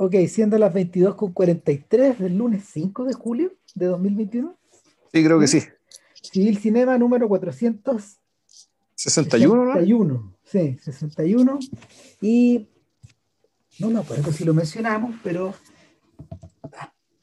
[0.00, 4.56] Ok, siendo las 22.43 del lunes 5 de julio de 2021.
[5.12, 5.60] Sí, creo que sí.
[6.22, 8.22] Civil Cinema número 461.
[8.94, 11.58] 61, sí, 61.
[12.20, 12.68] Y
[13.80, 15.52] no me acuerdo si lo mencionamos, pero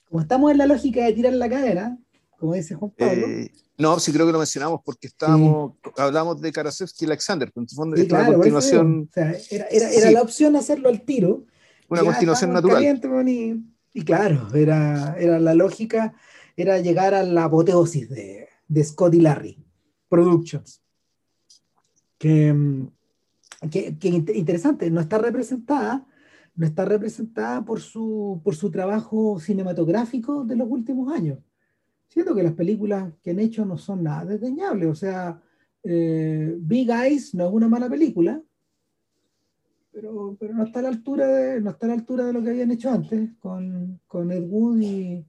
[0.10, 1.98] como estamos en la lógica de tirar la cadera,
[2.38, 3.26] como dice Juan Pablo.
[3.26, 7.54] Eh, no, sí creo que lo mencionamos porque estábamos, hablamos de Karasevsky y Alexander.
[7.56, 9.08] En sí, claro, continuación.
[9.10, 11.46] O sea, era, era, era la opción hacerlo al tiro
[11.90, 12.84] una continuación natural.
[13.94, 16.14] y, claro, era, era la lógica,
[16.58, 19.58] era llegar a la apoteosis de, de Scott y Larry
[20.10, 20.82] Productions.
[22.18, 22.56] Que,
[23.70, 26.06] que, interesante, no está representada,
[26.56, 31.40] no está representada por su, por su trabajo cinematográfico de los últimos años.
[32.08, 35.42] Siento que las películas que han hecho no son nada desdeñables, o sea,
[35.84, 38.42] eh, Big Eyes no es una mala película,
[39.96, 42.44] pero, pero no está a la altura de, no está a la altura de lo
[42.44, 45.26] que habían hecho antes con, con Ed Wood y,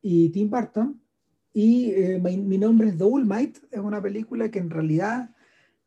[0.00, 1.02] y, Tim Burton.
[1.52, 5.34] Y eh, mi, nombre es Might es una película que en realidad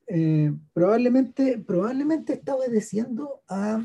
[0.08, 3.82] eh, probablemente, probablemente está obedeciendo a,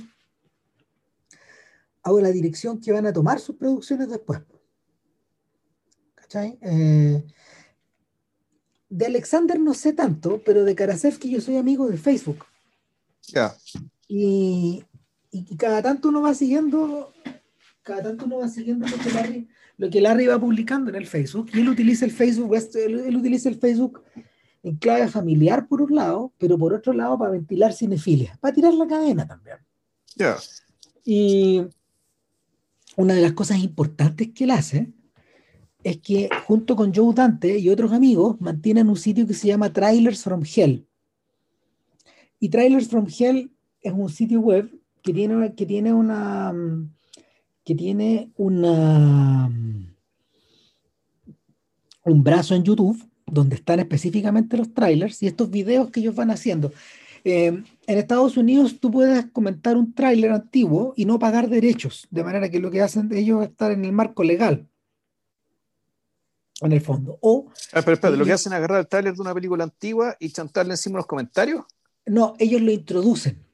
[2.02, 4.40] a la dirección que van a tomar sus producciones después.
[6.16, 6.58] ¿Cachai?
[6.62, 7.24] Eh,
[8.90, 12.44] de Alexander no sé tanto, pero de Karasevsky yo soy amigo de Facebook.
[13.28, 13.54] Ya.
[14.08, 14.84] Y,
[15.30, 17.12] y, cada tanto uno va siguiendo,
[17.82, 21.06] cada tanto uno va siguiendo lo que Larry, lo que Larry va publicando en el
[21.06, 21.50] Facebook.
[21.54, 24.02] Y él utiliza el Facebook, él, utiliza el Facebook
[24.64, 28.74] en clave familiar por un lado, pero por otro lado para ventilar cinefilia, para tirar
[28.74, 29.58] la cadena también.
[30.16, 30.36] Ya.
[31.04, 31.64] Y
[32.96, 34.92] una de las cosas importantes que él hace
[35.82, 39.72] es que junto con Joe Dante y otros amigos mantienen un sitio que se llama
[39.72, 40.86] Trailers from Hell.
[42.38, 43.50] Y Trailers from Hell
[43.80, 44.70] es un sitio web
[45.02, 46.54] que tiene, que tiene una
[47.64, 49.50] que tiene una
[52.04, 56.30] un brazo en YouTube donde están específicamente los trailers y estos videos que ellos van
[56.30, 56.72] haciendo.
[57.22, 62.24] Eh, en Estados Unidos tú puedes comentar un tráiler antiguo y no pagar derechos, de
[62.24, 64.69] manera que lo que hacen ellos es estar en el marco legal
[66.66, 67.18] en el fondo.
[67.20, 70.16] O, ah, pero espérate, lo que hacen es agarrar el tráiler de una película antigua
[70.18, 71.64] y chantarle encima los comentarios.
[72.06, 73.44] No, ellos lo introducen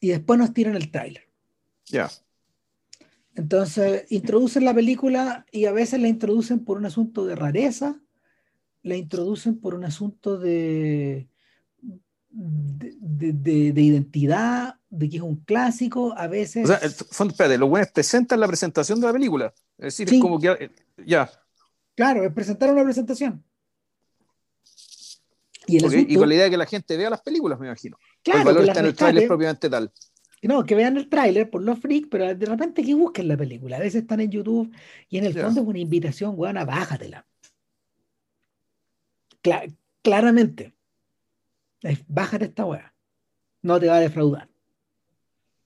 [0.00, 1.28] y después nos tiran el tráiler.
[1.86, 2.10] Ya.
[3.34, 8.00] Entonces, introducen la película y a veces la introducen por un asunto de rareza,
[8.82, 11.28] la introducen por un asunto de,
[12.30, 16.64] de, identidad, de que es un clásico, a veces...
[16.64, 16.80] O sea,
[17.28, 19.54] espérate, los buenos presentan la presentación de la película.
[19.76, 20.70] Es decir, es como que...
[21.04, 21.30] Ya.
[21.96, 23.42] Claro, es presentar una presentación.
[25.66, 25.80] Y,
[26.16, 27.96] con la idea de que la gente vea las películas, me imagino.
[28.22, 29.92] Claro, el valor está en el tráiler propiamente tal.
[30.42, 33.78] No, que vean el tráiler por los freaks, pero de repente que busquen la película.
[33.78, 34.72] A veces están en YouTube
[35.08, 37.26] y en el fondo es una invitación, weón, bájatela.
[40.02, 40.72] claramente.
[42.06, 42.94] bájate esta weá.
[43.62, 44.48] No te va a defraudar.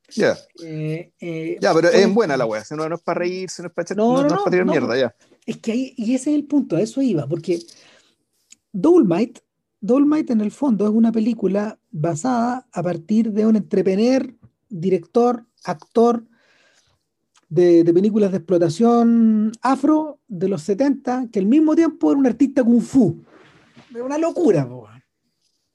[0.09, 0.37] Ya.
[0.65, 2.63] Eh, eh, ya, pero es buena la weá.
[2.71, 4.67] No, no, es para reírse, no es para echar, no, no, no, es para tirar
[4.67, 5.15] mierda, ya.
[5.51, 7.59] Es que ahí, y ese es el punto, a eso iba, porque
[8.73, 9.41] Dolmite
[9.81, 14.33] Dolmite en el fondo es una película basada a partir de un entrepreneur,
[14.69, 16.25] director, actor
[17.49, 22.63] de, películas de explotación afro de los 70, que al mismo tiempo era un artista
[22.63, 23.21] kung fu.
[23.93, 24.69] Es una locura,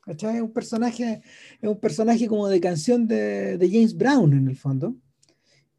[0.08, 1.22] Es un personaje,
[1.60, 4.96] es un personaje como de canción de James Brown en el fondo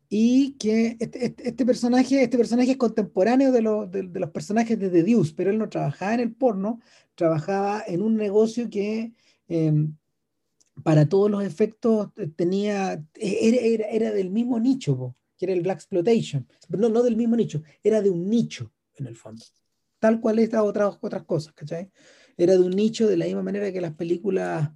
[0.08, 4.88] y que este, este, este, personaje, este personaje es contemporáneo de, de, los personajes de
[4.88, 6.80] The Deuce, pero él no trabajaba en el porno,
[7.14, 9.12] trabajaba en un negocio que
[9.48, 9.96] em,
[10.82, 15.62] para todos los efectos eh, tenía, e, era, era, del mismo nicho, que era el
[15.62, 19.44] Black Exploitation, no, no del mismo nicho, era de un nicho en el fondo,
[19.98, 21.90] tal cual estas otras, otras cosas, ¿cachai?
[22.36, 24.70] Era de un nicho de la misma manera que las películas,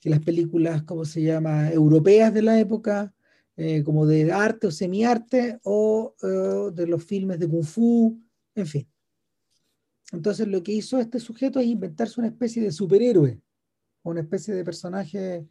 [0.00, 3.14] que las películas, ¿cómo se llama?, europeas de la época,
[3.56, 8.20] eh, como de arte o semiarte, o eh, de los filmes de Kung Fu,
[8.54, 8.88] en fin.
[10.12, 13.40] Entonces lo que hizo este sujeto es inventarse una especie de superhéroe,
[14.02, 15.46] una especie de personaje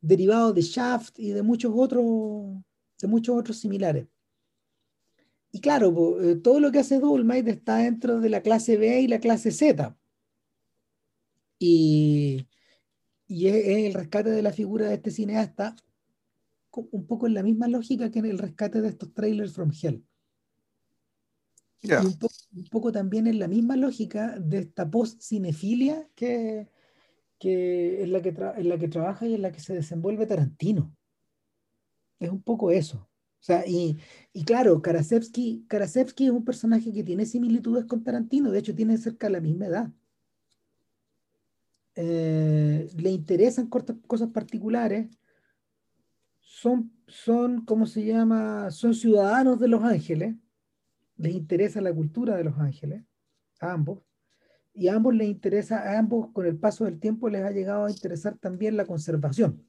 [0.00, 2.04] derivado de Shaft y de muchos otros,
[3.00, 4.06] de muchos otros similares.
[5.50, 9.08] Y claro, eh, todo lo que hace Dolmite está dentro de la clase B y
[9.08, 9.96] la clase Z.
[11.58, 12.46] Y,
[13.26, 15.76] y es, el rescate de la figura de este cineasta
[16.74, 20.04] un poco en la misma lógica que en el rescate de estos trailers from Hell.
[21.82, 26.68] Y un, poco también en la misma lógica de esta post-cinefilia que,
[27.40, 30.94] que, en, la que en la que trabaja y en la que se desenvuelve Tarantino.
[32.20, 32.98] Es un poco eso.
[32.98, 33.98] O sea, y,
[34.32, 38.96] y claro, Karasevsky, Karasevsky es un personaje que tiene similitudes con Tarantino, de hecho tiene
[38.96, 39.90] cerca la misma edad.
[41.96, 45.08] Eh, le interesan cosas particulares,
[46.62, 48.70] son, son, ¿cómo se llama?
[48.70, 50.36] Son ciudadanos de Los Ángeles,
[51.16, 53.02] les interesa la cultura de Los Ángeles,
[53.58, 54.04] a ambos,
[54.72, 57.86] y a ambos les interesa, a ambos con el paso del tiempo les ha llegado
[57.86, 59.66] a interesar también la conservación,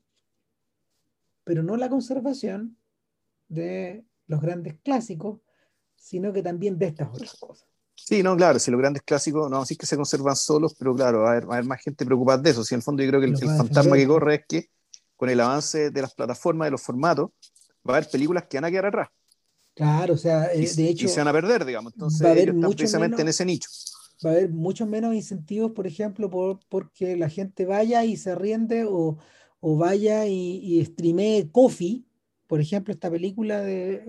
[1.43, 2.77] pero no la conservación
[3.47, 5.39] de los grandes clásicos,
[5.95, 7.67] sino que también de estas otras cosas.
[7.95, 11.21] Sí, no, claro, si los grandes clásicos, no, sí que se conservan solos, pero claro,
[11.21, 12.63] va a haber, haber más gente preocupada de eso.
[12.63, 14.69] Si en el fondo yo creo que el, fantasma que corre es que
[15.23, 17.29] con el avance de las plataformas, de los formatos,
[17.87, 19.07] va a haber películas que van a quedar atrás.
[19.73, 21.05] Claro, o sea, eh, de hecho.
[21.05, 21.93] Y se van a perder, digamos.
[21.93, 23.69] Entonces, va a haber precisamente en ese nicho.
[24.25, 28.35] Va a haber muchos menos incentivos, por ejemplo, por, porque la gente vaya y se
[28.35, 29.17] riende o,
[29.61, 32.03] o vaya y, y streamee Coffee,
[32.45, 34.03] por ejemplo, esta película de.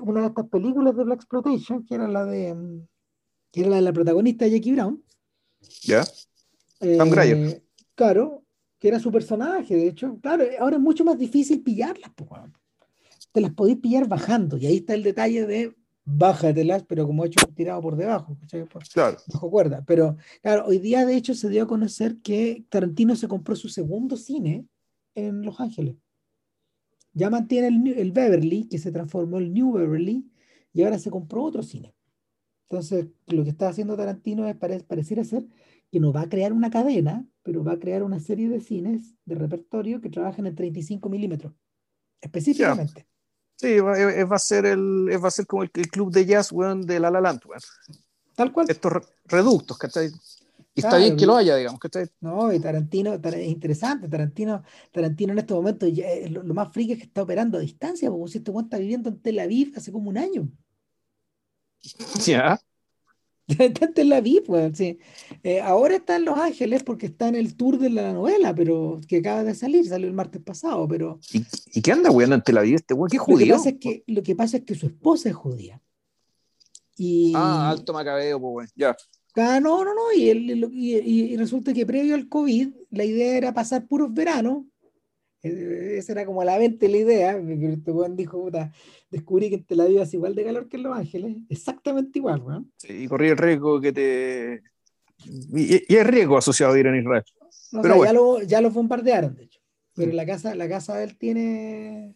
[0.00, 2.86] Una de estas películas de Black Exploitation, que era la de mm,
[3.50, 5.02] que era la de la protagonista Jackie Brown.
[5.82, 6.04] ¿Ya?
[6.78, 7.60] Eh,
[7.96, 8.44] claro,
[8.78, 10.18] que era su personaje, de hecho.
[10.20, 12.10] Claro, ahora es mucho más difícil pillarlas,
[13.32, 17.26] te las podéis pillar bajando, y ahí está el detalle de bájatelas, pero como he
[17.26, 18.36] hecho tirado por debajo,
[18.94, 19.18] claro.
[19.26, 19.84] bajo cuerda.
[19.86, 23.68] Pero claro, hoy día de hecho se dio a conocer que Tarantino se compró su
[23.68, 24.66] segundo cine
[25.14, 25.96] en Los Ángeles.
[27.12, 30.30] Ya mantiene el, el Beverly, que se transformó en el New Beverly,
[30.72, 31.94] y ahora se compró otro cine.
[32.70, 35.46] Entonces, lo que está haciendo Tarantino es pareciera ser
[35.90, 39.14] que no va a crear una cadena, pero va a crear una serie de cines
[39.24, 41.54] de repertorio que trabajan en 35 milímetros,
[42.20, 43.06] específicamente.
[43.56, 47.10] Sí, va, a ser el, va a ser como el, club de jazz, de La
[47.10, 47.40] La Land,
[48.36, 48.66] Tal cual.
[48.68, 48.92] Estos
[49.24, 50.10] reductos, ¿cachai?
[50.74, 52.08] Y está bien que lo haya, digamos, ¿cachai?
[52.20, 54.62] No, y Tarantino, es interesante, Tarantino,
[54.92, 58.30] Tarantino en estos momentos, eh, lo, más friki es que está operando a distancia, porque
[58.30, 60.48] si este está viviendo en Tel Aviv hace como un año.
[62.24, 62.60] Ya.
[63.80, 64.98] Tanto en la VIP, sí.
[65.42, 69.00] Eh, ahora está en Los Ángeles porque está en el tour de la novela, pero
[69.08, 71.18] que acaba de salir, salió el martes pasado, pero...
[71.32, 73.08] ¿Y, qué anda weando en Tel Aviv este weón?
[73.08, 73.46] ¿Qué judío?
[73.46, 75.80] Lo que, pasa es que, lo que pasa es que su esposa es judía.
[76.96, 77.32] Y...
[77.34, 78.94] Ah, alto macabeo, pues ya.
[79.34, 83.86] Ah, no, no, no, y, y, resulta que previo al COVID la idea era pasar
[83.86, 84.64] puros veranos
[85.42, 87.40] e-, esa era como la mente la idea,
[87.84, 88.72] pero este dijo, puta,
[89.10, 92.66] descubrí que en Tel Aviv igual de calor que en Los Ángeles, exactamente igual, ¿no?
[92.76, 94.62] Sí, y corrí el riesgo que te...
[95.24, 97.24] Y, y es riesgo asociado a vivir en Israel.
[97.82, 99.60] pero ya, lo, ya lo bombardearon, de hecho.
[99.94, 102.14] Pero la casa, la casa de él tiene...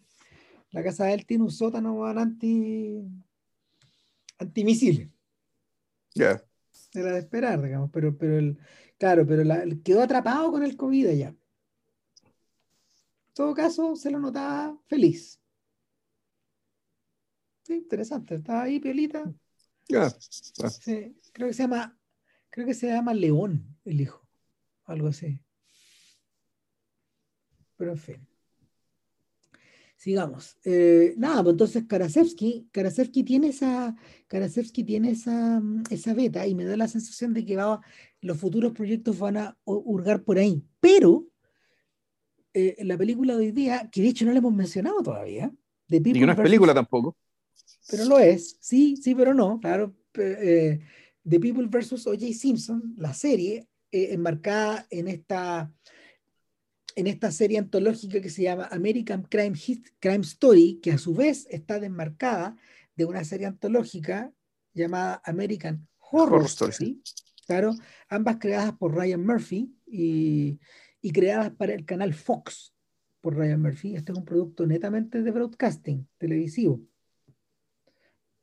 [0.71, 3.01] La casa de él tiene un sótano anti...
[4.37, 5.09] antimisiles.
[6.15, 6.41] Ya.
[6.93, 8.57] Era de esperar, digamos, pero, pero el...
[8.97, 11.35] Claro, pero la, quedó atrapado con el COVID allá
[13.33, 15.39] todo caso, se lo notaba feliz.
[17.73, 18.35] Sí, interesante.
[18.35, 19.33] Estaba ahí, piolita.
[20.79, 21.97] Sí, creo que se llama,
[22.49, 24.25] creo que se llama León, el hijo.
[24.85, 25.39] Algo así.
[27.75, 28.27] Pero en fin.
[29.95, 30.57] Sigamos.
[30.65, 33.95] Eh, nada, pues entonces Karasevsky, Karasevsky tiene esa,
[34.27, 37.81] Karasevsky tiene esa, esa beta y me da la sensación de que va,
[38.21, 40.63] los futuros proyectos van a hurgar por ahí.
[40.79, 41.27] Pero
[42.53, 45.51] eh, la película de hoy día, que de hecho no la hemos mencionado todavía.
[45.87, 47.17] De y que no es película tampoco.
[47.89, 49.95] Pero lo es, sí, sí, pero no, claro.
[50.15, 50.79] Eh,
[51.27, 52.07] The People vs.
[52.07, 52.33] O.J.
[52.33, 55.73] Simpson, la serie, eh, enmarcada en esta,
[56.95, 59.57] en esta serie antológica que se llama American Crime,
[59.99, 62.57] Crime Story, que a su vez está desmarcada
[62.95, 64.31] de una serie antológica
[64.73, 67.01] llamada American Horror, Story.
[67.45, 67.75] Claro,
[68.07, 70.59] ambas creadas por Ryan Murphy y,
[71.01, 72.73] y creadas para el canal Fox
[73.21, 73.95] por Ryan Murphy.
[73.95, 76.81] Este es un producto netamente de broadcasting televisivo.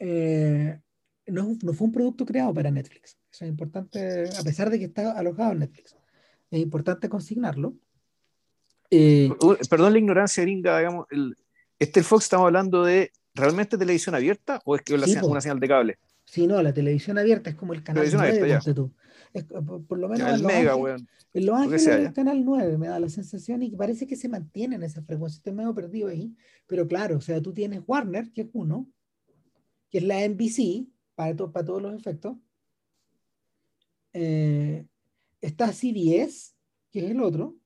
[0.01, 0.81] Eh,
[1.27, 3.17] no, no, fue un producto creado para Netflix.
[3.31, 5.95] Eso es importante, a pesar de que está alojado en Netflix.
[6.51, 7.75] Es importante consignarlo.
[8.91, 9.31] Eh,
[9.69, 11.37] perdón la ignorancia gringa, digamos, el,
[11.79, 15.61] este el Fox estamos hablando de realmente televisión abierta o es que es una señal
[15.61, 15.99] de cable?
[16.25, 18.93] Sí, no, la televisión abierta es como el canal 9, tú.
[19.87, 21.09] por, lo menos el Mega, weón.
[21.33, 24.77] En Los Ángeles el canal 9 me da la sensación y parece que se mantiene
[24.77, 25.39] en esa frecuencia.
[25.39, 26.35] Estoy medio perdido ahí.
[26.67, 28.89] Pero claro, o sea, tú tienes Warner, que es uno,
[29.91, 32.37] que es la NBC, para, para todos los efectos.
[34.13, 34.87] Eh,
[35.41, 36.55] está CBS,
[36.91, 37.57] que es el otro.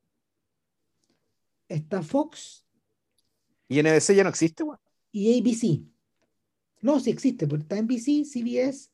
[1.68, 2.66] Está Fox.
[3.68, 4.64] ¿Y NBC ya no existe?
[5.12, 5.94] Y ABC.
[6.80, 8.90] No, sí existe, porque está NBC, CBS,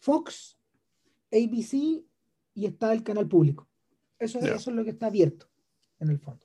[0.00, 0.58] Fox,
[1.30, 2.02] ABC
[2.54, 3.68] y está el canal público.
[4.18, 5.48] Eso, es lo que está abierto,
[6.00, 6.44] en el fondo.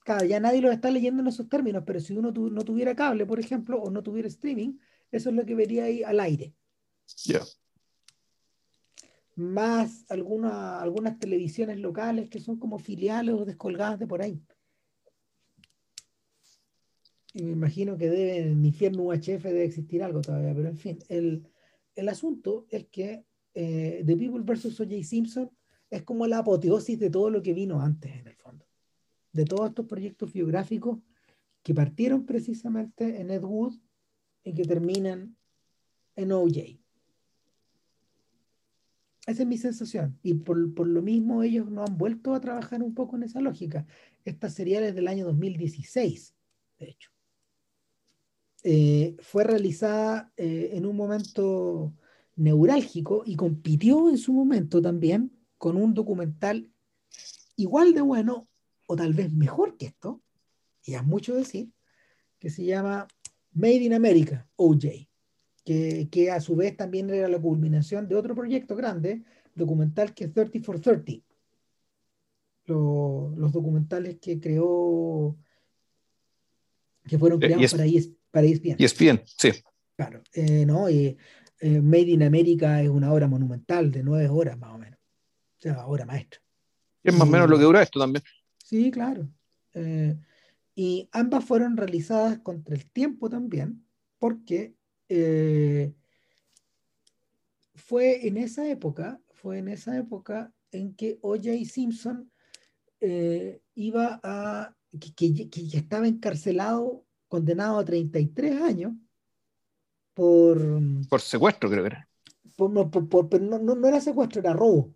[0.00, 3.24] Claro, ya nadie lo está leyendo en esos términos, pero si uno no tuviera cable,
[3.24, 4.76] por ejemplo, o no tuviera streaming,
[5.16, 6.54] eso es lo que vería ahí al aire.
[7.24, 7.40] Ya.
[9.36, 14.40] Más alguna, algunas televisiones locales que son como filiales o descolgadas de por ahí.
[17.32, 20.78] Y me imagino que debe, en el infierno UHF debe existir algo todavía, pero en
[20.78, 21.48] fin, el,
[21.96, 24.80] el asunto es que eh, The People vs.
[24.80, 25.02] O.J.
[25.02, 25.50] Simpson
[25.90, 28.66] es como la apoteosis de todo lo que vino antes, en el fondo.
[29.32, 30.98] De todos estos proyectos biográficos
[31.62, 33.74] que partieron precisamente en Ed Wood
[34.44, 35.36] y que terminan
[36.16, 36.78] en OJ.
[39.26, 40.18] Esa es mi sensación.
[40.22, 43.40] Y por, por, lo mismo ellos no han vuelto a trabajar un poco en esa
[43.40, 43.86] lógica.
[44.24, 46.34] Esta serie es del año 2016,
[46.78, 47.10] de hecho.
[48.62, 51.94] Eh, fue realizada eh, en un momento
[52.36, 56.70] neurálgico y compitió en su momento también con un documental
[57.56, 58.48] igual de bueno
[58.86, 60.22] o tal vez mejor que esto,
[60.82, 61.70] y es mucho decir,
[62.38, 63.06] que se llama
[63.54, 65.08] Made in America, OJ,
[65.64, 69.22] que, que a su vez también era la culminación de otro proyecto grande,
[69.54, 71.12] documental que es 30 for 30.
[72.66, 75.36] los documentales que creó,
[77.06, 77.84] que fueron creados para
[78.30, 78.76] para ESPN.
[78.78, 79.52] ESPN, sí.
[79.96, 81.16] Claro, eh, no, y
[81.60, 84.98] eh, Made in America es una obra monumental de nueve horas más o menos.
[85.58, 86.40] O sea, obra maestra.
[87.02, 88.24] Es más o menos lo que dura esto también.
[88.58, 89.28] Sí, claro.
[89.74, 90.16] Eh,
[90.74, 93.84] y ambas fueron realizadas contra el tiempo también,
[94.18, 94.74] porque
[97.74, 101.64] fue en esa época, fue en esa época en que O.J.
[101.66, 102.30] Simpson
[103.74, 108.92] iba a, que, que, que, estaba encarcelado condenado a 33 años
[110.14, 110.60] por...
[111.08, 112.08] Por secuestro, creo que era.
[112.56, 114.94] Por, no, por, pero no, no, era secuestro, era robo.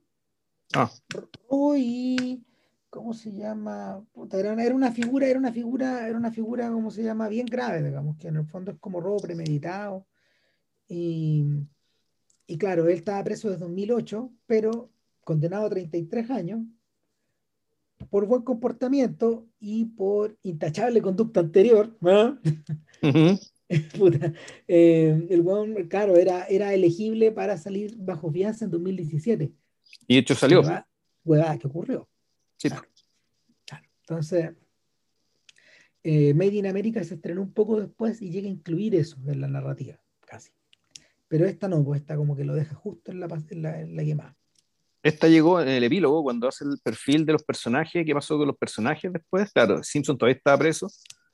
[0.75, 0.91] Ah.
[1.49, 2.45] Robo y...
[2.91, 4.03] ¿Cómo se llama?
[4.33, 7.29] era, una, era, una, figura, era una figura, era una figura, ¿cómo se llama?
[7.29, 10.07] Bien grave, digamos, que en el fondo es como robo premeditado.
[10.89, 11.45] Y,
[12.47, 14.91] y claro, él estaba preso desde 2008, pero
[15.23, 16.61] condenado a 33 años
[18.11, 21.97] por buen comportamiento y por intachable conducta anterior,
[24.69, 29.53] eh, el buen, claro, era, era elegible para salir bajo fianza en 2017.
[30.07, 30.63] Y hecho salió.
[31.25, 32.09] Huevada, ¿qué ocurrió?
[32.59, 32.69] Sí.
[32.69, 34.51] Claro, Entonces,
[36.03, 39.41] eh, Made in America se estrenó un poco después y llega a incluir eso en
[39.41, 40.51] la narrativa, casi.
[41.29, 43.97] Pero esta no, pues esta como que lo deja justo en la, en la, en
[43.97, 44.37] la quemada.
[45.03, 48.49] Esta llegó en el epílogo cuando hace el perfil de los personajes, qué pasó con
[48.49, 49.53] los personajes después.
[49.53, 50.89] Claro, Simpson todavía estaba preso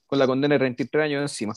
[0.06, 1.54] con la condena de 33 años encima.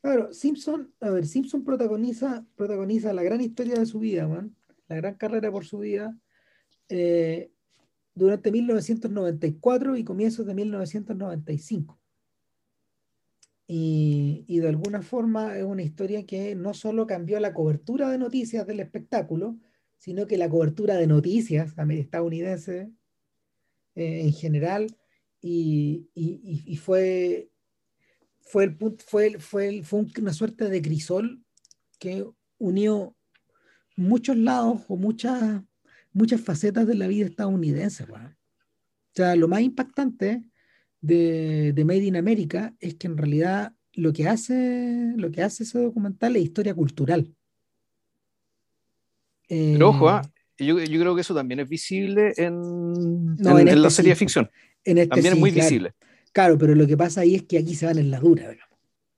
[0.00, 4.54] Claro, Simpson, a ver, Simpson protagoniza, protagoniza la gran historia de su vida, man,
[4.88, 6.16] la gran carrera por su vida,
[6.88, 7.50] eh,
[8.16, 12.00] durante 1994 y comienzos de 1995.
[13.68, 18.18] Y, y, de alguna forma es una historia que no solo cambió la cobertura de
[18.18, 19.58] noticias del espectáculo,
[19.98, 22.88] sino que la cobertura de noticias estadounidenses
[23.94, 24.96] eh, en general
[25.40, 27.50] y, y, y, fue,
[28.40, 31.44] fue, el fue, fue, fue una suerte de crisol
[31.98, 32.24] que
[32.58, 33.16] unió
[33.96, 35.62] muchos lados o muchas,
[36.16, 38.04] muchas facetas de la vida estadounidense.
[38.04, 38.16] O
[39.14, 40.42] sea, lo más impactante
[41.00, 45.64] de, de Made in America es que en realidad lo que hace, lo que hace
[45.64, 47.34] ese documental es historia cultural.
[49.48, 50.22] Pero ojo, ¿ah?
[50.58, 52.54] eh, yo, yo, creo que eso también es visible en,
[53.38, 54.50] en, en, la este serie de ficción.
[54.82, 55.92] Este también es muy visible.
[56.32, 58.65] Claro, pero lo que pasa ahí es que aquí se van en la dura, digamos,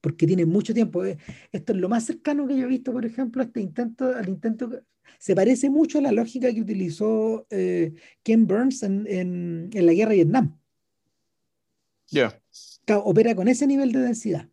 [0.01, 1.03] porque tiene mucho tiempo.
[1.05, 1.17] Eh,
[1.51, 4.29] esto es lo más cercano que yo he visto, por ejemplo, a este intento, al
[4.29, 4.69] intento.
[5.17, 9.93] Se parece mucho a la lógica que utilizó eh, Ken Burns en, en, en, la
[9.93, 10.57] guerra de Vietnam.
[12.07, 12.41] Ya.
[13.03, 14.49] Opera con ese nivel de densidad.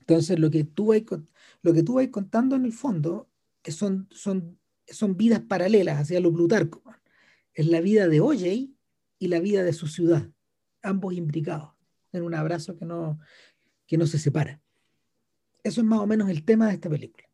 [0.00, 1.02] Entonces, lo que tú vas,
[1.62, 3.28] lo que tú vas contando en el fondo
[3.64, 6.82] son, son, son vidas paralelas hacia lo Plutarco.
[7.54, 8.44] Es la vida de OJ
[9.18, 10.28] y la vida de su ciudad,
[10.82, 11.72] ambos implicados
[12.12, 13.18] en un abrazo que no,
[13.92, 14.58] que no se separa.
[15.62, 17.28] Eso es más o menos el tema de esta película.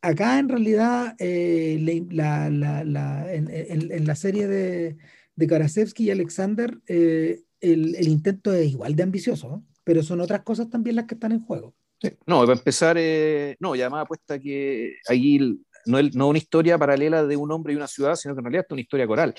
[0.00, 1.78] Acá en realidad, eh,
[2.10, 4.96] la, la, la, en, en, la serie de,
[5.36, 10.42] de Karasevsky y Alexander, eh, el, el, intento es igual de ambicioso, pero son otras
[10.42, 11.72] cosas también las que están en juego.
[12.26, 15.56] No, para empezar, eh, no, ya más apuesta que ahí
[15.86, 18.46] no es no una historia paralela de un hombre y una ciudad, sino que en
[18.46, 19.36] realidad es una historia coral.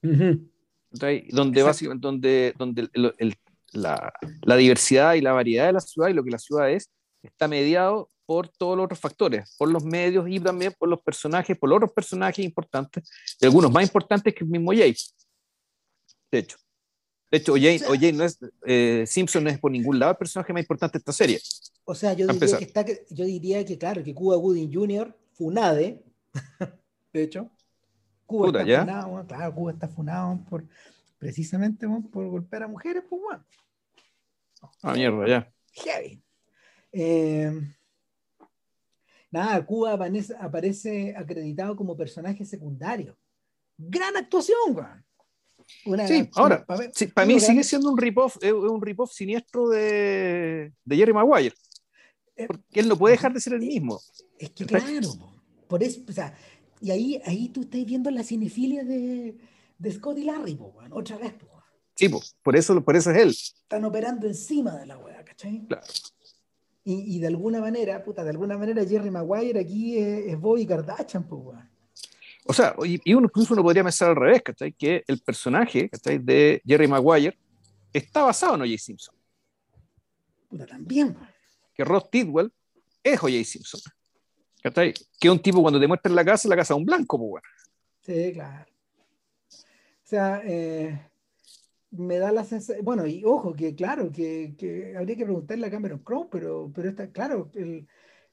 [0.00, 2.88] Donde, básicamente, donde, donde
[3.18, 3.34] el,
[3.72, 6.90] la, la, diversidad y la variedad de la ciudad y lo que la ciudad es,
[7.22, 11.56] está mediado por todos los otros factores, por los medios y también por los personajes,
[11.56, 13.08] por los otros personajes importantes,
[13.40, 14.94] y algunos más importantes que el mismo Jay,
[16.30, 16.56] de hecho.
[17.30, 20.62] De hecho, OJ, no es, eh, Simpson no es por ningún lado el personaje más
[20.62, 21.40] importante de esta serie.
[21.84, 25.14] O sea, yo diría, que está, yo diría que, claro, que Cuba Gooding Jr.
[25.32, 26.02] funade,
[27.12, 27.50] de hecho.
[28.24, 28.80] Cuba está ¿ya?
[28.80, 30.64] funado, claro, Cuba está funado por,
[31.18, 33.44] precisamente por golpear a mujeres, pues bueno.
[34.82, 35.52] Ah, mierda, ya.
[35.72, 36.22] Heavy.
[36.92, 37.52] Eh,
[39.30, 43.16] nada, Cuba aparece, acreditado como personaje secundario.
[43.76, 46.08] Gran actuación, weón.
[46.08, 51.54] sí, ahora, para mí sigue siendo un rip-off, un rip siniestro de, de, Jerry Maguire.
[52.36, 54.00] Eh, porque él no puede dejar de ser el mismo.
[54.38, 55.08] Es que claro,
[55.68, 56.34] por eso, o sea,
[56.80, 59.36] y ahí, ahí tú estás viendo la cinefilia de,
[59.78, 60.58] de Scott y Larry,
[60.90, 61.34] otra vez.
[61.94, 62.08] Sí,
[62.42, 63.28] por, eso, por eso es él.
[63.28, 65.66] Están operando encima de la weá, ¿cachai?
[65.66, 65.86] Claro.
[66.84, 70.64] Y, y, de alguna manera, puta, de alguna manera Jerry Maguire aquí es, es Bobby
[70.64, 71.70] Kardashian, pues, weón.
[72.46, 74.72] O sea, y uno, incluso uno podría pensar al revés, ¿cachai?
[74.72, 76.18] Que el personaje, ¿cachai?
[76.18, 77.36] De Jerry Maguire
[77.92, 78.78] está basado en O.J.
[78.78, 79.14] Simpson.
[80.48, 81.14] Puta, también.
[81.74, 82.50] Que Ross Tidwell
[83.02, 83.44] es O.J.
[83.44, 83.80] Simpson.
[84.62, 84.94] ¿Cachai?
[85.20, 87.42] Que un tipo cuando te muestra en la casa, la casa es un blanco, pues,
[88.00, 88.64] Sí, claro.
[90.08, 90.98] O sea, eh,
[91.90, 95.70] me da la sensación, bueno, y ojo, que claro, que, que, habría que preguntarle a
[95.70, 97.50] Cameron Crowe, pero, pero está claro.
[97.54, 97.86] El,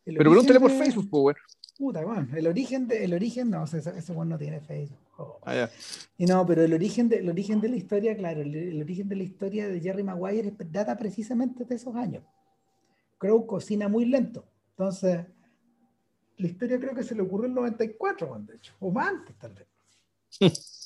[0.05, 1.35] el pero pregúntale por Facebook, Power.
[1.77, 5.01] Puta, bueno, el origen, de, el origen, no, ese, ese bueno no tiene Facebook.
[5.17, 5.41] Oh.
[5.43, 5.67] Ah,
[6.17, 9.17] y no, pero el origen, de, el origen de la historia, claro, el, origen de
[9.17, 12.23] la historia de Jerry Maguire data precisamente de esos años.
[13.17, 15.25] Crowe cocina muy lento, entonces
[16.37, 19.35] la historia creo que se le ocurrió en el 94, de hecho, o más antes
[19.37, 19.67] tal vez.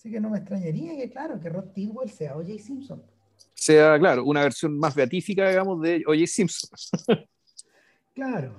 [0.00, 2.54] Así que no me extrañaría que, claro, que Rod Tidwell sea O.J.
[2.58, 3.02] Simpson.
[3.52, 6.26] Sea, claro, una versión más beatífica, digamos, de O.J.
[6.26, 6.70] Simpson.
[8.14, 8.56] claro.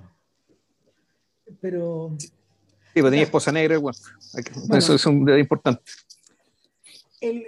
[1.60, 2.14] Pero.
[2.16, 2.30] Sí,
[2.94, 3.98] pero tenía esposa negra, bueno,
[4.72, 5.82] eso es un detalle importante.
[7.20, 7.44] El,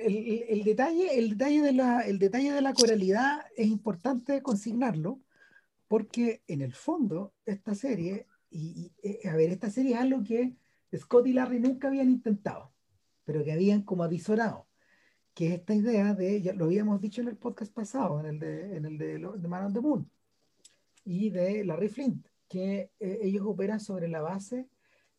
[0.49, 5.21] el, detalle, el, detalle de la, el detalle de la coralidad es importante consignarlo,
[5.87, 10.25] porque en el fondo, esta serie, y, y, eh, a ver, esta serie es algo
[10.25, 10.52] que
[10.97, 12.74] Scott y Larry nunca habían intentado
[13.25, 14.67] pero que habían como avisorado,
[15.34, 18.39] que es esta idea de, ya lo habíamos dicho en el podcast pasado, en el
[18.39, 20.10] de, en el de, de Man on the Moon,
[21.04, 24.69] y de Larry Flint, que eh, ellos operan sobre la base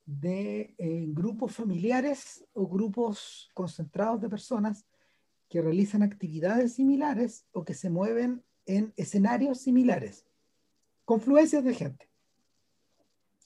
[0.06, 4.86] de eh, grupos familiares o grupos concentrados de personas
[5.50, 10.26] que realizan actividades similares o que se mueven en escenarios similares.
[11.06, 12.10] Confluencias de gente.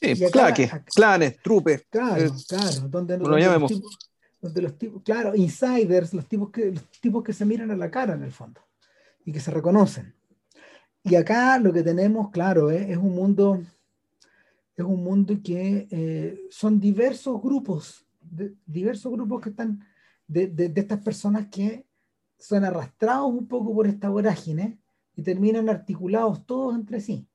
[0.02, 1.86] Sí, claques, clanes, trupes.
[1.90, 3.74] Claro, eh, claro, donde, lo llamemos
[4.42, 7.92] donde los tipos, claro, insiders, los tipos, que, los tipos que se miran a la
[7.92, 8.62] cara en el fondo
[9.26, 10.16] y que se reconocen.
[11.04, 13.62] Y acá lo que tenemos, claro, eh, es un mundo,
[14.76, 18.06] es un mundo que eh, son diversos grupos,
[18.66, 19.86] diversos grupos que están,
[20.28, 21.86] de, de, de, estas personas que
[22.38, 24.80] son arrastrados un poco por esta vorágine
[25.16, 27.28] y terminan articulados todos entre sí.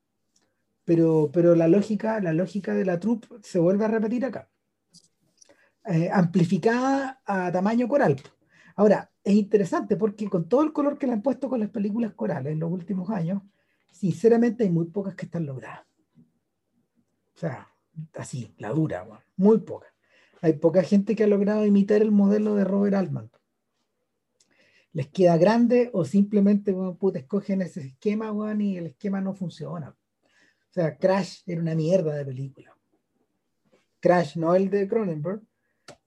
[0.85, 4.49] Pero, pero la lógica, la lógica de la troupe se vuelve a repetir acá.
[5.87, 8.15] Eh, amplificada a tamaño coral.
[8.75, 12.13] Ahora, es interesante porque con todo el color que le han puesto con las películas
[12.13, 13.43] corales en los últimos años,
[13.91, 15.85] sinceramente hay muy pocas que están logradas.
[17.35, 17.67] O sea,
[18.15, 19.05] así, la dura,
[19.37, 19.91] muy pocas.
[20.41, 23.31] Hay poca gente que ha logrado imitar el modelo de Robert Altman.
[24.91, 29.89] Les queda grande o simplemente bueno, escogen ese esquema y el esquema no funciona.
[29.89, 32.75] O sea, Crash era una mierda de película.
[33.99, 35.41] Crash, no el de Cronenberg,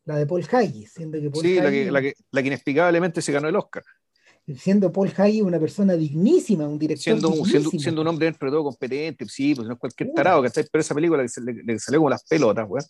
[0.09, 3.21] la de Paul Haggis, siendo que Paul Sí, la, que, la, que, la, que, inexplicablemente
[3.21, 3.83] se ganó el Oscar.
[4.57, 8.53] Siendo Paul Haggis una persona dignísima, un director siendo, siendo, siendo, un hombre dentro de
[8.53, 11.63] todo competente, sí, pues no es cualquier tarado, que está Pero esa película que le,
[11.63, 12.87] le, salió como las pelotas, weón.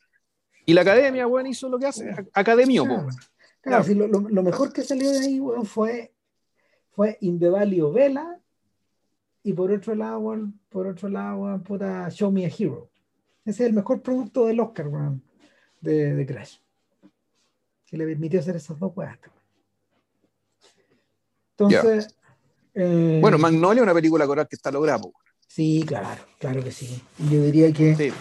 [0.65, 3.09] Y la academia, weón, hizo lo que hace, academia, claro.
[3.63, 6.13] Claro, sí, lo, lo, mejor que salió de ahí, weón, fue,
[6.93, 8.39] fue Indevalio Vela,
[9.43, 12.89] y por otro lado, weón, por otro lado, weón, puta, Show Me a Hero.
[13.45, 15.21] Ese es el mejor producto del Oscar, weón,
[15.81, 16.59] de, de Crash
[17.88, 19.18] que le permitió hacer esas dos weas.
[21.57, 22.14] Entonces.
[22.74, 25.01] Eh, bueno, Magnolia es una película coral que está lograda.
[25.46, 27.03] Sí, claro, claro que sí.
[27.31, 28.12] Yo diría que.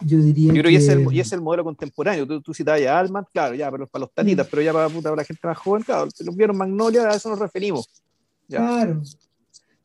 [0.00, 2.26] Yo diría yo creo que, es el, y es el modelo contemporáneo.
[2.26, 4.50] Tú, tú citabas a Alman, claro, ya, pero para los tanitas, mm.
[4.50, 7.30] pero ya para, para, la gente más joven, claro, si los vieron Magnolia, a eso
[7.30, 7.88] nos referimos.
[8.48, 9.00] Claro.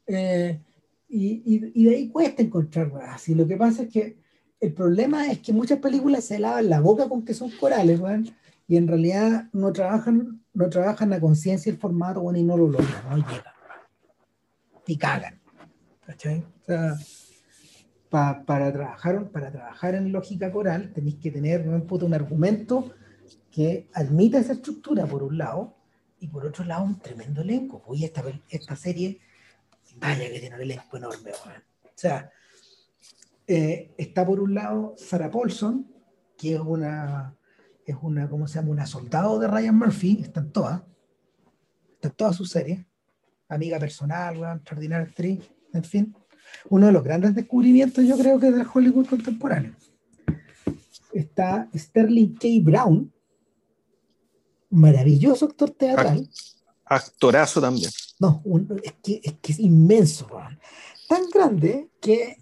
[0.07, 0.59] Eh,
[1.07, 3.33] y, y, y, de ahí cuesta encontrar así.
[3.33, 4.17] Lo que pasa es que
[4.59, 8.29] el problema es que muchas películas se lavan la boca con que son corales, weón
[8.69, 12.67] y en realidad no trabajan, no trabajan la conciencia el formato, bueno, y no lo
[12.67, 13.53] logran, no llegan.
[14.85, 15.41] Y cagan.
[16.05, 16.45] ¿Cachai?
[16.67, 16.97] O
[18.09, 22.93] para, trabajar, para trabajar en lógica coral tenéis que tener un, un argumento
[23.51, 25.75] que admita esa estructura, por un lado,
[26.19, 27.81] y por otro lado un tremendo elenco.
[27.87, 29.19] Oye, esta, esta serie,
[29.95, 31.31] vaya que tiene un elenco enorme.
[31.31, 32.31] O sea,
[33.47, 35.91] eh, está por un lado Sarah Paulson,
[36.37, 37.35] que es una,
[37.91, 38.69] es una, ¿cómo se llama?
[38.71, 40.81] Una soldado de Ryan Murphy, están todas,
[41.93, 42.85] están todas sus series,
[43.47, 45.39] amiga personal, extraordinaria actriz,
[45.73, 46.15] en fin.
[46.69, 49.75] Uno de los grandes descubrimientos, yo creo que del Hollywood contemporáneo.
[51.13, 52.47] Está Sterling K.
[52.61, 53.11] Brown,
[54.69, 56.29] maravilloso actor teatral.
[56.85, 57.91] Actorazo también.
[58.19, 58.43] No,
[58.83, 60.27] es, que, es, que, es inmenso,
[61.07, 62.37] tan grande que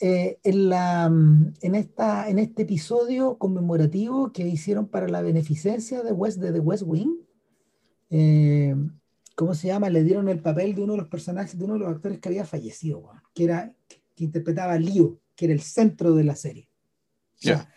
[0.00, 6.12] eh, en, la, en, esta, en este episodio conmemorativo que hicieron para la beneficencia de,
[6.12, 7.16] West, de The West Wing,
[8.10, 8.74] eh,
[9.34, 9.90] ¿cómo se llama?
[9.90, 12.28] Le dieron el papel de uno de los personajes, de uno de los actores que
[12.28, 16.68] había fallecido, que, era, que interpretaba a Leo, que era el centro de la serie.
[17.40, 17.68] Ya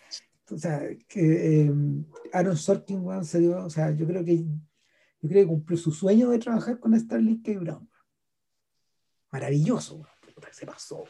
[0.52, 1.72] o sea, que eh,
[2.32, 6.30] Aaron Sorkin, se dio, o sea, yo creo que yo creo que cumplió su sueño
[6.30, 7.52] de trabajar con Starling K.
[7.60, 7.88] Brown.
[9.30, 10.04] Maravilloso,
[10.50, 11.04] se pasó.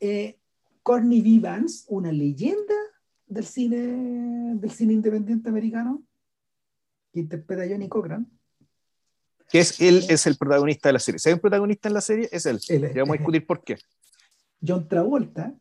[0.00, 0.38] Eh,
[0.82, 1.40] Courtney V.
[1.40, 2.74] Vance, una leyenda
[3.26, 6.02] del cine, del cine independiente americano,
[7.12, 8.26] que interpreta a Johnny Cochran.
[9.50, 11.18] Que es él, es el protagonista de la serie.
[11.18, 12.58] Si hay un protagonista en la serie, es él.
[12.68, 13.76] él vamos a discutir por qué.
[14.66, 15.54] John Travolta,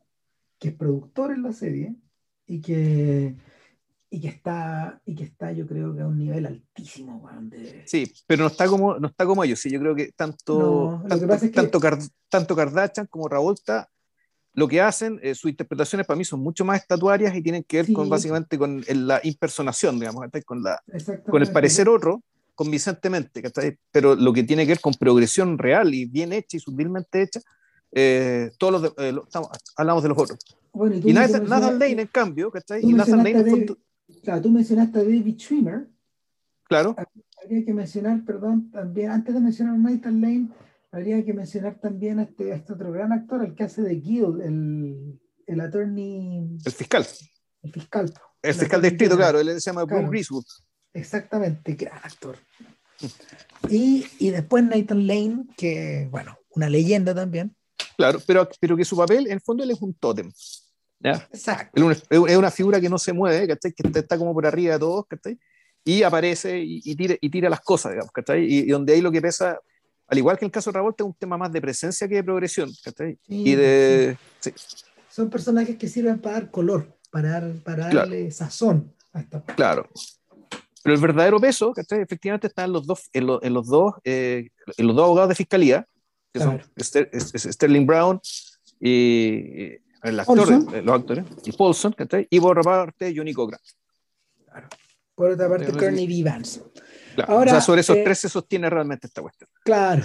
[0.60, 1.96] que es productor en la serie,
[2.48, 3.36] y que,
[4.10, 7.30] y que está, y que está, yo creo que a un nivel altísimo,
[7.86, 11.04] Sí, pero no está como, no está como ellos, sí, yo creo que tanto,
[11.54, 11.80] tanto,
[12.30, 13.90] tanto, Kardashian como Ravolta
[14.58, 17.84] lo que hacen, eh, sus interpretaciones para mí son mucho más estatuarias y tienen que
[17.84, 20.82] ver con básicamente con la impersonación, digamos, con, la,
[21.30, 22.24] con el parecer otro,
[22.56, 23.44] convincentemente,
[23.92, 27.40] pero lo que tiene que ver con progresión real y bien hecha y sutilmente hecha,
[27.92, 29.14] eh, todos los eh,
[29.76, 30.40] hablamos de los otros
[31.04, 32.82] y, Nathan, Lane, en cambio, ¿cachai?
[32.84, 33.72] Y Nathan Lane, David,
[34.24, 35.88] Claro, tú mencionaste a David Schwimmer.
[36.64, 36.96] Claro.
[37.44, 40.48] Habría que mencionar, perdón, también, antes de mencionar a Nathan Lane,
[40.92, 44.42] habría que mencionar también a este, este otro gran actor, el que hace de Guild,
[44.42, 46.58] el, el attorney.
[46.64, 47.06] El fiscal.
[47.64, 48.14] El fiscal.
[48.42, 50.10] El, fiscal de distrito, claro, él se llama claro.
[50.10, 50.46] Greasewood.
[50.94, 52.38] Exactamente, gran actor.
[53.70, 57.56] Y, y después Nathan Lane, que, bueno, una leyenda también.
[57.96, 60.32] Claro, pero, pero que su papel, en el fondo, él es un tótem.
[61.02, 61.92] Exacto.
[62.10, 65.06] Es una, figura que no se mueve, Que está como por arriba de todos,
[65.84, 69.60] Y aparece y, tira, y tira las cosas, digamos, Y, donde ahí lo que pesa,
[70.08, 72.24] al igual que el caso de Ravolta, es un tema más de presencia que de
[72.24, 72.70] progresión,
[73.28, 74.18] y de...
[75.10, 79.90] Son personajes que sirven para dar color, para, para darle sazón a esta Claro.
[80.84, 84.96] Pero el verdadero peso, Efectivamente está en los dos, en, los dos, eh, en los
[84.96, 85.88] dos abogados de fiscalía,
[86.32, 88.22] que son Sterling Brown
[88.80, 91.96] y el actor, eh, los actores, y Paulson,
[92.30, 93.60] y por otra parte Johnny Cochran.
[94.46, 94.68] Claro.
[95.16, 96.62] Por otra parte, Kearney Vivans.
[97.18, 97.34] Claro.
[97.34, 99.50] Ahora, o sea, sobre esos eh, tres se sostiene realmente esta cuestión.
[99.64, 100.04] Claro,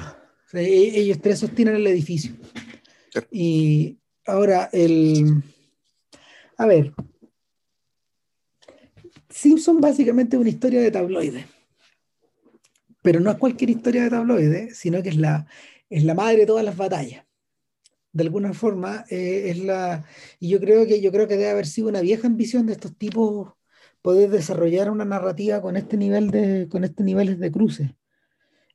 [0.55, 2.33] e-, ellos tres sostienen el edificio.
[3.31, 5.42] Y ahora, el.
[6.57, 6.94] A ver.
[9.29, 11.46] Simpson básicamente es una historia de tabloide.
[13.03, 15.46] Pero no es cualquier historia de tabloide, sino que es la,
[15.90, 17.27] es la madre de todas las batallas
[18.14, 20.07] de alguna forma, eh, es la.
[20.38, 22.96] Y yo creo que yo creo que debe haber sido una vieja ambición de estos
[22.96, 23.53] tipos
[24.03, 27.97] poder desarrollar una narrativa con este nivel de, con este niveles de cruce.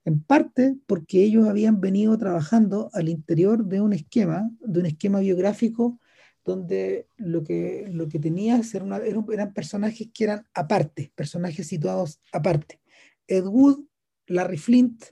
[0.05, 5.19] En parte porque ellos habían venido trabajando al interior de un esquema, de un esquema
[5.19, 5.99] biográfico
[6.45, 9.01] donde lo que, lo que tenía eran,
[9.33, 12.79] eran personajes que eran aparte, personajes situados aparte.
[13.27, 13.79] Ed Wood,
[14.27, 15.03] Larry Flint,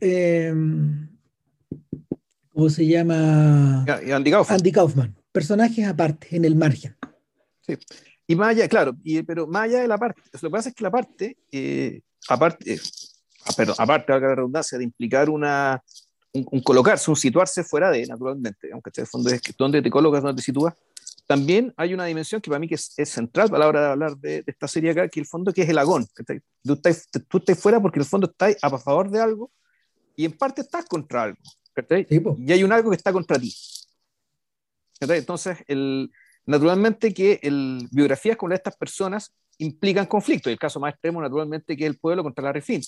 [0.00, 0.54] eh,
[2.54, 3.84] ¿Cómo se llama?
[3.84, 4.58] Andy Kaufman.
[4.58, 5.16] Andy Kaufman.
[5.32, 6.96] Personajes aparte, en el margen.
[7.62, 7.74] Sí.
[8.26, 10.74] Y más allá, claro, y, pero más allá de la parte, lo que pasa es
[10.74, 12.80] que la parte, eh, aparte, eh,
[13.44, 15.82] ah, perdón, aparte de la redundancia, de implicar una,
[16.32, 20.22] un, colocarse, un situarse fuera de, naturalmente, aunque el fondo es que donde te colocas,
[20.22, 20.74] donde te sitúas,
[21.26, 24.16] también hay una dimensión que para mí que es, central a la hora de hablar
[24.16, 26.06] de, esta serie acá, que el fondo que es el agón.
[26.62, 29.50] Tú estás, tú estás fuera porque en el fondo estás a favor de algo
[30.16, 31.38] y en parte estás contra algo
[32.38, 33.54] y hay un algo que está contra ti.
[35.00, 36.10] Entonces, el,
[36.46, 40.50] naturalmente que el, biografías como estas personas implican conflicto.
[40.50, 42.80] el caso más extremo, naturalmente, que es el pueblo contra la refin,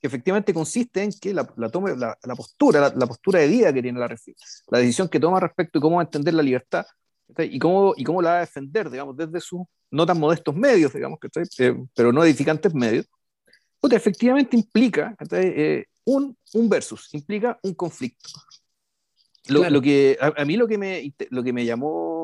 [0.00, 3.72] que efectivamente consiste en que la, la, tome, la, la postura, la, postura de vida
[3.72, 4.34] que tiene la refin,
[4.68, 6.86] la decisión que toma respecto de cómo entender la libertad
[7.38, 10.92] y cómo, y cómo la va a defender, digamos, desde sus no tan modestos medios,
[10.92, 11.18] digamos,
[11.58, 13.06] eh, pero no edificantes medios,
[13.80, 18.28] pues efectivamente implica eh, un, un versus, implica un conflicto.
[19.48, 22.17] Lo, lo que, a, mí lo que me, lo que me llamó,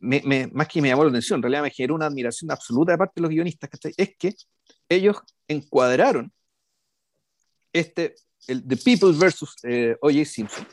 [0.00, 2.98] me, más que me llamó la atención, en realidad me generó una admiración absoluta de
[2.98, 4.34] parte de los guionistas, es que
[4.88, 6.32] ellos encuadraron
[7.72, 8.14] este,
[8.46, 10.24] el The People versus eh, O.J.
[10.24, 10.66] Simpson,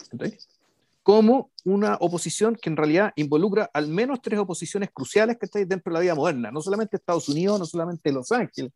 [1.03, 5.91] como una oposición que en realidad involucra al menos tres oposiciones cruciales que estáis dentro
[5.91, 8.71] de la vida moderna, no solamente Estados Unidos, no solamente Los Ángeles,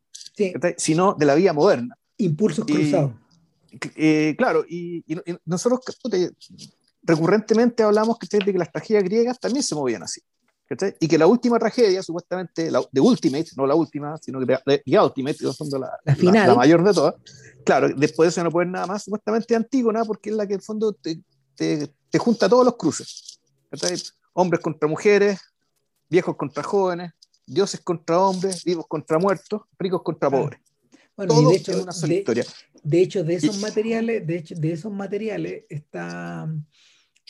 [0.77, 1.95] sino de la vida moderna.
[2.17, 3.13] Impulsos cruzados.
[3.95, 5.03] Eh, claro, y,
[5.45, 5.81] nosotros
[7.03, 10.21] recurrentemente hablamos de que las tragedias griegas también se movían así.
[10.99, 14.99] Y que la última tragedia, supuestamente, la, de Ultimate, no la última, sino que de,
[14.99, 17.15] Ultimate, la, la, la, mayor de todas,
[17.65, 20.59] claro, después de eso no puede nada más, supuestamente Antígona, porque es la que en
[20.59, 21.19] el fondo te,
[21.55, 23.39] te, te junta todos los cruces.
[24.33, 25.39] Hombres contra mujeres,
[26.07, 27.13] viejos contra jóvenes,
[27.45, 30.59] dioses contra hombres, vivos contra muertos, ricos contra pobres.
[31.15, 32.45] Bueno, de hecho, una sola historia.
[32.81, 36.47] De hecho, de esos materiales, de hecho, de esos materiales está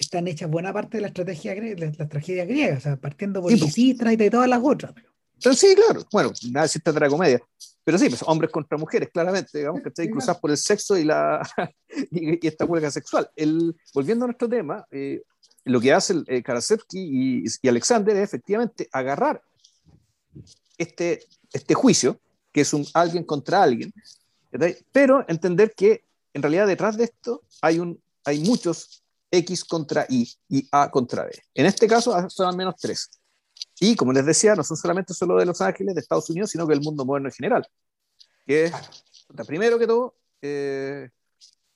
[0.04, 3.52] están hechas buena parte de la estrategia la, la tragedia griega, o sea, partiendo por
[3.52, 4.94] sí, y de todas las otras.
[5.40, 7.42] sí, claro, bueno, nada existe otra comedia,
[7.84, 11.04] pero sí, pues, hombres contra mujeres, claramente, digamos que están cruzados por el sexo y,
[11.04, 11.42] la,
[12.12, 13.30] y, esta huelga sexual.
[13.36, 15.22] El, volviendo a nuestro tema, eh,
[15.66, 19.42] lo que hace eh, Karasevsky y, Alexander es efectivamente agarrar
[20.78, 22.20] este, este juicio,
[22.52, 23.94] que es un alguien contra alguien,
[24.92, 30.32] pero entender que en realidad detrás de esto hay, un, hay muchos X contra Y
[30.50, 31.32] y A contra B.
[31.54, 33.10] En este caso son al menos tres.
[33.80, 36.68] Y como les decía, no son solamente solo de Los Ángeles, de Estados Unidos, sino
[36.68, 37.68] que el mundo moderno en general.
[38.46, 38.74] Que es,
[39.48, 41.10] primero que todo, eh,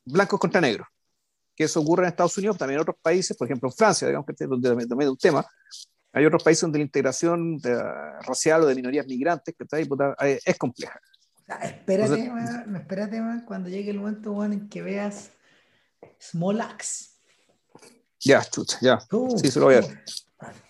[0.03, 0.87] blancos contra negros.
[1.55, 4.25] Que eso ocurre en Estados Unidos, también en otros países, por ejemplo en Francia, digamos
[4.25, 5.45] que donde también, es un tema.
[6.11, 7.59] Hay otros países donde la integración
[8.21, 10.99] racial o de minorías migrantes que eh, es compleja.
[11.61, 12.31] espérate,
[12.75, 15.31] espérate cuando llegue el momento en que veas
[16.19, 17.12] Small Axe
[18.23, 18.99] ya, chucha, ya.
[19.38, 20.03] sí, se lo voy a ver.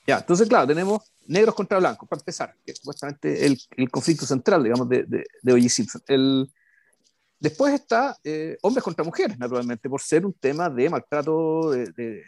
[0.08, 4.26] Ya, entonces, claro, tenemos negros contra blancos, para empezar, que es supuestamente el, el conflicto
[4.26, 5.70] central, digamos, de, de, de O.J.
[5.70, 6.02] Simpson.
[6.08, 6.50] El,
[7.44, 12.24] después está eh, hombres contra mujeres, naturalmente, por ser un tema de maltrato, de, de,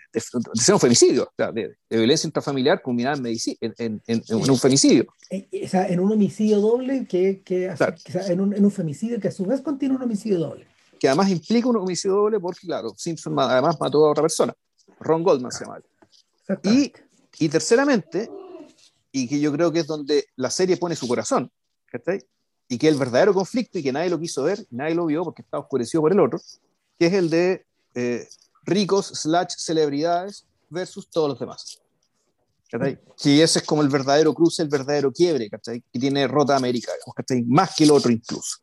[0.53, 3.25] ser un femicidio, o sea, de, violencia intrafamiliar culminada en,
[3.61, 5.07] en, en, en, un femicidio.
[5.29, 7.73] Eh, eh, o sea, en un homicidio doble, que, que,
[8.27, 10.67] en, un, en un femicidio que a su vez contiene un homicidio doble.
[10.99, 14.53] Que además implica un homicidio doble porque, claro, Simpson además mató a otra persona.
[14.99, 15.81] Ron Goldman se llama.
[16.63, 16.93] Y,
[17.39, 18.29] y terceramente,
[19.11, 21.51] y que yo creo que es donde la serie pone su corazón,
[22.67, 25.41] y que el verdadero conflicto y que nadie lo quiso ver, nadie lo vio porque
[25.41, 26.39] está oscurecido por el otro,
[26.97, 28.27] que es el de eh,
[28.63, 31.81] ricos slash celebridades versus todos los demás.
[33.23, 36.91] Y ese es como el verdadero cruce, el verdadero quiebre que tiene Rota América,
[37.45, 38.57] más que el otro incluso.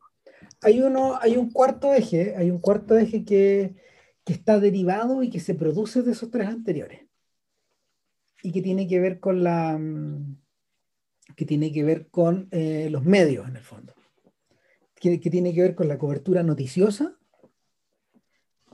[0.61, 3.75] Hay, uno, hay un cuarto eje, hay un cuarto eje que,
[4.25, 7.07] que está derivado y que se produce de esos tres anteriores.
[8.41, 10.37] Y que tiene que ver con la mm,
[11.35, 13.93] que tiene que ver con eh, los medios en el fondo.
[14.95, 17.17] Que, que, tiene que ver con la cobertura noticiosa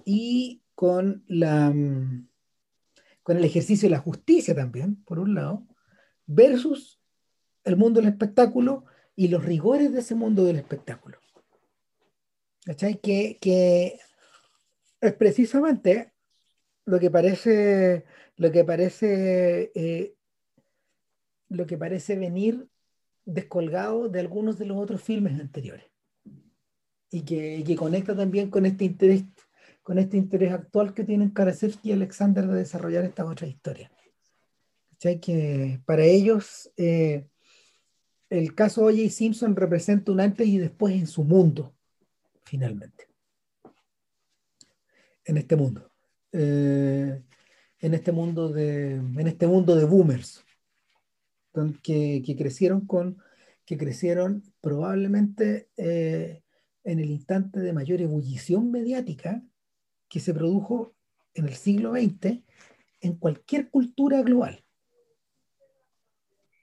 [0.05, 2.29] y con la mm,
[3.29, 5.67] con el ejercicio de la justicia también, por un lado,
[6.25, 6.99] versus
[7.63, 8.85] el mundo del espectáculo
[9.15, 11.19] y los rigores de ese mundo del espectáculo.
[12.65, 12.99] ¿Cachai?
[12.99, 13.99] Que, que
[15.01, 16.13] es precisamente
[16.85, 20.15] lo que parece, lo que parece, eh,
[21.49, 22.67] lo que parece venir
[23.25, 25.85] descolgado de algunos de los otros filmes anteriores
[27.11, 29.23] y que, que conecta también con este interés
[29.83, 33.91] con este interés actual que tienen Karasevsky y Alexander de desarrollar esta otra historia.
[34.99, 37.25] Que para ellos eh,
[38.29, 39.09] el caso O.J.
[39.09, 41.73] Simpson representa un antes y después en su mundo,
[42.43, 43.08] finalmente
[45.29, 45.91] en este mundo.
[46.31, 47.21] Eh,
[47.81, 50.43] en este mundo de en este mundo de boomers
[51.81, 53.17] que, que crecieron con
[53.65, 56.41] que crecieron probablemente eh,
[56.83, 59.43] en el instante de mayor ebullición mediática
[60.07, 60.95] que se produjo
[61.35, 62.39] en el siglo XX
[63.01, 64.63] en cualquier cultura global.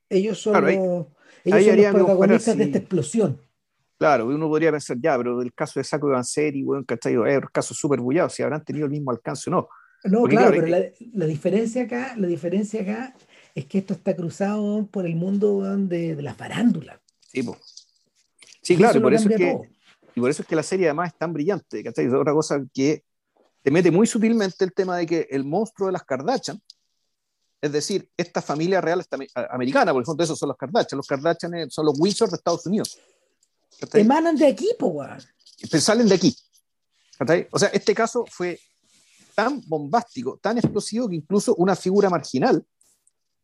[0.09, 1.07] Ellos son, los,
[1.45, 3.41] ellos protagonistas de esta explosión.
[3.99, 7.15] Claro, uno podría pensar, ya, pero el caso de Saco Avanceri, bueno, ¿cachai?
[7.15, 9.69] Es un caso súper bullado, si habrán tenido el mismo alcance o no.
[10.05, 13.15] No, claro, pero la, la, diferencia acá, la diferencia acá
[13.55, 17.01] es que esto está cruzado por el mundo de, de la farándula.
[17.21, 17.43] Sí,
[18.63, 19.59] sí claro, y por, eso es que,
[20.15, 22.05] y por eso es que la serie además es tan brillante, ¿cachai?
[22.05, 23.03] Es otra cosa que
[23.63, 26.61] te mete muy sutilmente el tema de que el monstruo de las Kardashian,
[27.63, 29.03] es decir, esta familia real
[29.51, 33.01] americana, por ejemplo, esos son los Kardashian, los Kardashian son los Windsor de Estados Unidos.
[33.93, 35.03] Emanan de aquí, po,
[35.71, 36.37] pues Salen de aquí.
[37.51, 38.59] O sea, este caso fue
[39.35, 42.65] tan bombástico, tan explosivo, que incluso una figura marginal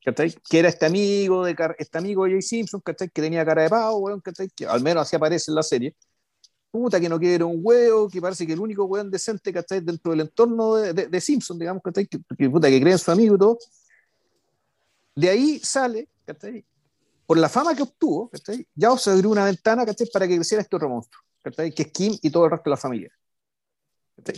[0.01, 3.09] Que era este amigo de este amigo de Jay Simpson, ¿cachai?
[3.09, 4.23] Que tenía cara de pavo, weón.
[4.55, 5.95] Que al menos así aparece en la serie.
[6.71, 9.81] Puta, que no quiere un huevo, que parece que el único weón decente, ¿cachai?
[9.81, 12.07] Dentro del entorno de, de, Simpson, digamos, ¿cachai?
[12.07, 13.59] Que, que, puta, que cree en su amigo y todo.
[15.15, 16.65] De ahí sale, ¿cachai?
[17.33, 18.69] Por la fama que obtuvo, ¿cachai?
[18.75, 20.07] Ya se abrió una ventana, ¿cachai?
[20.13, 21.73] Para que creciera este otro monstruo, ¿cachai?
[21.73, 23.11] Que es Kim y todo el resto de la familia.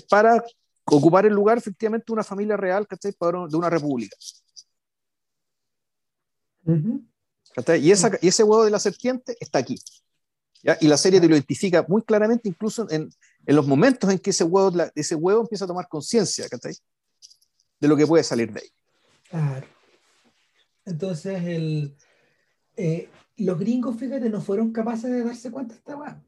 [0.09, 0.41] Para
[0.85, 2.87] ocupar el lugar, efectivamente, de una familia real.
[2.89, 4.17] De una república.
[7.81, 9.77] y, esa, y, ese huevo de la serpiente está aquí.
[10.63, 10.79] ¿ya?
[10.81, 13.11] Y la serie te lo identifica muy claramente, incluso en,
[13.45, 16.47] en los momentos en que ese huevo, ese huevo empieza a tomar conciencia
[17.81, 18.71] de lo que puede salir de ahí.
[19.31, 19.67] Claro.
[20.85, 21.97] Entonces, el,
[22.77, 26.23] eh, los gringos, fíjate, no fueron capaces de darse cuenta de esta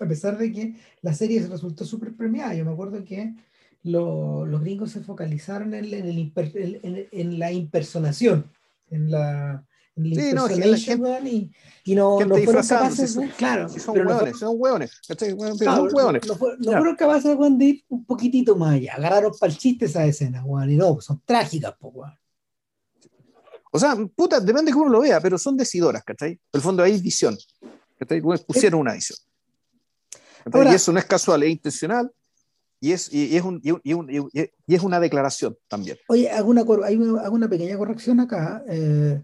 [0.00, 2.54] a pesar de que la serie resultó súper premiada.
[2.54, 3.34] Yo me acuerdo que
[3.82, 8.50] los gringos se focalizaron en, en, la impersonación,
[8.90, 9.64] en la,
[9.96, 11.50] en sí, no, y,
[11.84, 16.26] y, no, no fueron capaces, claro, son hueones, son hueones, son hueones.
[16.26, 20.44] No, fueron capaces de ir un poquitito más allá, agarraron para el chiste esa escena,
[20.68, 21.94] y no, son trágicas, pues,
[23.70, 26.32] O sea, puta, depende de cómo lo vea, pero son decidoras, ¿cachai?
[26.32, 27.36] En el fondo hay visión,
[27.98, 28.20] ¿cachai?
[28.20, 29.18] Pusieron una visión
[30.46, 32.10] y eso no es casual, es intencional
[32.80, 35.98] y es, y, es, un, y, un, y, es una declaración también.
[36.08, 38.64] Oye, hago una, hay una, hago una pequeña corrección acá.
[38.68, 39.20] Eh,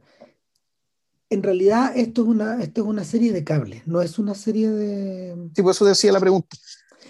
[1.31, 4.71] en realidad esto es, una, esto es una serie de cables, no es una serie
[4.71, 5.51] de...
[5.57, 6.57] Sí, por eso decía la pregunta.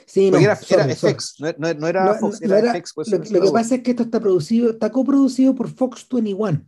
[0.06, 2.92] Sí, no, era, FX, no, no, era Fox, era, FX.
[3.08, 6.64] lo, lo que pasa es que esto está producido, está coproducido por Fox 21,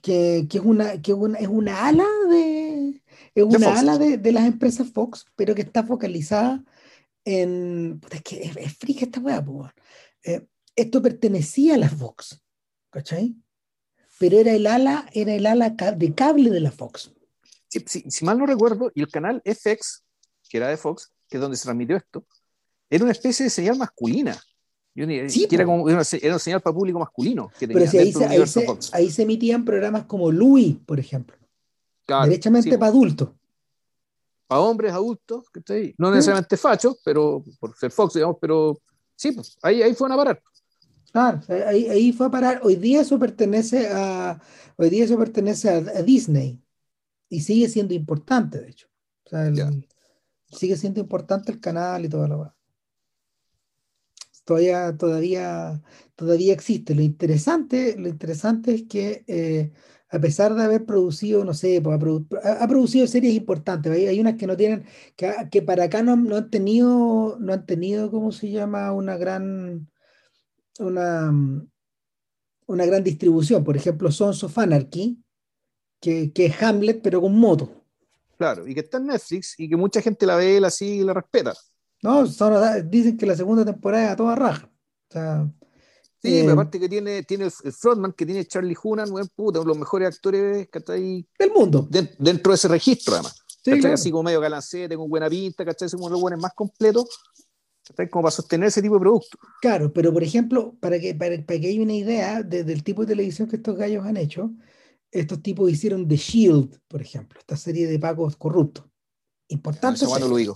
[0.00, 3.02] que, que, es, una, que una, es una ala de,
[3.34, 6.64] es una ala de, de, las empresas Fox, pero que está focalizada
[7.24, 8.00] en.
[8.10, 9.44] Es que es, es esta weá,
[10.22, 12.42] eh, Esto pertenecía a la Fox,
[12.90, 13.36] ¿cachai?
[14.18, 17.12] Pero era el ala, era el ala de cable de la Fox.
[17.68, 20.04] si mal no recuerdo, y el canal FX,
[20.48, 22.26] que era de Fox, que es donde se transmitió esto,
[22.90, 24.40] era una especie de señal masculina.
[25.28, 27.50] Sí, era, como, era, una, señal para público masculino.
[27.58, 31.36] Que Pero si ahí, se, ahí, se, ahí, se, emitían programas como Louis, por ejemplo.
[32.24, 33.28] Derechamente para adultos.
[34.46, 35.44] Para hombres adultos,
[35.98, 38.80] no necesariamente fachos, pero por ser Fox, digamos, pero
[39.14, 40.42] sí, pues ahí, ahí fueron a parar.
[41.12, 42.60] Claro, ahí, ahí fue a parar.
[42.64, 44.40] Hoy día eso pertenece a,
[44.76, 46.60] hoy día eso pertenece a, Disney
[47.28, 48.88] y sigue siendo importante, de hecho.
[50.50, 52.54] sigue siendo importante el canal y toda la
[54.48, 55.82] todavía, todavía,
[56.16, 56.94] todavía existe.
[56.94, 59.72] Lo interesante, lo interesante es que eh,
[60.08, 62.00] a pesar de haber producido, no sé, pues,
[62.42, 63.92] ha, producido series importantes.
[63.92, 67.52] Hay, hay, unas que no tienen, que, que para acá no, no, han tenido, no
[67.52, 68.90] han tenido, ¿cómo se llama?
[68.92, 69.90] Una gran,
[70.78, 71.30] una,
[72.66, 73.62] una gran distribución.
[73.64, 75.22] Por ejemplo, Sons of Anarchy,
[76.00, 77.84] que, que es Hamlet, pero con moto.
[78.38, 81.12] Claro, y que está en Netflix y que mucha gente la ve, la y la
[81.12, 81.52] respeta.
[82.02, 82.24] No,
[82.84, 84.70] dicen que la segunda temporada es a toda raja.
[85.08, 85.50] O sea,
[86.20, 89.66] Sí, eh, aparte que tiene, tiene el frontman que tiene Charlie Hunnam, buen puta, uno
[89.66, 91.86] de los mejores actores del mundo.
[91.90, 93.44] dentro de ese registro, además.
[93.92, 95.88] Así como medio galancete, con buena pinta, ¿cachai?
[95.90, 97.06] Como los buenos más completos,
[98.10, 99.38] Como para sostener ese tipo de producto.
[99.60, 103.48] Claro, pero por ejemplo, para que, para, que haya una idea del tipo de televisión
[103.48, 104.50] que estos gallos han hecho,
[105.10, 108.84] estos tipos hicieron The Shield, por ejemplo, esta serie de pagos corruptos.
[109.48, 110.04] Importante.
[110.12, 110.54] Ah, lo digo.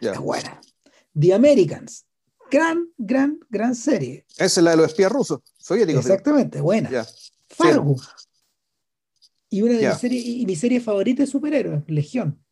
[0.00, 0.60] Es buena.
[1.18, 2.06] The Americans,
[2.50, 4.24] gran, gran, gran serie.
[4.36, 6.04] Esa es la de los espías rusos, soviéticos.
[6.04, 6.90] Exactamente, buena.
[7.48, 7.96] Fargo.
[9.48, 12.44] Y una de mis series, y mi serie favorita de superhéroes, Legión.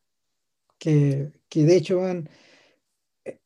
[0.78, 2.28] Que, que de hecho van.
[3.24, 3.40] Eh,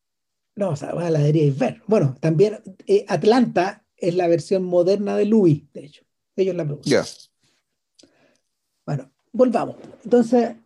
[0.54, 1.82] no, o sea, van a la debería ver.
[1.86, 6.04] Bueno, también eh, Atlanta es la versión moderna de Louis, de hecho.
[6.36, 7.02] Ellos la producen.
[8.84, 9.76] Bueno, volvamos.
[10.04, 10.56] Entonces,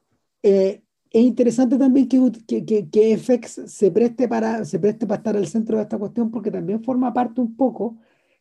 [0.43, 2.21] eh, es interesante también que,
[2.65, 6.31] que, que, FX se preste, para, se preste para estar al centro de esta cuestión
[6.31, 7.99] porque también forma parte un poco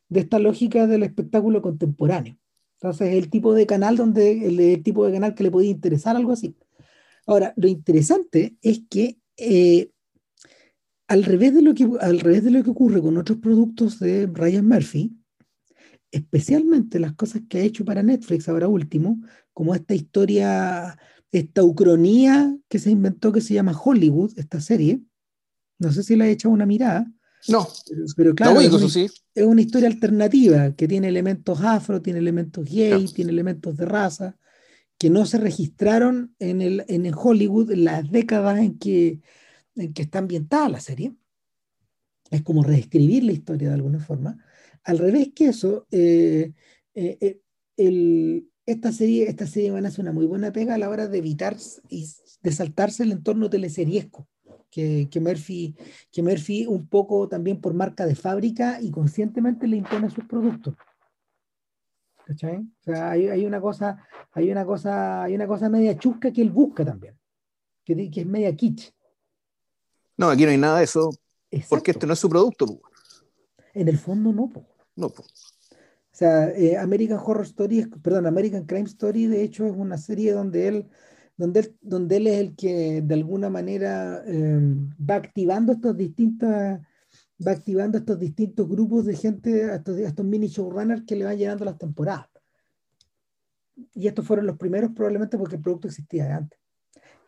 [0.08, 2.38] de esta lógica del espectáculo contemporáneo.
[2.76, 6.16] Entonces, es el tipo de canal donde el, tipo de canal que le podía interesar
[6.16, 6.56] algo así.
[7.26, 9.92] Ahora, lo interesante es que eh,
[11.08, 14.28] al, revés de lo que al revés de lo que ocurre con otros productos de
[14.28, 15.12] Ryan Murphy,
[16.12, 19.20] especialmente las cosas que ha hecho para Netflix ahora último,
[19.54, 20.98] como esta historia
[21.32, 25.02] esta ucronía que se inventó que se llama Hollywood, esta serie.
[25.78, 27.12] No sé si la he echado una mirada.
[27.48, 27.68] No,
[28.18, 28.72] pero claro, es,
[29.36, 34.38] una, historia alternativa que tiene elementos afro, tiene elementos gay, tiene elementos de raza,
[34.98, 39.22] que no se registraron en, el, en Hollywood en las décadas en que,
[39.76, 41.16] en que está ambientada la serie.
[42.30, 44.38] Es como reescribir la historia de alguna forma.
[44.84, 46.52] Al revés que eso, eh,
[46.94, 47.40] eh,
[47.78, 51.08] el, esta serie, esta serie van a hacer una muy buena pega a la hora
[51.08, 51.58] de evitar
[51.90, 52.08] y
[52.42, 54.28] de saltarse el entorno teleseriesco
[54.70, 55.76] que, que, Murphy,
[56.12, 60.76] que Murphy un poco también por marca de fábrica y conscientemente le impone sus productos.
[62.26, 62.58] ¿Cachai?
[62.58, 66.42] O sea, hay, hay, una cosa, hay una cosa, hay una cosa media chusca que
[66.42, 67.18] él busca también,
[67.84, 68.92] que, que es media kitsch.
[70.16, 71.10] No, aquí no hay nada de eso,
[71.70, 72.82] porque este no es su producto.
[73.74, 74.52] En el fondo no.
[74.96, 75.08] No.
[75.08, 75.14] O
[76.20, 80.68] sea, eh, American Horror Story, perdón, American Crime Story, de hecho, es una serie donde
[80.68, 80.90] él,
[81.38, 86.50] donde él, donde él es el que de alguna manera em, va activando estos distintos,
[86.50, 91.64] va activando estos distintos grupos de gente, estos, estos mini showrunners que le van llenando
[91.64, 92.28] las temporadas.
[93.94, 96.60] Y estos fueron los primeros probablemente porque el producto existía de antes.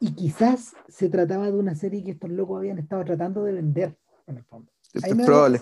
[0.01, 3.97] Y quizás se trataba de una serie que estos locos habían estado tratando de vender,
[4.27, 4.69] en el fondo.
[4.93, 5.61] Es probable.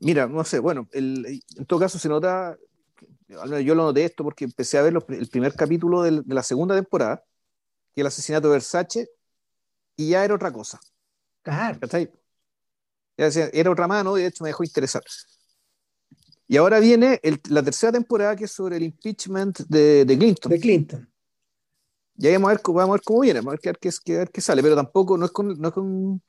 [0.00, 2.56] Mira, no sé, bueno, el, en todo caso se nota,
[3.28, 7.24] yo lo noté esto porque empecé a ver el primer capítulo de, la segunda temporada,
[7.94, 9.08] que el asesinato de Versace,
[9.96, 10.80] y ya era otra cosa.
[11.42, 11.78] Claro.
[13.16, 15.02] Era otra mano y de hecho me dejó interesar.
[16.46, 20.50] Y ahora viene la tercera temporada que es sobre el impeachment de, de Clinton.
[20.50, 21.14] De Clinton.
[22.16, 23.90] Ya vamos a ver, vamos a ver cómo viene, vamos a ver qué,
[24.32, 26.22] qué, sale, pero tampoco no es con, no es con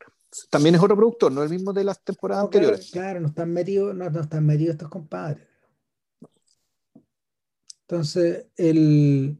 [0.49, 2.91] también es otro productor, no el mismo de las temporadas anteriores.
[2.91, 5.47] Claro, no están metidos, no, están metidos estos compadres.
[7.81, 9.37] Entonces, el,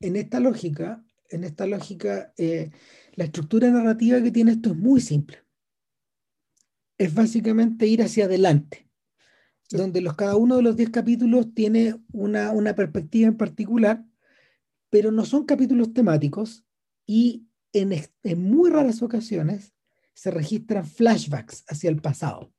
[0.00, 2.70] en esta lógica, en esta lógica, eh,
[3.14, 5.38] la estructura narrativa que tiene esto es muy simple.
[6.98, 8.88] Es básicamente ir hacia adelante,
[9.70, 14.04] donde los, cada uno de los 10 capítulos tiene una, una perspectiva en particular,
[14.90, 16.64] pero no son capítulos temáticos
[17.06, 19.72] y en, muy raras ocasiones
[20.14, 22.52] se registran flashbacks hacia el pasado.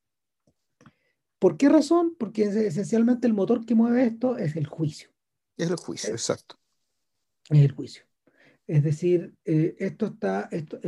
[1.39, 2.15] ¿Por qué razón?
[2.17, 5.09] Porque esencialmente el motor que mueve esto es el juicio.
[5.57, 6.57] Es el juicio, exacto.
[7.49, 8.03] Es el juicio.
[8.65, 10.79] Es decir, eh, esto está, esto,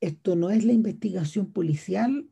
[0.00, 2.30] esto no es la investigación policial,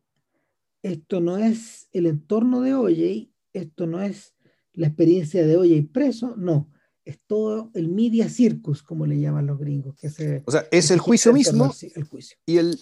[0.82, 4.34] esto no es el entorno de OJ, esto no es
[4.72, 6.71] la experiencia de OJ preso, no
[7.04, 9.96] es todo el media circus, como le llaman los gringos.
[9.96, 11.72] Que o sea, es el juicio mismo.
[11.94, 12.36] El juicio.
[12.46, 12.78] Y el,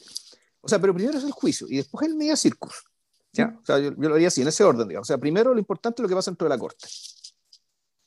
[0.61, 2.85] o sea, pero primero es el juicio y después el media circus.
[3.33, 3.57] ¿ya?
[3.61, 5.07] O sea, yo, lo haría así, en ese orden, digamos.
[5.07, 6.87] O sea, primero lo importante es lo que pasa dentro de la corte.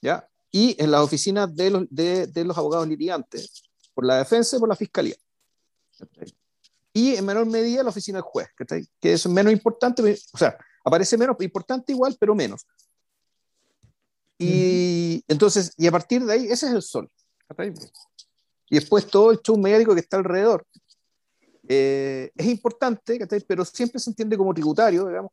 [0.01, 0.27] ¿ya?
[0.51, 4.59] Y en las oficinas de los, de, de los abogados litigantes, por la defensa y
[4.59, 5.15] por la fiscalía.
[6.91, 8.49] Y en menor medida la oficina del juez,
[8.99, 12.67] que es menos importante, o sea, aparece menos importante igual, pero menos.
[14.43, 17.09] Y entonces, y a partir de ahí, ese es el sol.
[18.69, 20.65] Y después todo el show médico que está alrededor.
[21.67, 23.17] Eh, es importante,
[23.47, 25.31] pero siempre se entiende como tributario, digamos,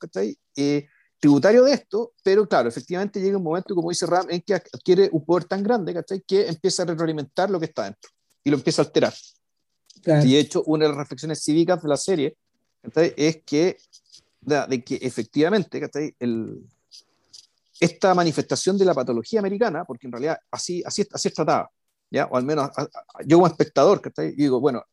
[0.56, 0.86] eh,
[1.18, 5.08] tributario de esto, pero claro, efectivamente llega un momento, como dice Ram, en que adquiere
[5.12, 5.94] un poder tan grande
[6.26, 8.10] que empieza a retroalimentar lo que está dentro
[8.44, 9.14] y lo empieza a alterar.
[10.24, 12.36] Y de hecho, una de las reflexiones cívicas de la serie
[13.16, 13.76] es que,
[14.40, 15.80] de, que efectivamente
[16.20, 16.64] el,
[17.80, 21.70] esta manifestación de la patología americana, porque en realidad así, así, así es tratada,
[22.10, 22.26] ¿ya?
[22.26, 22.68] o al menos
[23.26, 24.84] yo como espectador, que digo, bueno,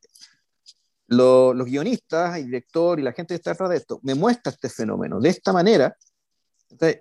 [1.08, 4.70] los guionistas, el director y la gente que está detrás de esto me muestra este
[4.70, 5.96] fenómeno de esta manera,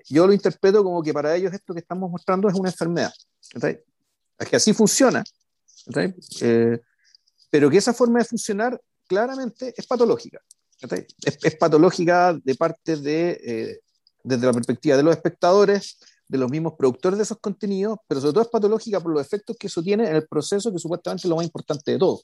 [0.08, 3.12] yo lo interpreto como que para ellos esto que estamos mostrando es una enfermedad.
[4.38, 5.24] Es que así funciona,
[6.40, 6.80] eh,
[7.50, 10.40] pero que esa forma de funcionar claramente es patológica.
[10.80, 13.80] Es, es, patológica de parte de, eh,
[14.26, 18.32] desde la perspectiva de los espectadores, de los mismos productores de esos contenidos, pero sobre
[18.32, 21.30] todo es patológica por los efectos que eso tiene en el proceso que supuestamente es
[21.30, 22.20] lo más importante de todo.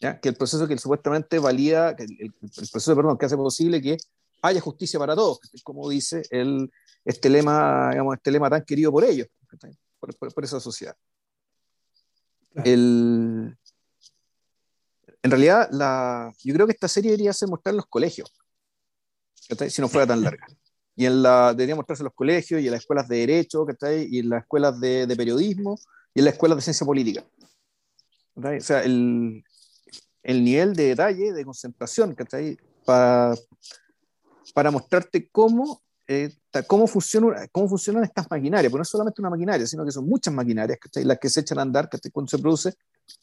[0.00, 0.20] ¿ya?
[0.20, 3.96] Que el proceso que supuestamente valía, el, el, proceso perdón, que hace posible que
[4.42, 6.70] haya justicia para todos, como dice el,
[7.04, 9.26] este, lema, digamos, este lema tan querido por ellos,
[9.98, 10.94] por, por, esa sociedad.
[12.64, 13.58] El,
[15.22, 18.32] en realidad, la, yo creo que esta serie debería ser mostrar en los colegios,
[19.68, 20.46] si no fuera tan larga
[20.96, 24.08] y en la, debería mostrarse en los colegios y en las escuelas de derecho, ahí
[24.10, 25.78] y en las escuelas de, de, periodismo
[26.14, 27.22] y en las escuelas de ciencia política.
[28.34, 29.44] O sea, el,
[30.22, 33.34] el, nivel de detalle, de concentración, ahí Para,
[34.54, 36.34] para mostrarte cómo, eh,
[36.66, 40.06] cómo, funciona, cómo funcionan estas maquinarias, porque no es solamente una maquinaria, sino que son
[40.06, 42.74] muchas maquinarias las que se echan a andar cuando se produce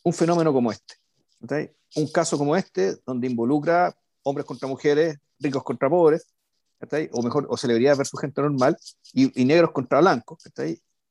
[0.03, 0.95] un fenómeno como este.
[1.95, 6.32] Un caso como este, donde involucra hombres contra mujeres, ricos contra pobres,
[7.11, 8.77] o mejor, o celebridades versus gente normal,
[9.13, 10.43] y, y negros contra blancos,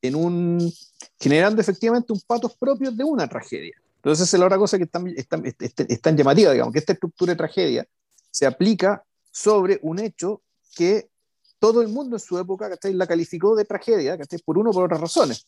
[0.03, 0.73] en un,
[1.19, 3.75] generando efectivamente un patos propios de una tragedia.
[3.97, 7.37] Entonces, esa es la otra cosa que es tan, llamativa, digamos, que esta estructura de
[7.37, 7.87] tragedia
[8.31, 10.43] se aplica sobre un hecho
[10.75, 11.09] que
[11.61, 15.01] todo el mundo en su época la calificó de tragedia por uno o por otras
[15.01, 15.47] razones,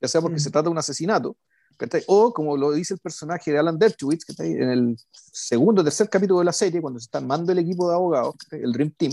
[0.00, 0.40] ya sea porque mm.
[0.40, 1.36] se trata de un asesinato,
[2.06, 6.38] o como lo dice el personaje de Alan Dershowitz en el segundo o tercer capítulo
[6.38, 9.12] de la serie, cuando se está armando el equipo de abogados, el Dream Team,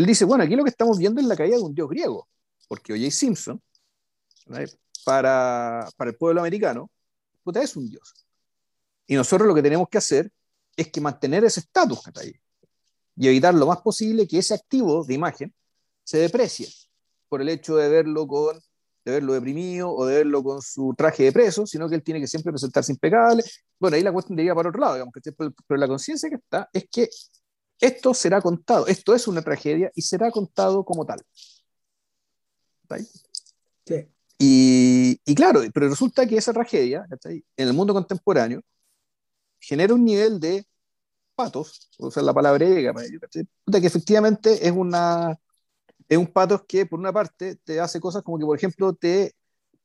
[0.00, 2.28] él dice, bueno, aquí lo que estamos viendo es la caída de un dios griego,
[2.68, 3.10] porque O.J.
[3.10, 3.60] Simpson,
[5.04, 6.90] para, para el pueblo americano,
[7.42, 8.14] puta, es un dios.
[9.06, 10.30] Y nosotros lo que tenemos que hacer
[10.76, 12.00] es que mantener ese estatus
[13.16, 15.54] y evitar lo más posible que ese activo de imagen
[16.04, 16.68] se deprecie
[17.28, 18.58] por el hecho de verlo con
[19.04, 22.20] de verlo deprimido o de verlo con su traje de preso, sino que él tiene
[22.20, 23.42] que siempre presentarse impecable.
[23.78, 26.36] Bueno, ahí la cuestión de ir para otro lado, digamos, que pero la conciencia que
[26.36, 27.08] está es que
[27.80, 31.20] esto será contado, esto es una tragedia y será contado como tal.
[33.84, 34.08] Sí.
[34.38, 38.62] Y, y, claro, pero resulta que esa tragedia, en el mundo contemporáneo,
[39.60, 40.66] genera un nivel de
[41.34, 45.38] patos, usar la palabra griega para ello, que efectivamente es una,
[46.08, 49.34] es un patos que, por una parte, te hace cosas como que, por ejemplo, te,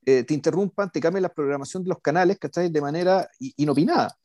[0.06, 4.18] eh, te interrumpan, te cambian la programación de los canales de manera inopinada.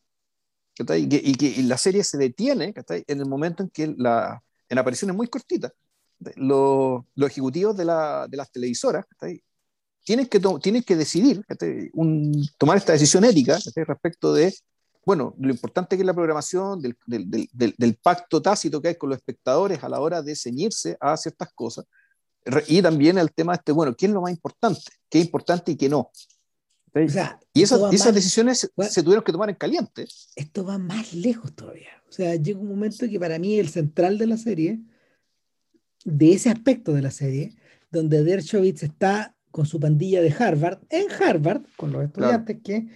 [0.96, 2.74] Y que, y que, la serie se detiene
[3.06, 5.72] en el momento en que la, en apariciones muy cortitas,
[6.36, 9.04] los, los ejecutivos de, la, de, las televisoras
[10.04, 11.44] tienen que, tienen que decidir,
[11.94, 14.54] un, tomar esta decisión ética respecto de
[15.04, 18.94] bueno, lo importante que es la programación, del, del, del, del, pacto tácito que hay
[18.96, 21.86] con los espectadores a la hora de ceñirse a ciertas cosas,
[22.68, 24.80] y también el tema este, bueno, ¿qué es lo más importante?
[25.08, 26.10] ¿Qué es importante y qué no?
[27.52, 30.06] Y esas, esas decisiones se tuvieron que tomar en caliente.
[30.34, 31.90] Esto va más lejos todavía.
[32.08, 34.80] O sea, llega un momento que para mí el central de la serie,
[36.04, 37.54] de ese aspecto de la serie,
[37.90, 42.88] donde Dershowitz está con su pandilla de Harvard, en Harvard, con los estudiantes que,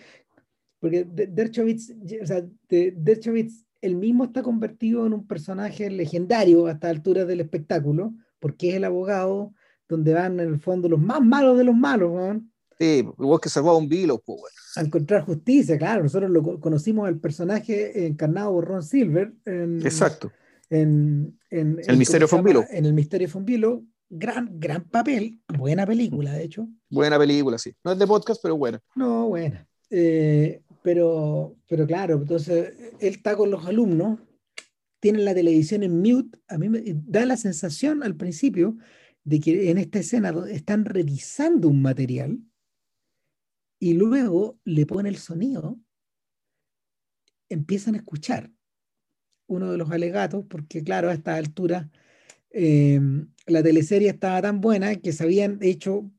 [0.81, 1.93] porque Dershowitz,
[2.23, 7.41] o sea, Dershowitz él mismo está convertido en un personaje legendario a esta altura del
[7.41, 9.53] espectáculo, porque es el abogado
[9.89, 12.43] donde van en el fondo los más malos de los malos, ¿no?
[12.79, 14.57] Sí, igual que salvaba un vilo, pues, bueno.
[14.77, 16.03] A encontrar justicia, claro.
[16.03, 19.33] Nosotros lo conocimos el personaje encarnado por Ron Silver.
[19.45, 20.33] En, Exacto.
[20.71, 22.65] En, en, el Misterio Fonvilo.
[22.71, 23.85] En el Misterio Fonvilo.
[24.11, 25.41] Gran, gran papel.
[25.57, 26.69] Buena película, de hecho.
[26.91, 27.75] Buena película, sí.
[27.85, 28.81] No es de podcast, pero buena.
[28.95, 29.67] No, buena.
[29.91, 34.19] Eh, pero, pero claro, entonces él está con los alumnos,
[35.01, 36.39] tiene la televisión en mute.
[36.49, 38.77] A mí me da la sensación al principio
[39.25, 42.39] de que en esta escena están revisando un material
[43.79, 45.79] y luego le pone el sonido,
[47.49, 48.51] empiezan a escuchar
[49.47, 51.91] uno de los alegatos, porque claro, a esta altura
[52.51, 53.01] eh,
[53.47, 56.11] la teleserie estaba tan buena que se habían hecho,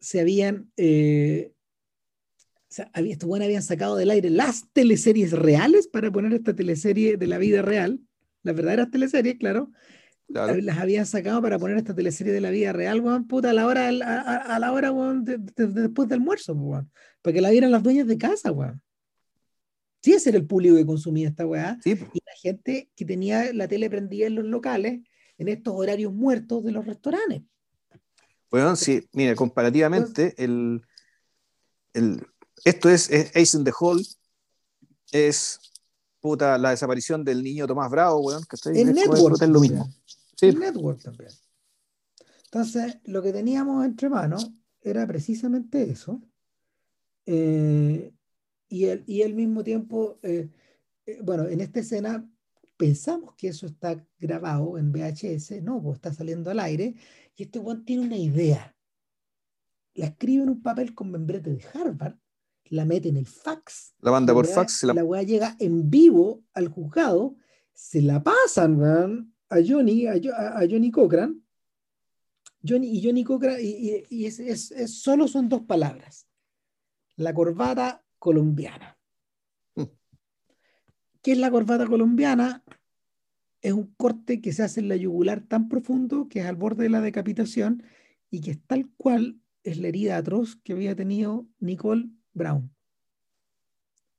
[0.00, 1.52] se habían eh,
[2.76, 7.38] sea, estos habían sacado del aire las teleseries reales para poner esta teleserie de la
[7.38, 8.00] vida real,
[8.42, 9.70] las verdaderas teleseries, claro,
[10.28, 13.66] las habían sacado para poner esta teleserie de la vida real, weón, puta, a la
[13.66, 16.90] hora, a, la hora, weón, después del almuerzo, weón,
[17.22, 18.82] para que la vieran las dueñas de casa, weón.
[20.02, 21.78] Sí, ese era el público que consumía esta weá.
[21.84, 25.00] Y la gente que tenía la tele prendida en los locales
[25.38, 27.42] en estos horarios muertos de los restaurantes.
[28.50, 30.82] Bueno, sí, mira, comparativamente, el,
[31.92, 32.24] el,
[32.64, 34.04] esto es, Ace in the Hole,
[35.10, 35.58] es
[36.20, 39.42] puta, la desaparición del niño Tomás Bravo, weón, que está en Network.
[39.42, 39.88] Es lo mismo.
[40.36, 40.52] Sí.
[40.52, 41.30] Network también.
[42.44, 46.22] Entonces, lo que teníamos entre manos era precisamente eso.
[47.26, 48.12] Eh,
[48.68, 50.48] y, el, y al mismo tiempo, eh,
[51.06, 52.28] eh, bueno, en esta escena
[52.76, 56.94] pensamos que eso está grabado en VHS, no, pues está saliendo al aire,
[57.34, 58.76] y este Juan tiene una idea.
[59.94, 62.16] La escribe en un papel con membrete de Harvard
[62.70, 63.94] la mete en el fax.
[64.00, 64.84] La manda por fax.
[64.84, 67.36] La, weá llega en vivo al juzgado,
[67.72, 70.18] se la pasan a Johnny, a,
[70.68, 71.42] Johnny Cochran.
[72.66, 76.26] Johnny y Johnny Cochran, y, es, solo son dos palabras.
[77.16, 78.98] La corbata colombiana.
[81.22, 82.64] ¿Qué es la corbata colombiana?
[83.60, 86.84] Es un corte que se hace en la yugular tan profundo que es al borde
[86.84, 87.82] de la decapitación
[88.30, 92.72] y que es tal cual es la herida atroz que había tenido Nicole Brown.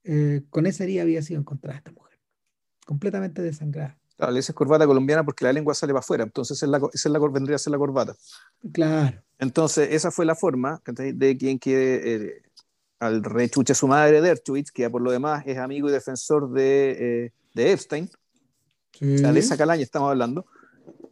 [0.04, 2.18] Eh, con esa herida había sido encontrada esta mujer,
[2.86, 4.00] completamente desangrada.
[4.18, 6.90] Claro, le dices corbata colombiana porque la lengua sale para afuera, entonces es la, esa
[6.94, 8.16] es la, vendría a ser la corbata.
[8.74, 9.22] Claro.
[9.38, 12.42] Entonces, esa fue la forma de quien quiere eh,
[13.00, 17.32] al rechuche su madre, Dershowitz, que por lo demás es amigo y defensor de, eh,
[17.54, 18.10] de Epstein.
[18.92, 19.06] Sí.
[19.06, 20.48] de esa calaña estamos hablando.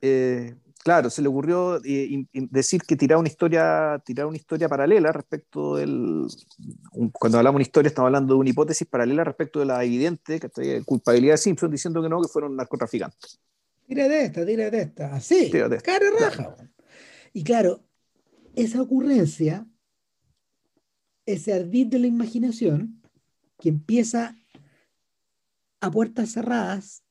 [0.01, 0.55] Eh,
[0.85, 5.77] Claro, se le ocurrió eh, decir que tirar una historia, tirar una historia paralela respecto
[5.77, 6.27] del.
[7.11, 10.39] cuando hablamos de una historia, estamos hablando de una hipótesis paralela respecto de la evidente
[10.85, 13.39] culpabilidad de Simpson, diciendo que no, que fueron narcotraficantes.
[13.87, 15.15] Tira de esta, tira de esta.
[15.15, 16.55] Así, cara raja.
[17.33, 17.83] Y claro,
[18.55, 19.65] esa ocurrencia,
[21.25, 23.01] ese ardid de la imaginación,
[23.57, 24.35] que empieza
[25.81, 27.03] a puertas cerradas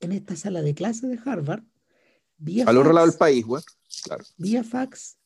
[0.00, 1.62] en esta sala de clase de Harvard,
[2.36, 3.44] vía al otro lado del país,
[4.04, 4.24] claro.
[4.36, 5.18] Vía fax,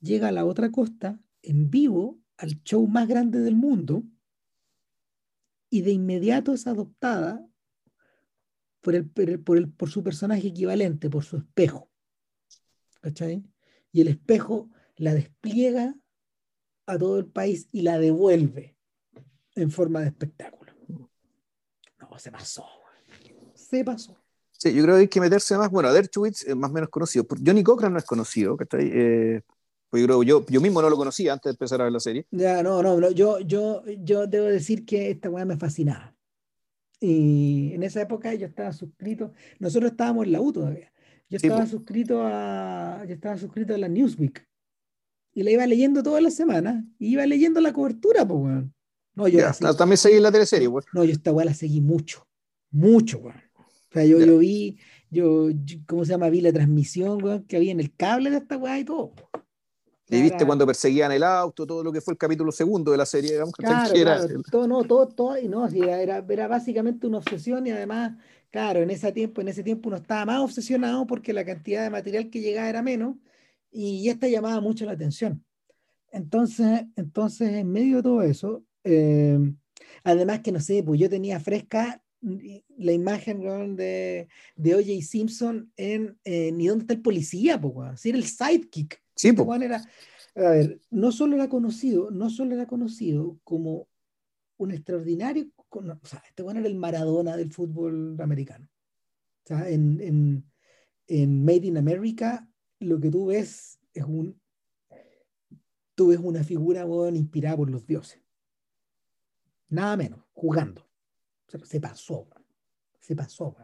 [0.00, 4.02] llega a la otra costa en vivo al show más grande del mundo
[5.68, 7.46] y de inmediato es adoptada
[8.80, 11.90] por, el, por, el, por su personaje equivalente, por su espejo.
[13.00, 13.44] ¿Cachai?
[13.92, 15.94] Y el espejo la despliega
[16.86, 18.76] a todo el país y la devuelve
[19.54, 20.72] en forma de espectáculo.
[21.98, 22.66] No, se pasó.
[23.54, 24.19] Se pasó.
[24.62, 25.70] Sí, yo creo que hay que meterse más.
[25.70, 27.26] Bueno, Dershowitz es más o menos conocido.
[27.44, 28.90] Johnny Cochran no es conocido, ¿cachai?
[28.92, 29.40] Eh,
[29.88, 32.00] pues yo, creo, yo, yo mismo no lo conocía antes de empezar a ver la
[32.00, 32.26] serie.
[32.30, 36.14] Ya, no, no, yo, yo, yo debo decir que esta weá me fascinaba.
[37.00, 40.92] Y en esa época yo estaba suscrito, nosotros estábamos en la U todavía.
[41.30, 44.46] Yo estaba suscrito a, yo estaba suscrito a la Newsweek
[45.32, 48.74] y la iba leyendo todas las semanas y iba leyendo la cobertura, pues, weón.
[49.14, 49.40] No, yo
[49.76, 50.84] también seguí la teleserie, weón.
[50.92, 52.28] No, yo esta weá la seguí mucho,
[52.70, 53.49] mucho, weón.
[53.90, 54.78] O sea, yo, yo vi,
[55.10, 55.48] yo,
[55.86, 56.30] ¿cómo se llama?
[56.30, 59.12] Vi la transmisión, weón, que había en el cable de esta weá y todo.
[60.08, 63.06] Y viste cuando perseguían el auto, todo lo que fue el capítulo segundo de la
[63.06, 67.64] serie, digamos, claro, era, todo, no, todo, todo, y no, era, era, básicamente una obsesión
[67.66, 68.18] y además,
[68.50, 71.90] claro, en ese tiempo, en ese tiempo uno estaba más obsesionado porque la cantidad de
[71.90, 73.16] material que llegaba era menos
[73.70, 75.44] y esta llamaba mucho la atención.
[76.10, 79.38] Entonces, entonces en medio de todo eso, eh,
[80.02, 85.02] además que no sé, pues yo tenía fresca la imagen de, de O.J.
[85.02, 87.60] Simpson en ¿Y dónde está el policía?
[87.60, 89.84] Pues, decir, el sidekick Sí, este era,
[90.34, 93.86] a ver, no solo era conocido, no solo era conocido como
[94.56, 98.66] un extraordinario, o sea, este era el Maradona del fútbol americano.
[99.44, 100.42] O sea, en,
[101.06, 102.48] Made in America,
[102.78, 104.40] lo que tú ves es un,
[105.94, 108.22] tú ves una figura inspirada por los dioses.
[109.68, 110.88] Nada menos, jugando.
[111.64, 112.28] Se pasó,
[112.98, 113.56] se pasó.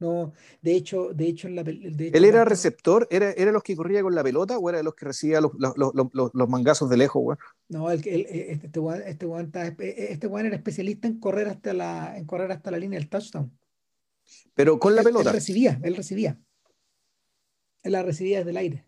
[0.00, 0.32] No,
[0.62, 3.06] de hecho, de hecho, la, ¿Él era receptor?
[3.10, 5.52] ¿Era, ¿Era los que corría con la pelota o era de los que recibía los,
[5.58, 7.36] los, los, los mangazos de lejos, güey?
[7.68, 8.70] No, el, el, este,
[9.06, 13.10] este, este, este era especialista en correr hasta la, en correr hasta la línea del
[13.10, 13.54] touchdown.
[14.54, 15.28] Pero con la pelota.
[15.28, 16.40] Él recibía, él recibía.
[17.82, 18.86] Él la recibía desde el aire.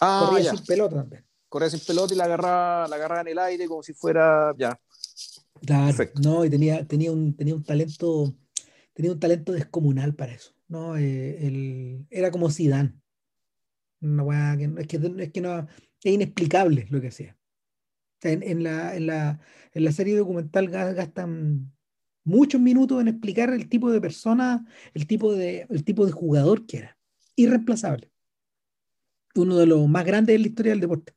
[0.00, 1.24] Ah, corría sin pelota también.
[1.48, 4.52] Corría sin pelota y la agarraba, la agarraba en el aire como si fuera.
[4.58, 4.76] Ya.
[5.64, 6.10] Claro.
[6.22, 8.34] No, y tenía, tenía, un, tenía un talento
[8.94, 10.96] tenía un talento descomunal para eso, ¿no?
[10.96, 12.94] Eh, era como Zidane.
[14.00, 15.66] Una que, es, que, es que no,
[16.02, 17.36] es inexplicable lo que hacía.
[18.22, 19.40] en, la, en, la,
[19.72, 21.72] en la serie documental gastan
[22.22, 26.66] muchos minutos en explicar el tipo de persona, el tipo de, el tipo de jugador
[26.66, 26.98] que era.
[27.36, 28.10] Irreemplazable.
[29.34, 31.14] Uno de los más grandes en la historia del deporte.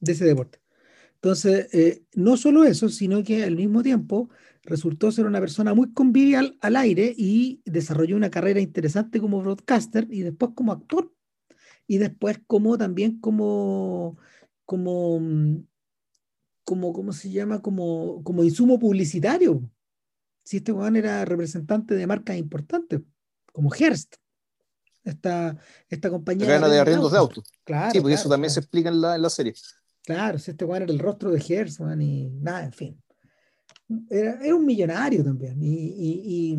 [0.00, 0.58] De ese deporte.
[1.20, 4.30] Entonces, eh, no solo eso, sino que al mismo tiempo
[4.62, 10.06] resultó ser una persona muy convivial al aire y desarrolló una carrera interesante como broadcaster
[10.10, 11.12] y después como actor.
[11.86, 14.16] Y después como también como
[14.64, 15.64] como mm,
[16.64, 19.68] como cómo se llama como como insumo publicitario.
[20.44, 23.00] Si este Juan era representante de marcas importantes
[23.52, 24.16] como Hearst
[25.04, 25.56] esta,
[25.88, 27.44] esta compañía la de arriendos de autos.
[27.64, 29.54] claro sí porque eso también se explica en la, en la serie
[30.08, 33.02] claro si este Juan era el rostro de Hearst y nada en fin
[34.10, 35.58] era, un millonario también.
[35.60, 36.58] Y,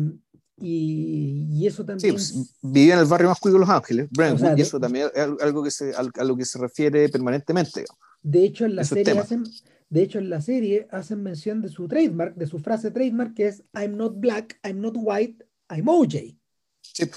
[0.62, 2.18] y, eso también.
[2.18, 5.08] Sí, pues, vivía en el barrio más cuido de Los Ángeles, Brentwood, y eso también
[5.14, 7.84] es algo que se, a, lo que se refiere permanentemente.
[8.22, 9.44] De hecho, en la serie hacen,
[9.88, 13.46] de hecho, en la serie hacen mención de su trademark, de su frase trademark, que
[13.46, 16.36] es I'm not black, I'm not white, I'm OJ.
[16.82, 17.10] Sí.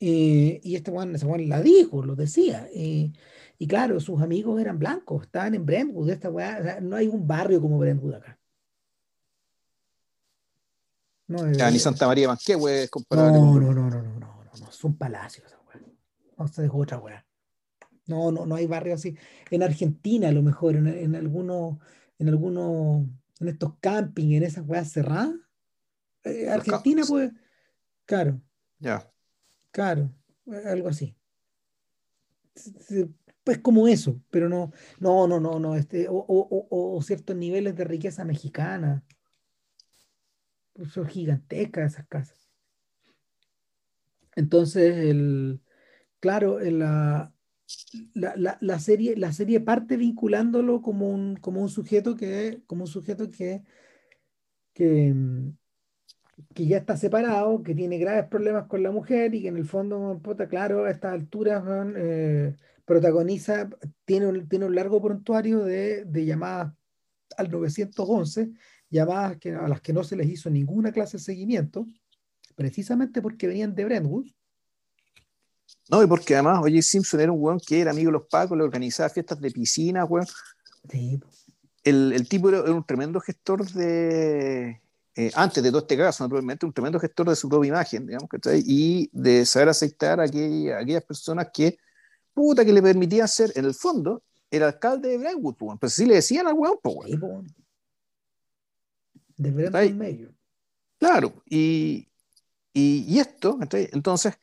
[0.00, 2.68] y este Juan, ese Juan la dijo, lo decía.
[3.58, 6.10] Y claro, sus amigos eran blancos, estaban en Brentwood.
[6.10, 6.30] Esta
[6.80, 8.38] no hay un barrio como Brentwood acá.
[11.26, 13.38] No, ni Santa María Manquehue es comparable.
[13.38, 15.58] No, no, no, no, no, no, no, son palacios esa
[16.38, 17.26] No se dejó otra weá.
[18.06, 19.14] No, no, no hay barrios así.
[19.50, 21.76] En Argentina, a lo mejor, en, en algunos,
[22.18, 23.06] en algunos,
[23.40, 25.34] en estos campings, en esas weas cerradas.
[26.24, 27.30] Eh, Argentina, pues,
[28.06, 28.40] claro.
[28.78, 29.06] Ya.
[29.70, 30.10] Claro,
[30.64, 31.14] algo así.
[33.48, 37.74] Pues como eso, pero no, no, no, no, no, este, o, o, o ciertos niveles
[37.76, 39.02] de riqueza mexicana
[40.92, 42.50] son gigantescas esas casas.
[44.36, 45.62] Entonces, el,
[46.20, 47.32] claro, la,
[48.12, 53.30] la, serie, la serie parte vinculándolo como un, como un sujeto que, como un sujeto
[53.30, 53.62] que,
[54.74, 55.14] que,
[56.54, 59.64] que ya está separado, que tiene graves problemas con la mujer y que en el
[59.64, 61.64] fondo, puta, claro, a estas alturas
[61.96, 62.54] eh,
[62.88, 63.68] protagoniza,
[64.04, 66.72] tiene un, tiene un largo prontuario de, de llamadas
[67.36, 68.50] al 911,
[68.90, 71.86] llamadas que, a las que no se les hizo ninguna clase de seguimiento,
[72.56, 74.26] precisamente porque venían de Brentwood.
[75.90, 78.56] No, y porque además oye Simpson era un weón que era amigo de los Pacos,
[78.56, 80.26] le organizaba fiestas de piscina, weón.
[80.90, 81.20] Sí.
[81.84, 84.80] El, el tipo era, un tremendo gestor de,
[85.14, 88.28] eh, antes de todo este caso, naturalmente, un tremendo gestor de su propia imagen, digamos,
[88.30, 88.62] ¿cachai?
[88.64, 91.76] Y de saber aceptar a, aquellas personas que,
[92.38, 96.06] puta, que le permitían ser, en el fondo, el alcalde de Brentwood, pues, pues sí
[96.06, 97.48] le decían al weón, pues, weón.
[99.36, 100.32] De Brentwood medio.
[100.98, 102.08] Claro, y,
[102.72, 103.58] y, esto,
[103.92, 104.34] entonces,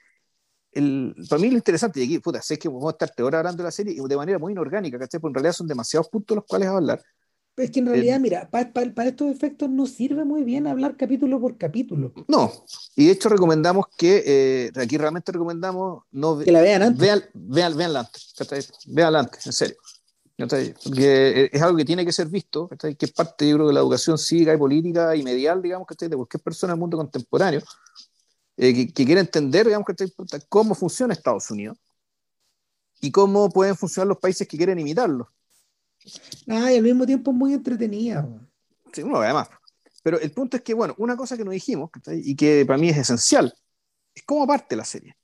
[0.74, 3.64] el, para mí lo interesante, y aquí, puta, sé que vamos a estar ahora hablando
[3.64, 5.22] de la serie de manera muy inorgánica, ¿cachai?
[5.22, 7.02] Porque en realidad son demasiados puntos los cuales hablar.
[7.58, 11.58] Es que en realidad, mira, para estos efectos no sirve muy bien hablar capítulo por
[11.58, 12.14] capítulo.
[12.28, 12.52] No,
[12.98, 17.00] y de hecho recomendamos que, eh, aquí realmente recomendamos no que la vean antes.
[17.00, 19.78] Vean, vean, veanla antes, veanla antes, en serio.
[20.38, 23.80] Porque es algo que tiene que ser visto, que es parte, yo creo, de la
[23.80, 27.62] educación cívica y política y medial, digamos, de cualquier persona del mundo contemporáneo,
[28.58, 29.88] eh, que, que, quiere entender, digamos,
[30.50, 31.78] cómo funciona Estados Unidos
[33.00, 35.32] y cómo pueden funcionar los países que quieren imitarlo.
[36.46, 38.28] Y al mismo tiempo es muy entretenida.
[38.94, 39.50] Sí, uno además.
[40.04, 42.90] Pero el punto es que, bueno, una cosa que no dijimos y que para mí
[42.90, 43.54] es esencial
[44.14, 45.16] es cómo parte la serie.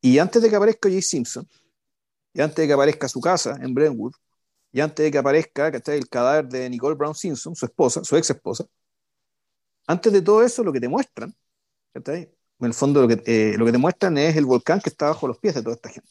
[0.00, 1.48] Y antes de que aparezca Jay Simpson,
[2.32, 4.14] y antes de que aparezca su casa en Brentwood,
[4.72, 8.30] y antes de que aparezca el cadáver de Nicole Brown Simpson, su esposa, su ex
[8.30, 8.64] esposa,
[9.86, 11.32] antes de todo eso, lo que te muestran,
[11.94, 12.28] en
[12.60, 15.28] el fondo lo que, eh, lo que te muestran es el volcán que está bajo
[15.28, 16.10] los pies de toda esta gente.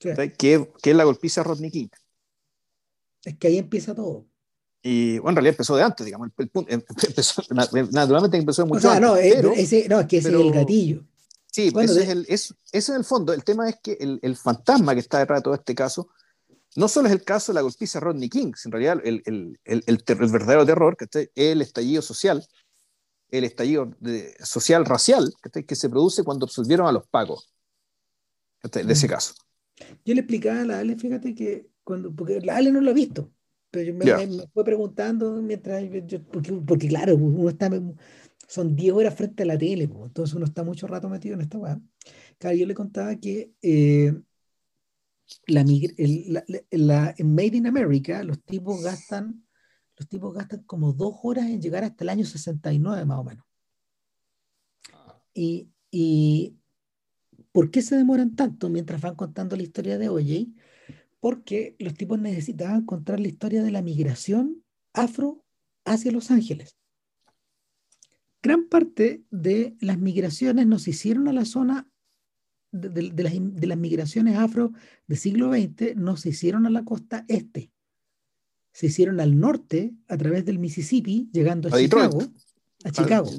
[0.00, 1.88] Que, es la golpiza Rodney King.
[3.22, 4.26] Es que ahí empieza todo.
[4.82, 6.30] Y bueno, en realidad empezó de antes, digamos.
[6.38, 6.82] El, em,
[7.92, 11.04] naturalmente empezó mucho o sea, No, ese, no, es que ese es el gatillo.
[11.52, 13.34] Sí, bueno, ese, es el, es, ese en el fondo.
[13.34, 16.08] El tema es que el, el, fantasma que está detrás de todo este caso
[16.76, 20.30] no solo es el caso de la golpiza Rodney King, en realidad el, el, el
[20.30, 22.46] verdadero terror, que es el estallido social,
[23.28, 27.52] el estallido de, social racial que, que se produce cuando absolvieron a los pagos
[28.62, 29.10] de ese mm.
[29.10, 29.34] caso.
[30.04, 32.94] Yo le explicaba a la Ale, fíjate que cuando, porque la Ale no lo ha
[32.94, 33.32] visto,
[33.70, 37.70] pero yo me, fue preguntando mientras yo, porque, porque, claro, uno está,
[38.46, 41.58] son 10 horas frente a la tele, entonces uno está mucho rato metido en esta
[41.58, 41.80] weá.
[42.38, 44.12] Claro, yo le contaba que eh,
[45.46, 45.64] la,
[46.70, 49.44] la, en Made in America los tipos gastan
[50.00, 53.44] los tipos gastan como dos horas en llegar hasta el año 69 más o menos.
[54.94, 55.20] Ah.
[55.34, 56.56] Y, y
[57.52, 60.48] ¿Por qué se demoran tanto mientras van contando la historia de OJ?
[61.18, 65.44] Porque los tipos necesitaban contar la historia de la migración afro
[65.84, 66.76] hacia Los Ángeles.
[68.42, 71.90] Gran parte de las migraciones nos hicieron a la zona
[72.72, 73.02] de,
[73.66, 74.72] las, migraciones afro
[75.08, 77.72] del siglo XX, no se hicieron a la costa este.
[78.72, 82.22] Se hicieron al norte a través del Mississippi, llegando a, Chicago.
[82.84, 83.30] A Chicago.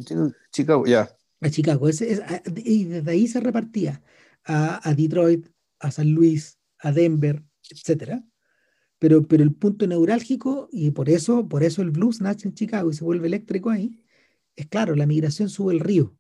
[0.52, 1.10] Chicago, ya
[1.42, 1.90] a Chicago.
[1.90, 4.02] y desde ahí se repartía
[4.46, 5.48] a, Detroit,
[5.80, 8.24] a San Luis, a Denver, etc.
[9.00, 12.90] Pero, pero el punto neurálgico, y por eso, por eso el blues nace en Chicago
[12.92, 14.00] y se vuelve eléctrico ahí,
[14.56, 16.16] es claro, la migración sube el río.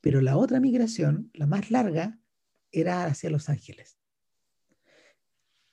[0.00, 2.20] Pero la otra migración, la más larga,
[2.70, 3.98] era hacia Los Ángeles.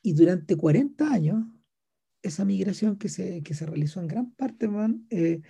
[0.01, 1.45] Y durante 40 años,
[2.21, 5.41] esa migración que se, que se realizó en gran parte, man, eh,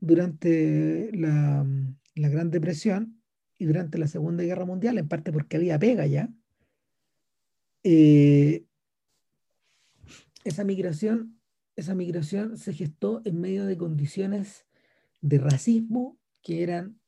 [0.00, 1.66] durante la,
[2.18, 3.20] la Gran Depresión
[3.58, 6.30] y durante la Segunda Guerra Mundial, en parte porque había pega ya,
[7.82, 8.64] eh,
[10.44, 11.38] esa migración,
[11.76, 14.66] esa migración se gestó en medio de condiciones
[15.20, 17.00] de racismo que eran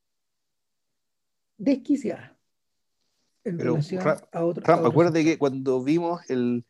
[1.58, 2.32] desquiciadas
[3.44, 4.02] en relación
[4.32, 4.68] a otros.
[4.68, 6.64] acuérdate que cuando vimos el,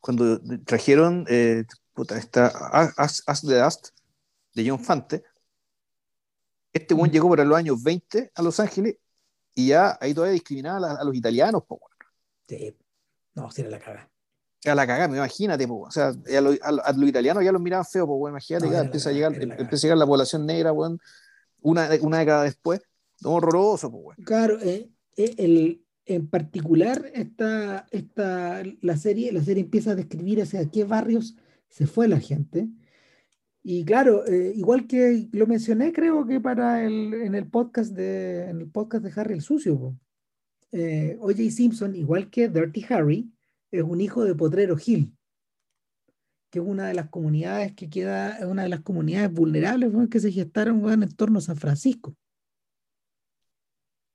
[0.00, 2.46] cuando trajeron eh, puta, esta
[2.96, 3.88] As, As the Dust
[4.54, 5.22] de John Fante,
[6.76, 8.96] este buen llegó para los años 20 a Los Ángeles
[9.54, 11.80] y ya ahí todavía discriminaba a, los italianos, po,
[12.48, 12.76] Sí,
[13.34, 14.10] no, si era la cagada.
[14.62, 15.80] Era la cagada, imagínate, po.
[15.80, 19.34] o sea, a, los italianos ya los miraban feo, pues, imagínate, que empieza, a llegar,
[19.34, 20.98] empieza a llegar la población negra, bueno,
[21.60, 22.80] una, una década después,
[23.24, 29.92] horroroso, pues, Claro, eh, eh, el, en particular esta, esta, la, serie, la serie empieza
[29.92, 31.36] a describir hacia qué barrios
[31.68, 32.68] se fue la gente
[33.68, 38.48] y claro, eh, igual que lo mencioné, creo que para el, en, el podcast de,
[38.48, 39.98] en el podcast de Harry el Sucio,
[40.70, 41.50] eh, O.J.
[41.50, 43.28] Simpson, igual que Dirty Harry,
[43.72, 45.12] es un hijo de Potrero Hill,
[46.48, 50.30] que es una de las comunidades que queda, una de las comunidades vulnerables que se
[50.30, 52.14] gestaron en torno a San Francisco.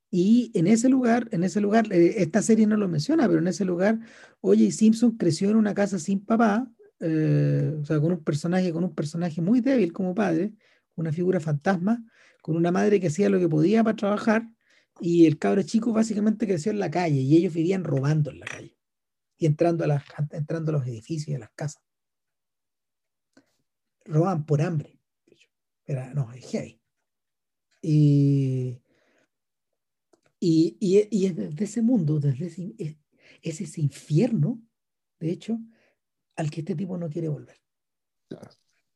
[0.09, 3.47] Y en ese lugar, en ese lugar, eh, esta serie no lo menciona, pero en
[3.49, 3.99] ese lugar,
[4.39, 6.71] Oye Simpson creció en una casa sin papá,
[7.01, 10.53] eh, o sea, con un personaje, con un personaje muy débil como padre,
[10.95, 12.03] una figura fantasma,
[12.41, 14.47] con una madre que hacía lo que podía para trabajar,
[14.99, 18.45] y el cabro chico básicamente creció en la calle, y ellos vivían robando en la
[18.45, 18.77] calle,
[19.37, 21.83] y entrando a, las, entrando a los edificios y a las casas.
[24.05, 24.99] Roban por hambre.
[25.85, 26.81] Era, no, es heavy.
[27.81, 28.81] Y
[30.43, 34.59] y, y, es desde ese mundo, desde ese, es, ese infierno,
[35.19, 35.59] de hecho,
[36.41, 37.57] al que este tipo no quiere volver.
[38.27, 38.49] Claro.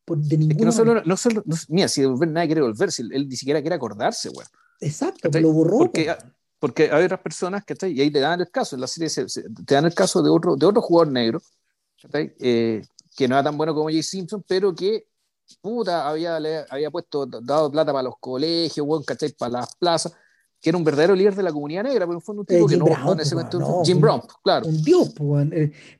[0.03, 2.61] Por, de ninguna es que no solo, no solo, mira, si de volver nadie quiere
[2.61, 4.45] volver, si él ni siquiera quiere acordarse, güey.
[4.81, 5.77] Exacto, lo borró.
[5.79, 6.15] Porque,
[6.59, 9.09] porque hay otras personas que y ahí te dan el caso, en la serie
[9.65, 11.41] te dan el caso de otro, de otro jugador negro,
[12.13, 12.83] eh,
[13.15, 15.07] que no era tan bueno como Jay Simpson, pero que
[15.61, 16.37] puta, había,
[16.69, 19.31] había puesto, dado plata para los colegios, bueno, ¿cachai?
[19.33, 20.13] Para las plazas
[20.65, 22.75] que era un verdadero líder de la comunidad negra, pero en fondo un tipo que
[22.75, 24.65] no, Brown, en ese momento, Jim Brown, claro.
[24.65, 25.47] Un dios, pues,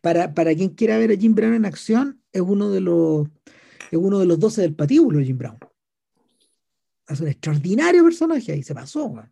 [0.01, 3.28] para, para quien quiera ver a Jim Brown en acción, es uno de los
[3.91, 5.59] es uno de los 12 del patíbulo, Jim Brown.
[7.07, 9.32] Es un extraordinario personaje ahí, se pasó, man.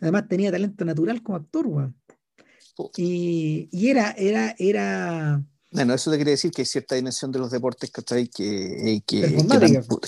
[0.00, 1.94] Además tenía talento natural como actor, man.
[2.96, 5.44] Y, y, era, era, era.
[5.72, 8.28] Bueno, eso te quiere decir que hay cierta dimensión de los deportes, ¿cachai?
[8.28, 9.44] Que, que, que,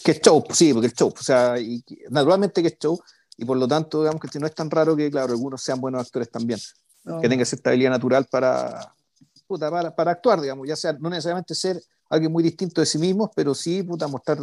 [0.03, 1.13] que, es show, sí, porque es show.
[1.15, 2.99] O sea, y, naturalmente que es show,
[3.37, 6.01] y por lo tanto, digamos que no es tan raro que, claro, algunos sean buenos
[6.01, 6.59] actores también,
[7.05, 8.93] que tengan esa estabilidad natural para,
[9.47, 12.99] puta, para, para, actuar, digamos, ya sea no necesariamente ser alguien muy distinto de sí
[12.99, 14.39] mismos, pero sí, puta, mostrar,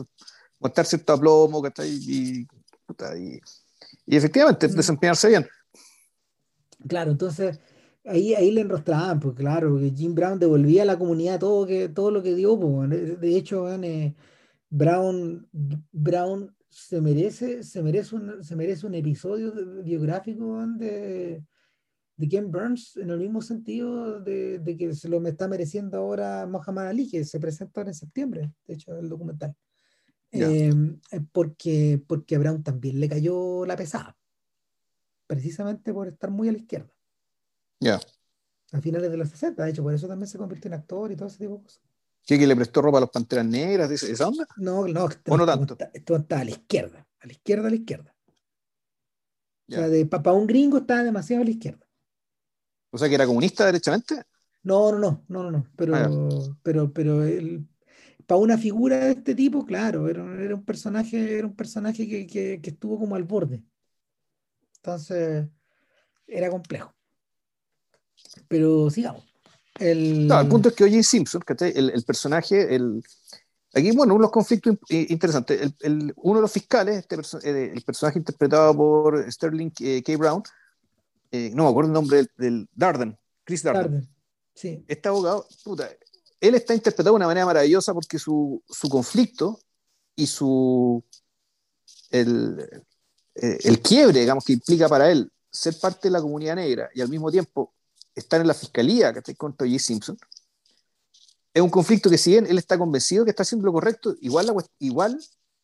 [0.59, 2.45] mostrar cierto aplomo, Y,
[2.85, 3.39] puta, y,
[4.05, 4.71] y efectivamente mm.
[4.71, 5.47] desempeñarse bien.
[6.87, 7.59] Claro, entonces
[8.05, 11.89] ahí, ahí le enrostraban, pues claro, que Jim Brown devolvía a la comunidad todo, que,
[11.89, 14.13] todo lo que dio, pues, de hecho, eh,
[14.69, 15.47] Brown,
[15.91, 19.53] Brown se merece, se merece, un, se merece un episodio
[19.83, 21.43] biográfico de,
[22.17, 26.47] de Ken Burns en el mismo sentido de, de, que se lo está mereciendo ahora
[26.47, 29.55] Mohamed Ali, que se presenta ahora en septiembre, de hecho, el documental.
[30.31, 34.17] Em, eh, porque, porque a Brown también le cayó la pesada,
[35.27, 36.91] precisamente por estar muy a la izquierda.
[37.79, 37.99] Ya.
[38.71, 41.15] A finales de los 60, de hecho, por eso también se convirtió en actor y
[41.15, 41.92] todo ese tipo de cosas.
[42.25, 43.91] ¿Qué, que le prestó ropa a los Panteras Negras?
[43.91, 44.47] ¿Esa onda?
[44.57, 45.77] No, no, esto, no tanto?
[45.93, 48.15] Esto está a la izquierda, a la izquierda, a la izquierda.
[49.69, 51.85] O sea, de papá un gringo estaba demasiado a la izquierda.
[52.91, 54.23] O sea, que era comunista derechamente.
[54.61, 55.67] No, no, no, no, no, no.
[55.75, 56.09] Pero, ah,
[56.61, 57.67] pero, pero el,
[58.25, 62.25] para una figura de este tipo, claro, era, era un personaje, era un personaje que,
[62.25, 63.63] que, que, estuvo como al borde.
[64.77, 65.47] Entonces,
[66.27, 66.93] era complejo.
[68.47, 69.32] Pero sigamos.
[69.79, 70.27] El...
[70.27, 73.03] No, el punto es que oye Simpson, el, el, personaje, el,
[73.73, 75.73] aquí, bueno, unos conflictos interesantes.
[75.81, 80.17] El, uno de los fiscales, este eh, el personaje interpretado por Sterling K.
[80.17, 80.43] Brown,
[81.31, 84.07] eh, no me acuerdo el nombre del, Darden, Chris Darden.
[84.53, 84.85] Sí.
[84.87, 85.89] Este abogado, puta,
[86.39, 89.59] él está interpretado de una manera maravillosa porque su, su conflicto
[90.15, 91.03] y su
[92.11, 92.59] el,
[93.35, 97.01] eh, el quiebre, digamos, que implica para él ser parte de la comunidad negra y
[97.01, 97.73] al mismo tiempo
[98.15, 99.79] estar en la fiscalía que está contra J.
[99.79, 100.17] Simpson,
[101.53, 104.51] es un conflicto que si bien él está convencido que está haciendo lo correcto, igual,
[104.79, 105.19] igual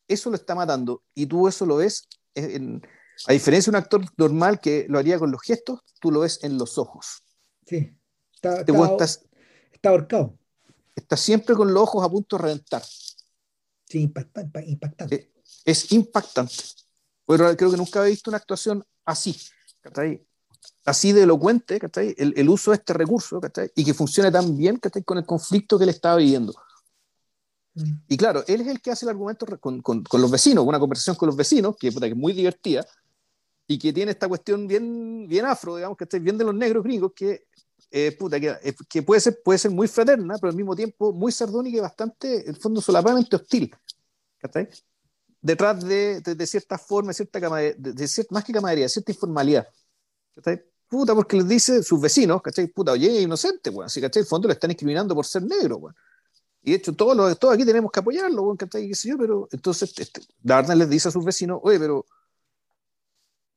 [0.08, 4.60] eso lo está matando y tú eso lo ves, a diferencia de un actor normal
[4.60, 7.24] que lo haría con los gestos, tú lo ves en los ojos.
[7.66, 7.96] Sí,
[8.34, 10.38] está, está, ahorcado.
[10.96, 12.84] Está siempre con los ojos a punto de reventar.
[13.86, 15.32] Sí, impactante.
[15.46, 16.54] Es, es impactante.
[17.26, 19.36] Pero creo que nunca he visto una actuación así
[20.86, 21.80] así de elocuente,
[22.18, 23.40] El, el, uso de este recurso,
[23.76, 26.54] Y que funcione tan bien, Con el conflicto que él estaba viviendo.
[27.76, 27.92] Mm.
[28.08, 30.80] Y claro, él es el que hace el argumento con, con, con los vecinos, una
[30.80, 32.86] conversación con los vecinos, que, que es muy divertida,
[33.68, 37.12] y que tiene esta cuestión bien, bien afro, digamos, que bien de los negros gringos,
[37.16, 37.46] que,
[37.92, 41.14] eh, puta, que, eh, que, puede, ser, puede ser muy fraterna, pero al mismo tiempo
[41.14, 43.72] muy sardónica y bastante, en el fondo, solapadamente hostil.
[45.42, 49.68] Detrás de, de, de, cierta forma, cierta de, de, cierta, más que camaradería, cierta informalidad.
[50.88, 52.68] Puta, porque les dice sus vecinos, ¿cachai?
[52.68, 53.86] Puta, oye, inocente, weón.
[53.86, 54.22] Así, ¿cachai?
[54.22, 55.96] En el fondo le están discriminando por ser negro, weón.
[56.64, 58.88] Y de hecho, todos, los, todos aquí tenemos que apoyarlo, weón, ¿cachai?
[58.88, 59.18] ¿Qué sé yo?
[59.18, 60.22] Pero entonces, este,
[60.76, 62.06] les dice a sus vecinos, oye, pero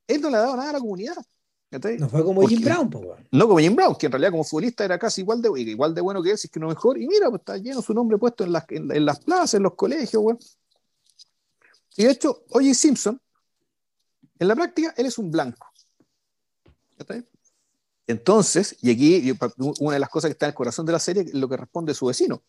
[0.07, 1.17] él no le ha dado nada a la comunidad.
[1.99, 4.85] No fue como Jim Brown, pues, No como Jim Brown, que en realidad como futbolista
[4.85, 6.99] era casi igual de, igual de bueno que él, si es que no mejor.
[6.99, 9.75] Y mira, pues está lleno su nombre puesto en las, en, las plazas, en los
[9.75, 10.39] colegios, weón.
[11.97, 13.19] Y de hecho, oye Simpson,
[14.39, 15.67] en la práctica, él es un blanco.
[18.07, 19.37] Entonces, y aquí
[19.81, 21.57] una de las cosas que está en el corazón de la serie es lo que
[21.57, 22.43] responde su vecino.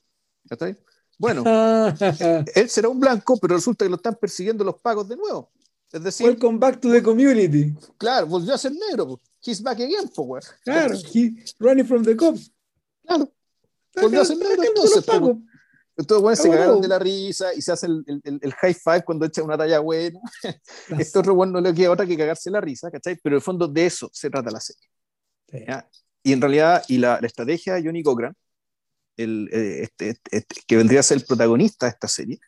[1.18, 1.43] Bueno,
[2.56, 5.51] él será un blanco, pero resulta que lo están persiguiendo los pagos de nuevo.
[5.91, 7.72] Es decir, welcome back to the community.
[7.97, 9.20] Claro, volvió a ser negro.
[9.45, 12.51] He's back again, pues, Claro, he running from the cops.
[13.06, 13.32] Claro.
[13.95, 15.06] Volvió a ser negro entonces.
[15.96, 19.04] Entonces, bueno, se cagaron de la risa y se hace el, el, el, high five
[19.04, 20.20] cuando echa una talla buena.
[21.00, 23.18] Esto otro bueno no le queda otra que cagarse la risa, ¿cachai?
[23.22, 24.89] Pero en el fondo de eso se trata la serie.
[26.24, 28.34] Y en realidad, y la, la, estrategia de Johnny Cochran,
[29.18, 32.39] el, eh, este, este, este, que vendría a ser el protagonista de esta serie,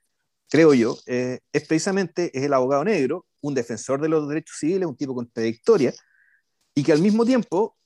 [0.49, 4.87] creo yo, eh, es precisamente es el abogado negro, un defensor de los derechos civiles,
[4.87, 5.93] un tipo contradictoria,
[6.73, 7.77] y que al mismo tiempo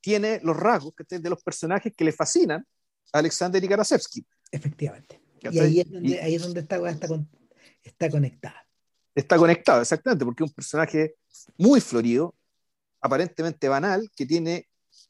[0.00, 2.66] tiene los rasgos de los personajes que le fascinan
[3.12, 4.26] a Alexander y Karasevsky.
[4.50, 5.20] Efectivamente.
[5.42, 7.08] Y ahí es donde, ahí es donde está, está,
[7.82, 8.66] está conectada.
[9.14, 11.16] Está conectado, exactamente, porque es un personaje
[11.56, 12.34] muy florido,
[13.00, 14.68] aparentemente banal, que tiene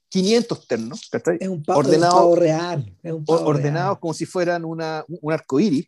[0.09, 2.97] 500 ternos, Es un pavo, ordenado, real.
[3.26, 5.86] ordenados como si fueran una, un arco iris,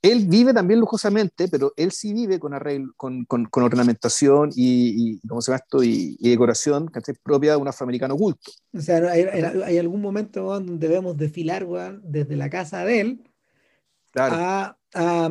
[0.00, 5.18] Él vive también lujosamente, pero él sí vive con, arreglo, con, con, con ornamentación y,
[5.22, 5.82] y, ¿cómo se llama esto?
[5.82, 6.88] y, y decoración
[7.22, 8.52] propia de un afroamericano culto.
[8.72, 11.66] O sea, hay, hay algún momento donde debemos desfilar
[12.02, 13.24] desde la casa de él
[14.14, 15.30] a, a,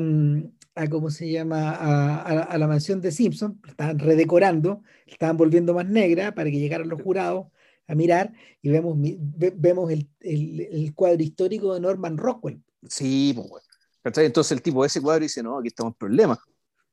[0.76, 5.88] a cómo se llama a, a, la mansión de Simpson, estaban redecorando, estaban volviendo más
[5.88, 7.47] negra para que llegaran los jurados
[7.88, 12.61] a mirar y vemos, vemos el, el, el cuadro histórico de Norman Rockwell.
[12.89, 13.66] Sí, pues
[14.12, 14.26] bueno.
[14.28, 16.39] Entonces el tipo de ese cuadro dice, no, aquí estamos en problemas.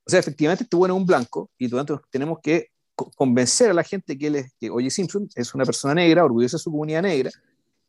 [0.07, 2.71] O sea, efectivamente este bueno es un blanco y tanto tenemos que
[3.17, 6.57] convencer a la gente que, él es, que Oye Simpson es una persona negra, orgullosa
[6.57, 7.31] de su comunidad negra,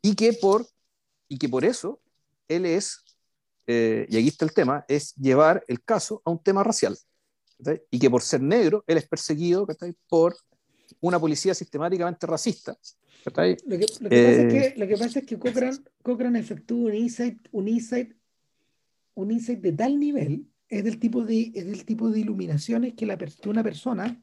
[0.01, 0.65] y que por,
[1.27, 1.99] y que por eso
[2.47, 3.05] él es
[3.67, 6.97] eh, y aquí está el tema, es llevar el caso a un tema racial.
[7.89, 9.65] Y que por ser negro, él es perseguido
[10.09, 10.35] por
[10.99, 12.77] una policía sistemáticamente racista.
[13.25, 16.35] Lo que, lo, que pasa es que, eh, lo que pasa es que Cochran, Cochran
[16.35, 18.13] efectúa un insight, un, insight,
[19.15, 23.05] un insight de tal nivel, es del tipo de, es del tipo de iluminaciones que,
[23.05, 24.21] una persona,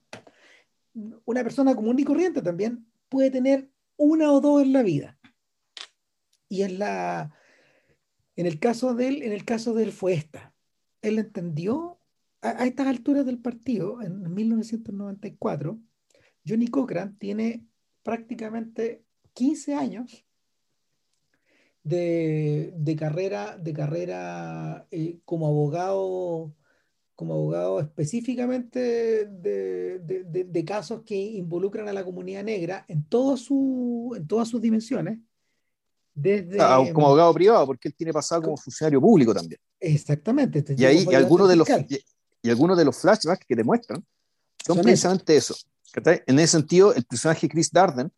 [1.24, 5.18] una persona común y corriente también, puede tener una o dos en la vida.
[6.48, 7.34] Y es la,
[8.36, 10.54] en el caso de él, en el caso de él fue esta.
[11.00, 11.98] Él entendió
[12.40, 15.80] a, estas alturas del partido, en 1994,
[16.46, 17.64] Johnny Cochran tiene
[18.02, 20.26] prácticamente 15 años
[21.84, 26.54] de, carrera, de carrera eh, como abogado,
[27.14, 34.14] como abogado específicamente de, de, casos que involucran a la comunidad negra en, todo su,
[34.16, 35.18] en todas sus dimensiones
[36.58, 39.60] Ah, como abogado privado, porque él tiene pasado como funcionario público también.
[39.80, 40.58] Exactamente.
[40.58, 41.68] Este y ahí y algunos, de los,
[42.42, 44.04] y, algunos de los flashbacks que demuestran
[44.64, 45.56] son, precisamente eso.
[46.04, 48.12] En ese sentido, el personaje Chris Darden,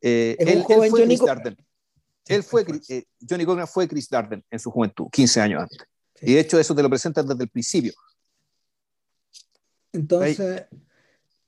[0.00, 1.56] eh, él, fue Johnny Chris Darden.
[2.26, 5.78] Él fue, eh, Johnny Cochran fue Chris Darden en su juventud, 15 años antes.
[6.22, 7.92] Y de hecho eso te lo presentan desde el principio.
[9.92, 10.66] Entonces,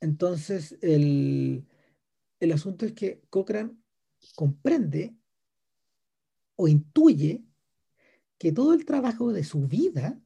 [0.01, 1.65] entonces el,
[2.41, 3.81] el asunto es que Cochran
[4.35, 5.15] comprende
[6.57, 7.45] o intuye
[8.39, 10.21] que todo el trabajo de su vida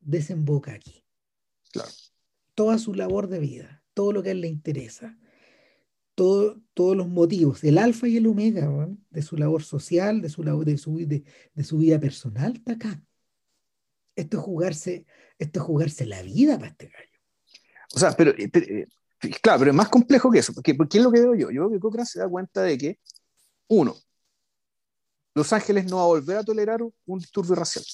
[0.00, 1.04] desemboca aquí.
[1.72, 1.90] Claro.
[2.54, 5.18] Toda su labor de vida, todo lo que a él le interesa,
[6.16, 8.68] todo, todos los motivos, el alfa y el omega
[9.10, 11.22] de su labor social, de su, labor, de, su, de,
[11.62, 13.00] su vida personal, está acá.
[14.16, 15.06] Esto es jugarse,
[15.38, 17.18] esto es jugarse la vida para este gallo.
[17.94, 18.86] O sea, pero, eh, eh,
[19.42, 21.50] claro, pero es más complejo que eso, porque, porque es lo que veo yo.
[21.50, 22.98] Yo creo que Cochran se da cuenta de que,
[23.68, 23.94] uno,
[25.34, 27.84] los Ángeles no va a volver a tolerar un disturbio racial.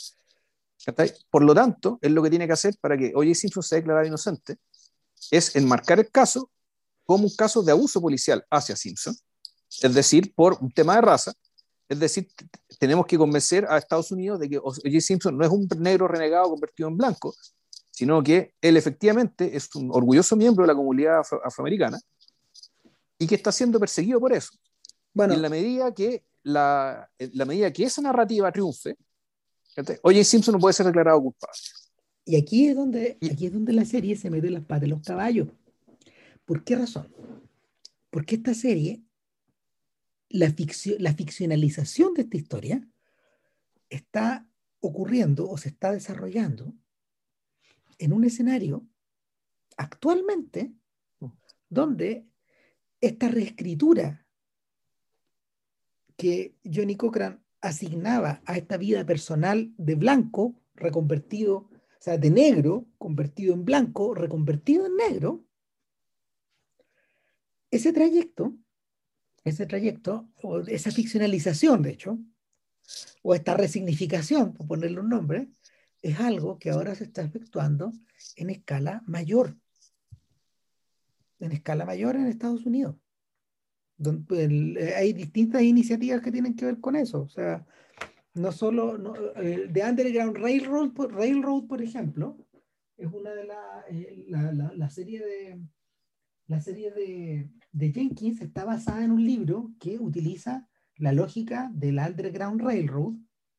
[1.28, 3.34] Por lo tanto, es lo que tiene que hacer para que O.J.
[3.34, 4.58] Simpson sea declarado inocente,
[5.30, 6.52] es enmarcar el caso
[7.05, 9.16] como un caso de abuso policial hacia Simpson,
[9.82, 11.32] es decir, por un tema de raza,
[11.88, 12.28] es decir,
[12.78, 15.00] tenemos que convencer a Estados Unidos de que O.J.
[15.00, 17.34] Simpson no es un negro renegado convertido en blanco,
[17.90, 22.00] sino que él efectivamente es un orgulloso miembro de la comunidad afroamericana
[23.18, 24.53] y que está siendo perseguido por eso.
[25.12, 28.96] Bueno, en la medida que la, la medida que esa narrativa triunfe,
[30.03, 31.59] oye, Simpson no puede ser declarado culpable.
[32.24, 35.03] Y aquí es donde, aquí es donde la serie se mete las patas de los
[35.03, 35.48] caballos.
[36.45, 37.12] ¿Por qué razón?
[38.11, 39.03] Porque esta serie,
[40.28, 40.53] la,
[40.99, 42.88] la ficcionalización de esta historia,
[43.88, 44.49] está
[44.80, 46.74] ocurriendo o se está desarrollando
[47.99, 48.86] en un escenario
[49.76, 50.72] actualmente
[51.68, 52.26] donde
[53.01, 54.26] esta reescritura
[56.16, 61.70] que Johnny Cochran asignaba a esta vida personal de blanco reconvertido, o
[62.01, 65.45] sea, de negro convertido en blanco, reconvertido en negro,
[67.72, 68.54] ese trayecto,
[69.44, 72.18] ese trayecto, o esa ficcionalización, de hecho,
[73.22, 75.48] o esta resignificación, por ponerle un nombre,
[76.02, 77.92] es algo que ahora se está efectuando
[78.36, 79.56] en escala mayor.
[81.40, 82.96] En escala mayor en Estados Unidos.
[84.96, 87.22] hay distintas iniciativas que tienen que ver con eso.
[87.22, 87.66] O sea,
[88.34, 88.98] no solo
[89.34, 92.36] de The Underground Railroad, Railroad, por ejemplo,
[92.96, 95.60] es una de las eh, la, la, serie de
[96.47, 101.99] la serie de, de, Jenkins está basada en un libro que utiliza la lógica del
[101.99, 103.14] Underground Railroad,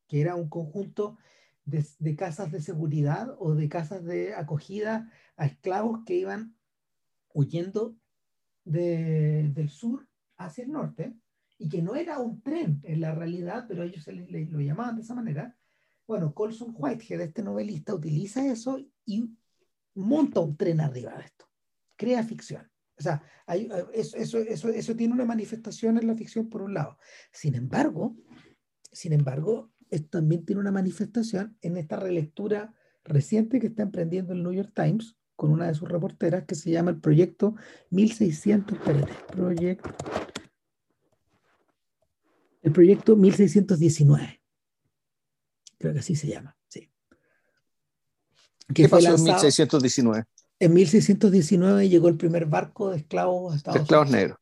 [0.08, 1.18] que era un conjunto
[1.66, 6.56] de, casas de seguridad o de casas de acogida a esclavos que iban
[7.34, 7.96] huyendo
[8.66, 10.08] de, del sur
[10.38, 11.16] hacia el norte
[11.58, 14.96] y que no era un tren en la realidad, pero ellos se le, lo llamaban
[14.96, 15.56] de esa manera.
[16.06, 19.30] Bueno, Colson Whitehead, este novelista, utiliza eso y
[19.96, 21.46] monta un tren arriba de esto,
[21.96, 22.70] crea ficción.
[23.04, 26.74] O sea, hay, eso, eso, eso, eso, tiene una manifestación en la ficción por un
[26.74, 26.98] lado.
[27.34, 28.16] Sin embargo,
[28.94, 29.74] sin embargo,
[30.10, 32.74] también tiene una manifestación en esta relectura
[33.04, 36.72] reciente que está emprendiendo el New York Times con una de sus reporteras que se
[36.72, 37.56] llama el proyecto
[37.90, 39.90] 1600, espérate, proyecto,
[42.62, 44.42] el proyecto 1619.
[45.78, 46.90] Creo que así se llama, sí.
[48.74, 50.24] ¿Qué pasó en 1619?
[50.60, 54.38] En 1619 llegó el primer barco de esclavos a Estados esclavos negros.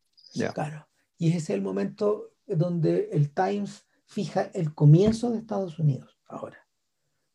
[0.54, 0.88] Claro.
[1.18, 6.58] Y ese es el momento donde el Times fija el comienzo de Estados Unidos, ahora.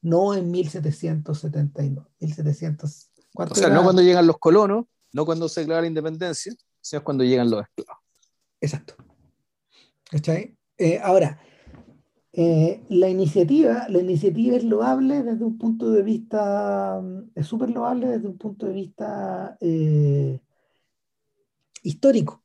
[0.02, 3.10] No en 1779, 1700.
[3.34, 7.24] O sea, no cuando llegan los colonos, no cuando se declara la independencia, sino cuando
[7.24, 8.02] llegan los esclavos.
[8.60, 8.94] Exacto.
[10.10, 10.56] ¿Cachai?
[10.78, 11.40] Eh, ahora,
[12.38, 17.00] eh, la, iniciativa, la iniciativa es loable desde un punto de vista,
[17.34, 20.38] es súper loable desde un punto de vista eh,
[21.82, 22.44] histórico.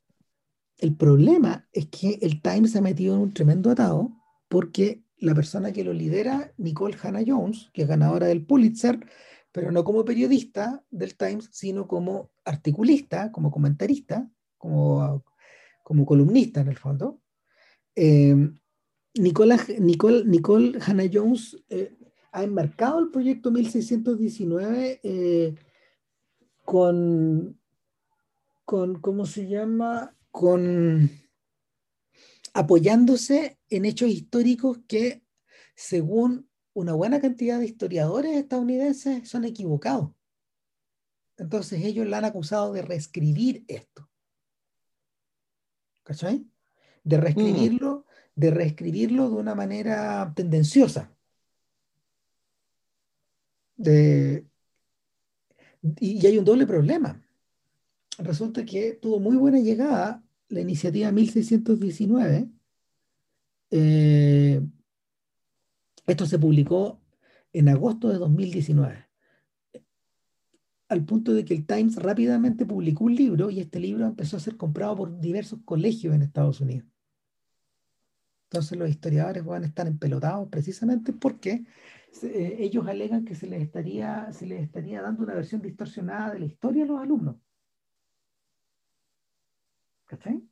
[0.78, 4.14] El problema es que el Times se ha metido en un tremendo atado
[4.48, 8.98] porque la persona que lo lidera, Nicole Hannah Jones, que es ganadora del Pulitzer,
[9.52, 15.26] pero no como periodista del Times, sino como articulista, como comentarista, como,
[15.84, 17.22] como columnista en el fondo,
[17.94, 18.54] eh,
[19.14, 19.58] Nicole,
[20.26, 21.98] Nicole Hannah Jones eh,
[22.32, 25.56] ha enmarcado el proyecto 1619 eh,
[26.64, 27.60] con,
[28.64, 30.16] con, ¿cómo se llama?
[30.32, 31.10] Con
[32.54, 35.24] apoyándose en hechos históricos que,
[35.76, 40.12] según una buena cantidad de historiadores estadounidenses, son equivocados.
[41.38, 44.10] Entonces ellos la han acusado de reescribir esto.
[46.04, 46.52] ¿Cachai?
[47.04, 47.22] de mm.
[47.22, 48.06] reescribirlo,
[48.42, 51.12] de reescribirlo de una manera tendenciosa.
[56.00, 57.22] y, hay un doble problema.
[58.20, 62.50] Resulta que tuvo muy buena llegada la iniciativa 1619.
[63.72, 64.62] Eh,
[66.08, 67.00] esto se publicó
[67.54, 69.12] en agosto de 2019
[70.90, 74.42] al punto de que el Times rápidamente publicó un libro y este libro empezó a
[74.42, 76.86] ser comprado por diversos colegios en Estados Unidos.
[78.52, 81.64] Entonces los historiadores van a estar empelotados precisamente porque
[82.22, 86.40] eh, ellos alegan que se les, estaría, se les estaría dando una versión distorsionada de
[86.40, 87.38] la historia a los alumnos.
[90.06, 90.44] ¿Cachai?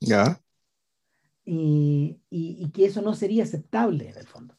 [0.00, 0.38] Ya.
[1.46, 4.58] Y, y, que eso no sería aceptable en el fondo.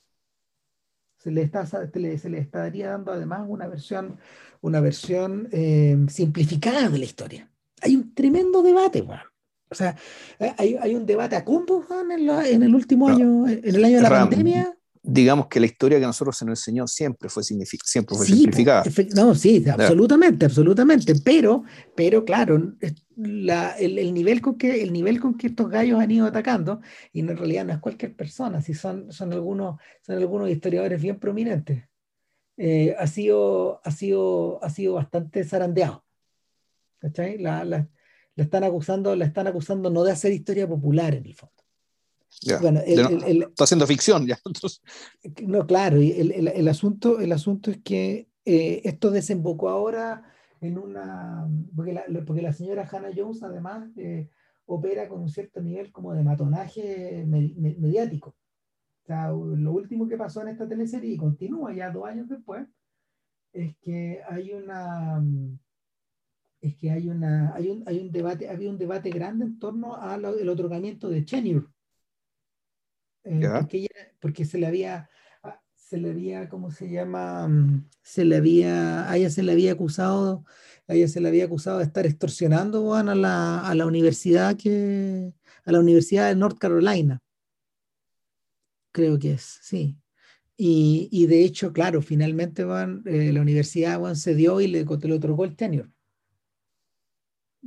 [1.17, 4.17] Se le, está, se le, se le estaría dando además una versión,
[4.61, 7.51] una versión eh, simplificada de la historia.
[7.83, 9.34] Hay un tremendo debate, bueno.
[9.69, 9.95] O sea,
[10.39, 13.97] eh, hay, hay un debate a cumbo en, en, el último año, en el año
[13.97, 14.77] de la pandemia.
[15.07, 18.83] Digamos que la historia que nosotros se nos enseñó siempre fue, siempre fue simplificada.
[19.15, 21.13] No, sí, absolutamente, absolutamente.
[21.23, 21.63] Pero,
[21.95, 22.73] pero claro,
[23.15, 26.81] la, el, el, nivel con que, el nivel con que estos gallos han ido atacando,
[27.13, 31.19] y en realidad no es cualquier persona, si son, son, algunos, son algunos historiadores bien
[31.19, 31.83] prominentes,
[32.57, 36.03] eh, ha, sido, ha, sido, ha sido bastante zarandeado.
[36.99, 37.37] ¿Cachai?
[37.37, 37.87] La, la,
[38.35, 41.55] le están acusando, le están acusando no de hacer historia popular en el fondo.
[43.41, 44.39] está haciendo ficción ya.
[45.43, 50.23] No, claro, el, asunto, el asunto es que eh, esto desembocó ahora
[50.61, 51.47] en una.
[51.75, 54.29] Porque la, porque la señora Hannah Jones, además, eh,
[54.65, 58.35] opera con un cierto nivel como de matonaje mediático.
[59.03, 62.67] O sea, lo último que pasó en esta teleserie, y continúa ya dos años después,
[63.53, 65.23] es que hay una
[66.67, 69.95] es que hay, una, hay, un, hay un debate, había un debate grande en torno
[69.95, 71.67] al otorgamiento de tenure.
[73.23, 73.87] Eh, porque,
[74.19, 75.09] porque, se le había,
[75.73, 77.47] se le había, ¿cómo se llama?
[77.47, 80.45] Mm, se le había, a ella se le había acusado,
[80.87, 85.33] a ella se le había acusado de estar extorsionando a, la, a la universidad que,
[85.63, 87.21] a la Universidad de North Carolina.
[88.91, 89.97] Creo que es, sí.
[90.57, 94.85] Y, y de hecho, claro, finalmente van, eh, la universidad Juan se dio y le,
[94.85, 95.94] le otorgó el tenure.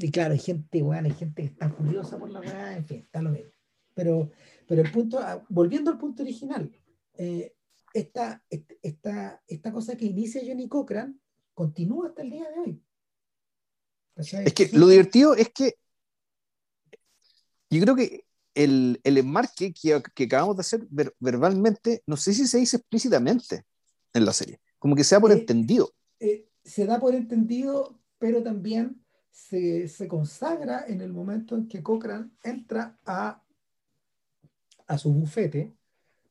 [0.00, 2.98] Y claro, hay gente, bueno, hay gente que está furiosa por la verdad, en fin,
[2.98, 3.50] está lo mismo.
[3.94, 4.30] Pero,
[4.68, 6.70] pero el punto, ah, volviendo al punto original,
[7.14, 7.56] eh,
[7.92, 8.44] esta,
[8.80, 11.20] esta, esta cosa que inicia Johnny Cochran
[11.52, 12.82] continúa hasta el día de hoy.
[14.14, 15.74] Es que lo divertido es que
[17.70, 20.86] yo creo que el, el enmarque que, que, acabamos de hacer
[21.18, 23.64] verbalmente, no sé si se dice explícitamente
[24.12, 25.92] en la serie, como que se da por eh, entendido.
[26.20, 29.04] Eh, se da por entendido, pero también
[29.38, 33.40] se, se, consagra en el momento en que Cochrane entra a,
[34.86, 35.74] a su bufete,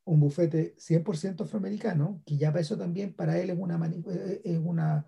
[0.05, 4.59] un bufete 100% afroamericano, que ya para eso también para él es una, eh, es
[4.61, 5.05] una,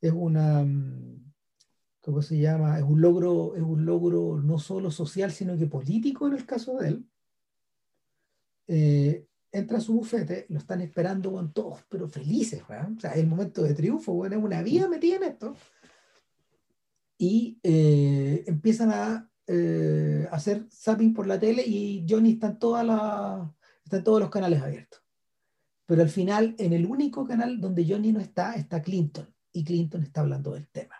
[0.00, 1.32] es una mm,
[2.00, 2.78] ¿cómo se llama?
[2.78, 6.78] Es un logro, es un logro no solo social, sino que político en el caso
[6.78, 7.06] de él.
[8.68, 13.18] Eh, entra a su bufete, lo están esperando con todos, pero felices, o sea, es
[13.18, 15.56] el momento de triunfo, bueno, es una vida metida en esto.
[17.22, 22.86] Y eh, empiezan a eh, hacer zapping por la tele y Johnny está en, todas
[22.86, 23.46] las,
[23.84, 25.02] está en todos los canales abiertos.
[25.84, 29.28] Pero al final, en el único canal donde Johnny no está, está Clinton.
[29.52, 30.96] Y Clinton está hablando del tema.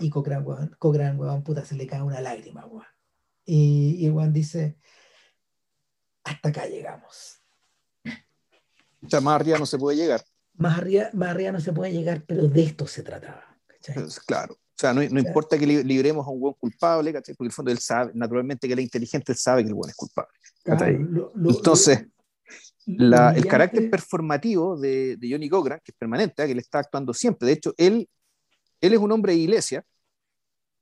[0.00, 2.86] Y Cochrane, weón, puta, se le cae una lágrima, weón.
[3.44, 4.76] Y, y Juan dice,
[6.24, 7.40] hasta acá llegamos.
[9.04, 10.24] O sea, más arriba no se puede llegar.
[10.54, 13.56] Más arriba, más arriba no se puede llegar, pero de esto se trataba.
[13.94, 14.58] Pues, claro.
[14.78, 17.34] O sea, no, no importa que libremos a un buen culpable, ¿cachai?
[17.34, 19.74] porque en el fondo él sabe, naturalmente que él es inteligente, él sabe que el
[19.74, 20.30] buen es culpable.
[20.64, 22.06] Entonces,
[22.86, 26.46] la, el carácter performativo de, de Johnny Cochran, que es permanente, ¿eh?
[26.46, 27.48] que él está actuando siempre.
[27.48, 28.08] De hecho, él
[28.80, 29.84] él es un hombre de iglesia,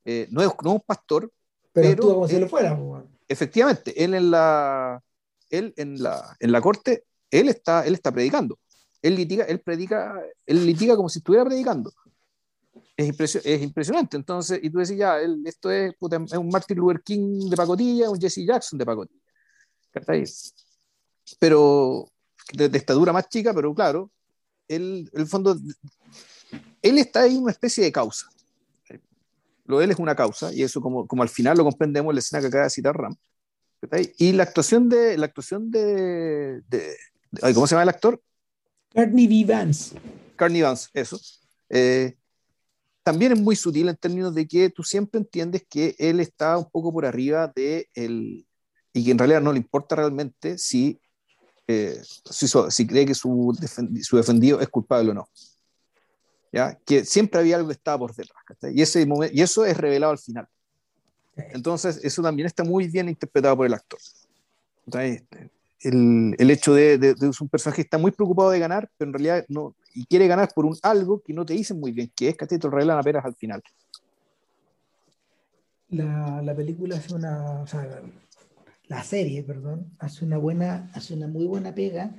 [0.05, 1.31] eh, no, es, un pastor,
[1.73, 2.79] pero, pero como si lo fuera.
[3.27, 5.01] Efectivamente, él en la,
[5.49, 8.57] él en la, en la corte, él está, él está predicando.
[9.01, 11.91] Él litiga, él predica, él litiga como si estuviera predicando.
[12.97, 14.17] Es, es impresionante.
[14.17, 18.09] Entonces, y tú decís, ya, él, esto es, es, un Martin Luther King de pacotilla,
[18.09, 19.21] un Jesse Jackson de pacotilla.
[21.39, 22.09] Pero
[22.53, 24.11] de, de, estatura más chica, pero claro,
[24.67, 25.57] él, el fondo
[26.81, 28.27] él está ahí una especie de causa.
[29.65, 32.15] Lo de él es una causa, y eso como, como al final lo comprendemos en
[32.15, 33.15] la escena que acaba de citar Ram.
[34.17, 36.95] Y la actuación de, la actuación de, de,
[37.53, 38.21] ¿cómo se llama el actor?
[38.93, 39.53] Carney V.
[39.53, 39.95] Vance.
[40.35, 41.19] Carney Vance, eso.
[41.69, 42.15] Eh,
[43.07, 46.69] también es muy sutil en términos de que tú siempre entiendes que él está un
[46.69, 48.45] poco por arriba de él
[48.91, 50.99] y que en realidad no le importa realmente si,
[51.67, 53.57] eh, si, si, cree que su,
[54.01, 55.29] su defendido es culpable o no
[56.85, 58.43] que siempre había algo que estaba por detrás.
[58.73, 60.47] Y, ese momento, y eso es revelado al final.
[61.35, 63.99] Entonces, eso también está muy bien interpretado por el actor.
[64.99, 65.49] Este,
[65.81, 69.09] el, el, hecho de, de, de, un personaje que está muy preocupado de ganar, pero
[69.09, 72.11] en realidad no, y quiere ganar por un algo que no te dicen muy bien,
[72.15, 73.61] que es que te lo revelan apenas al final.
[75.89, 77.87] La, la película hace una, o sea,
[78.87, 82.15] la serie, perdón, hace una buena, hace una muy buena pega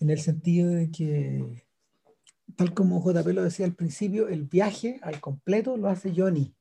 [0.00, 1.64] en el sentido de que
[2.56, 6.54] tal como JP lo decía al principio, el viaje al completo lo hace Johnny,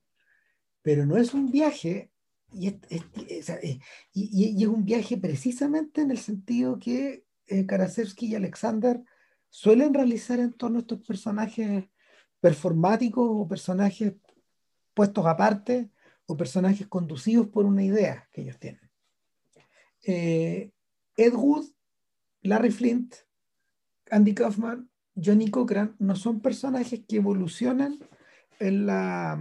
[0.82, 2.12] pero no es un viaje,
[2.52, 3.80] y es, eh,
[4.14, 7.66] y, es un viaje precisamente en el sentido que eh,
[8.20, 9.02] y Alexander
[9.50, 11.86] suelen realizar en torno a estos personajes
[12.40, 14.14] performáticos o personajes
[14.94, 15.90] puestos aparte
[16.26, 18.90] o personajes conducidos por una idea que ellos tienen.
[20.04, 20.72] Eh,
[21.16, 21.66] Ed Wood,
[22.42, 23.16] Larry Flint,
[24.10, 27.98] Andy Kaufman Johnny Cochran no son personajes que evolucionan
[28.60, 29.40] en la,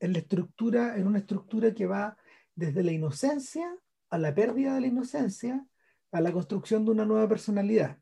[0.00, 2.16] en una estructura que va
[2.54, 3.76] desde la inocencia
[4.10, 5.66] a la pérdida de la inocencia
[6.12, 7.98] a la construcción de una nueva personalidad.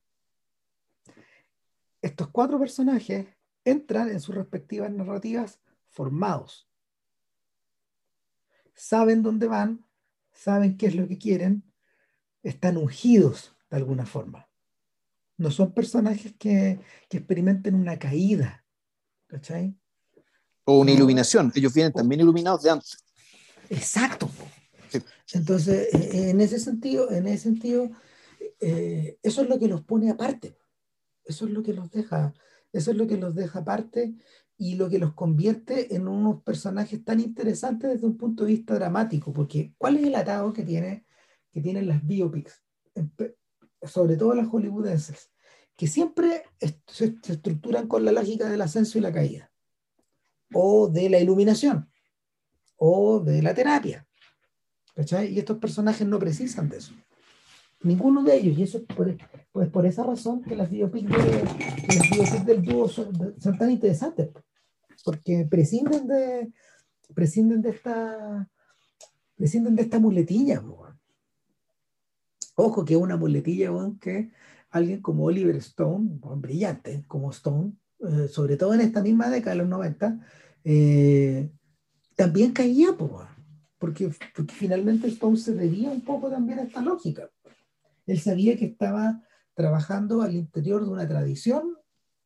[2.01, 3.27] Estos cuatro personajes
[3.65, 6.69] entran en sus respectivas narrativas formados.
[8.75, 9.85] Saben dónde van,
[10.33, 11.65] saben qué es lo que quieren,
[12.43, 14.49] están ungidos de alguna forma.
[15.37, 18.65] No son personajes que, que experimenten una caída,
[19.27, 19.77] ¿cachai?
[20.65, 21.53] O una iluminación.
[21.55, 22.97] Ellos vienen también iluminados de antes.
[23.69, 24.31] Exacto.
[25.32, 27.91] Entonces, e, en ese sentido, en ese sentido,
[28.61, 30.57] eh, eso es lo que los pone aparte.
[31.24, 32.35] Eso es lo que los deja,
[32.73, 34.15] eso es lo que los deja aparte
[34.57, 38.74] y lo que los convierte en unos personajes tan interesantes desde un punto de vista
[38.74, 39.32] dramático.
[39.32, 41.07] Porque, ¿cuál es el atado que tiene
[41.51, 42.62] que tienen las biopics?
[43.86, 45.31] sobre todo las hollywoodenses,
[45.77, 46.45] que siempre
[46.86, 49.53] se estructuran con la lógica del ascenso y la caída,
[50.55, 51.89] o de la iluminación,
[52.76, 54.06] o de la terapia.
[54.94, 55.32] ¿cachai?
[55.32, 56.94] Y estos personajes no precisan de eso.
[57.82, 58.59] ninguno de ellos.
[58.59, 59.14] Y eso es por,
[59.52, 64.31] pues por esa razón que las biopics, de, del dúo son, son, tan interesantes,
[65.05, 66.52] porque prescinden de,
[67.14, 68.48] prescinden de esta
[69.36, 70.62] prescinden de esta muletilla.
[72.56, 73.70] Ojo que una muletilla
[74.01, 74.31] que
[74.70, 79.59] alguien como Oliver Stone, brillante como Stone, eh, sobre todo en esta misma década de
[79.59, 80.20] los 90,
[80.65, 81.51] eh,
[82.16, 87.31] también caía, porque, porque finalmente Stone se debía un poco también a esta lógica.
[88.07, 89.23] Él sabía que estaba
[89.55, 91.77] trabajando al interior de una tradición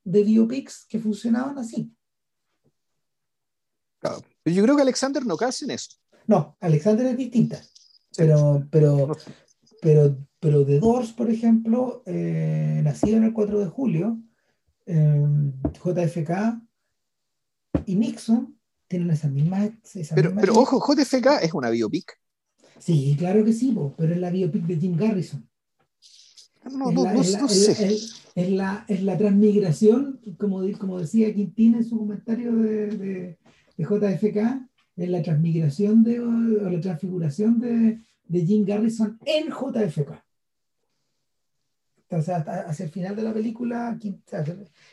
[0.05, 1.93] de biopics que funcionaban así.
[4.45, 5.91] Yo creo que Alexander no cae en eso.
[6.27, 7.61] No, Alexander es distinta.
[8.17, 9.17] Pero, pero,
[9.83, 14.19] pero, pero The Doors, por ejemplo, eh, nacido en el 4 de julio,
[14.87, 15.27] eh,
[15.85, 16.68] JFK
[17.87, 19.71] y Nixon tienen esas mismas.
[20.15, 22.19] pero, pero ojo, JFK es una biopic.
[22.79, 25.49] Sí, claro que sí, pero es la biopic de Jim Garrison.
[26.71, 27.97] No, no, no, sé.
[28.35, 33.39] Es la, es la transmigración, como, como decía Quintín en su comentario de, de,
[33.77, 36.31] de JFK, es la transmigración de, o
[36.71, 40.23] la transfiguración de, de Jim Garrison en JFK.
[42.11, 43.99] Entonces, hasta, hacia el final de la película,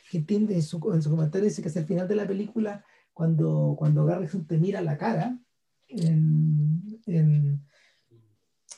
[0.09, 2.83] Quintín en su, en su comentario dice que hacia el final de la película,
[3.13, 5.39] cuando, cuando Garrison te mira la cara,
[5.87, 7.65] en, en,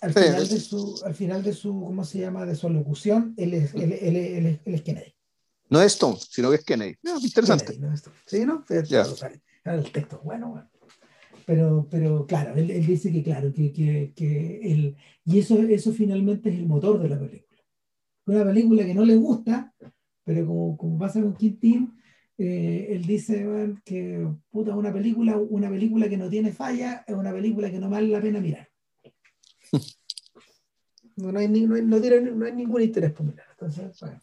[0.02, 3.56] al, final de su, al final de su, ¿cómo se llama?, de su alocución, él
[3.56, 5.16] es, él, él, él, él es Kennedy.
[5.70, 6.96] No es Stone, sino que es Kennedy.
[7.02, 7.66] No, interesante.
[7.66, 8.16] Kennedy, no es Stone.
[8.28, 8.64] Sí, ¿no?
[8.88, 9.04] Ya.
[9.64, 10.70] El texto, bueno, bueno.
[11.48, 14.96] Pero, pero claro, él, él dice que claro, que, que, que él,
[15.26, 17.47] y eso, eso finalmente es el motor de la película.
[18.28, 19.74] Una película que no le gusta,
[20.24, 21.94] pero como, como pasa con Quintín,
[22.38, 23.48] eh, él dice
[23.84, 27.90] que puta, una película, una película que no tiene falla es una película que no
[27.90, 28.70] vale la pena mirar.
[31.16, 33.48] No, no, hay, no, hay, no, tiene, no hay ningún interés por mirar.
[33.52, 34.20] Entonces, bueno.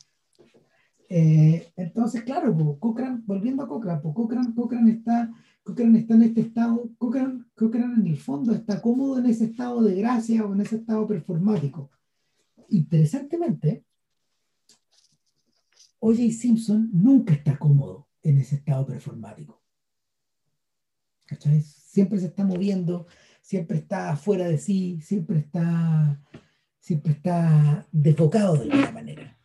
[1.09, 5.33] eh, entonces claro, pues, Cochrane, volviendo a Cochrane, pues Cochrane, Cochrane está
[5.65, 9.83] Cochrane está en este estado, Cochrane, Cochrane en el fondo está cómodo en ese estado
[9.83, 11.91] de gracia o en ese estado performático.
[12.69, 13.83] Interesantemente,
[16.07, 16.33] O.J.
[16.33, 19.63] Simpson nunca está cómodo en ese estado performático.
[21.25, 21.63] ¿Cachai?
[21.63, 23.07] Siempre se está moviendo,
[23.41, 26.21] siempre está fuera de sí, siempre está,
[26.79, 29.39] siempre está desfocado de alguna manera.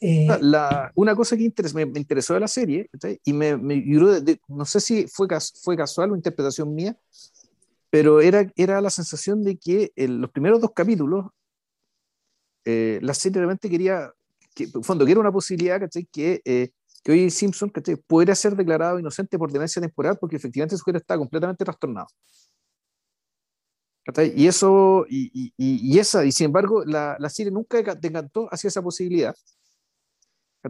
[0.00, 2.88] Eh, la, una cosa que me, me, interesó de la serie,
[3.24, 5.26] y me, me de, no sé si fue,
[5.62, 6.96] fue casual o interpretación mía,
[7.90, 11.26] pero era, era la sensación de que en los primeros dos capítulos,
[12.64, 14.12] eh, la serie realmente quería,
[14.56, 15.78] que, en fondo, que era una posibilidad
[16.10, 16.70] que, eh,
[17.04, 17.96] que hoy Simpson ¿cachai?
[17.96, 22.08] pudiera ser declarado inocente por demencia temporal porque efectivamente su cuerpo está completamente trastornado.
[24.34, 28.68] Y eso, y, y, y, esa, y sin embargo, la, la serie nunca decantó hacia
[28.68, 29.34] esa posibilidad.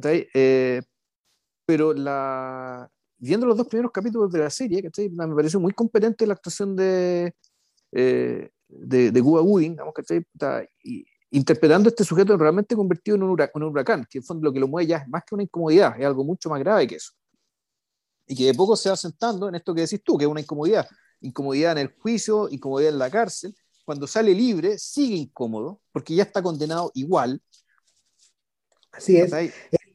[0.02, 0.82] Eh,
[1.66, 6.32] pero la, viendo los dos primeros capítulos de la serie, me pareció muy competente la
[6.32, 7.34] actuación de,
[7.92, 9.76] eh, de, de Cuba Wooding,
[11.30, 14.52] interpretando a este sujeto realmente convertido en un, huracán, un huracán, que en fondo lo
[14.52, 16.96] que lo mueve ya es más que una incomodidad, es algo mucho más grave que
[16.96, 17.12] eso.
[18.26, 20.40] Y que de poco se va sentando en esto que decís tú, que es una
[20.40, 20.86] incomodidad.
[21.20, 23.54] Incomodidad en el juicio, incomodidad en la cárcel.
[23.84, 27.40] Cuando sale libre, sigue incómodo, porque ya está condenado igual.
[28.90, 29.32] Así es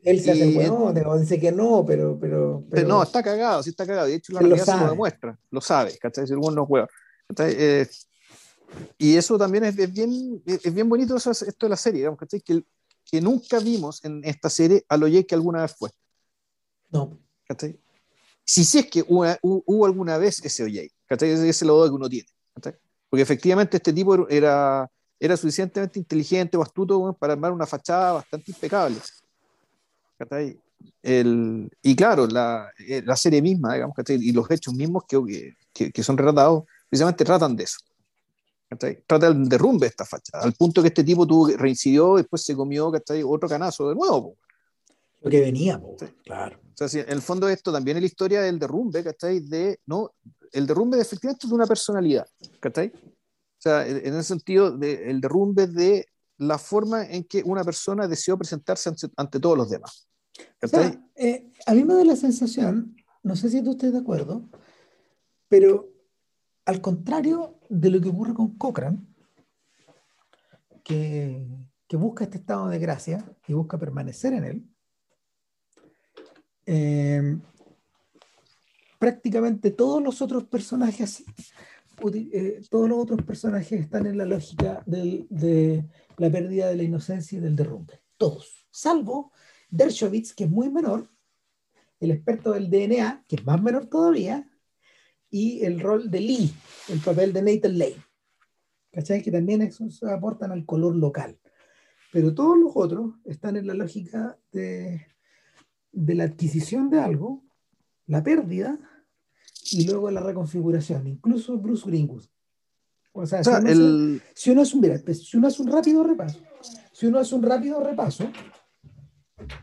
[0.03, 3.85] él se hace bueno, dice que no, pero, pero, pero, No, está cagado, sí está
[3.85, 4.07] cagado.
[4.07, 6.25] De hecho, la realidad se lo demuestra, lo sabe, ¿cachai?
[6.25, 6.87] Si el no juega.
[7.37, 7.87] Eh,
[8.97, 12.19] y eso también es, es, bien, es bien bonito eso, esto de la serie, digamos,
[12.19, 12.41] ¿cachai?
[12.41, 12.63] Que,
[13.05, 15.89] que nunca vimos en esta serie a lo que alguna vez fue.
[16.91, 17.17] No.
[17.51, 17.79] ¿cachai?
[18.45, 21.29] Si sí es que hubo, hubo, alguna vez ese OJ, ¿cachai?
[21.29, 22.75] Ese es el que uno tiene, ¿cachai?
[23.09, 24.89] Porque efectivamente este tipo era,
[25.19, 28.97] era suficientemente inteligente o astuto para armar una fachada bastante impecable.
[31.03, 35.91] El, y claro, la, eh, la, serie misma, digamos, y los hechos mismos que, que,
[35.91, 37.77] que, son retratados, precisamente tratan de eso.
[38.77, 42.55] Trata del derrumbe de esta fachada, al punto que este tipo tuvo, reincidió, después se
[42.55, 42.91] comió
[43.25, 44.37] otro canazo de nuevo.
[45.21, 45.79] Lo que venía,
[46.23, 46.59] claro.
[46.79, 50.11] O sea, en el fondo esto también es la historia del derrumbe, De, no,
[50.51, 52.25] el derrumbe de, efectivamente de una personalidad,
[52.59, 52.91] ¿cachai?
[52.95, 56.07] O sea, en el sentido del el derrumbe de
[56.37, 60.07] la forma en que una persona deseó presentarse ante, ante todos los demás.
[61.15, 64.49] Eh, a mí me da la sensación, no sé si tú de acuerdo,
[65.47, 65.90] pero
[66.65, 68.99] al contrario de lo que ocurre con Cochrane,
[70.83, 71.45] que,
[71.93, 74.69] busca este estado de gracia y busca permanecer en él,
[76.65, 77.37] eh,
[78.97, 81.25] prácticamente todos los otros personajes
[82.13, 85.85] eh, todos los otros personajes están en la lógica de
[86.17, 88.01] la pérdida de la inocencia y del derrumbe.
[88.17, 89.31] Todos, salvo
[89.69, 91.09] Dershowitz, que es muy menor,
[91.99, 94.49] el experto del DNA, que es más menor todavía,
[95.31, 96.53] y el rol de Lee,
[96.89, 98.05] el papel de Nathan Lane.
[98.91, 99.23] ¿Cachai?
[99.23, 99.71] Que también
[100.11, 101.39] aportan al color local.
[102.11, 105.07] Pero todos los otros están en la lógica de,
[105.93, 107.45] de la adquisición de algo,
[108.07, 108.77] la pérdida
[109.71, 111.07] y luego la reconfiguración.
[111.07, 112.25] Incluso Bruce Greenwood.
[113.13, 114.21] O sea, si, uno el...
[114.35, 116.39] si, uno hace un, pues, si uno hace un rápido repaso,
[116.91, 118.29] si uno hace un rápido repaso,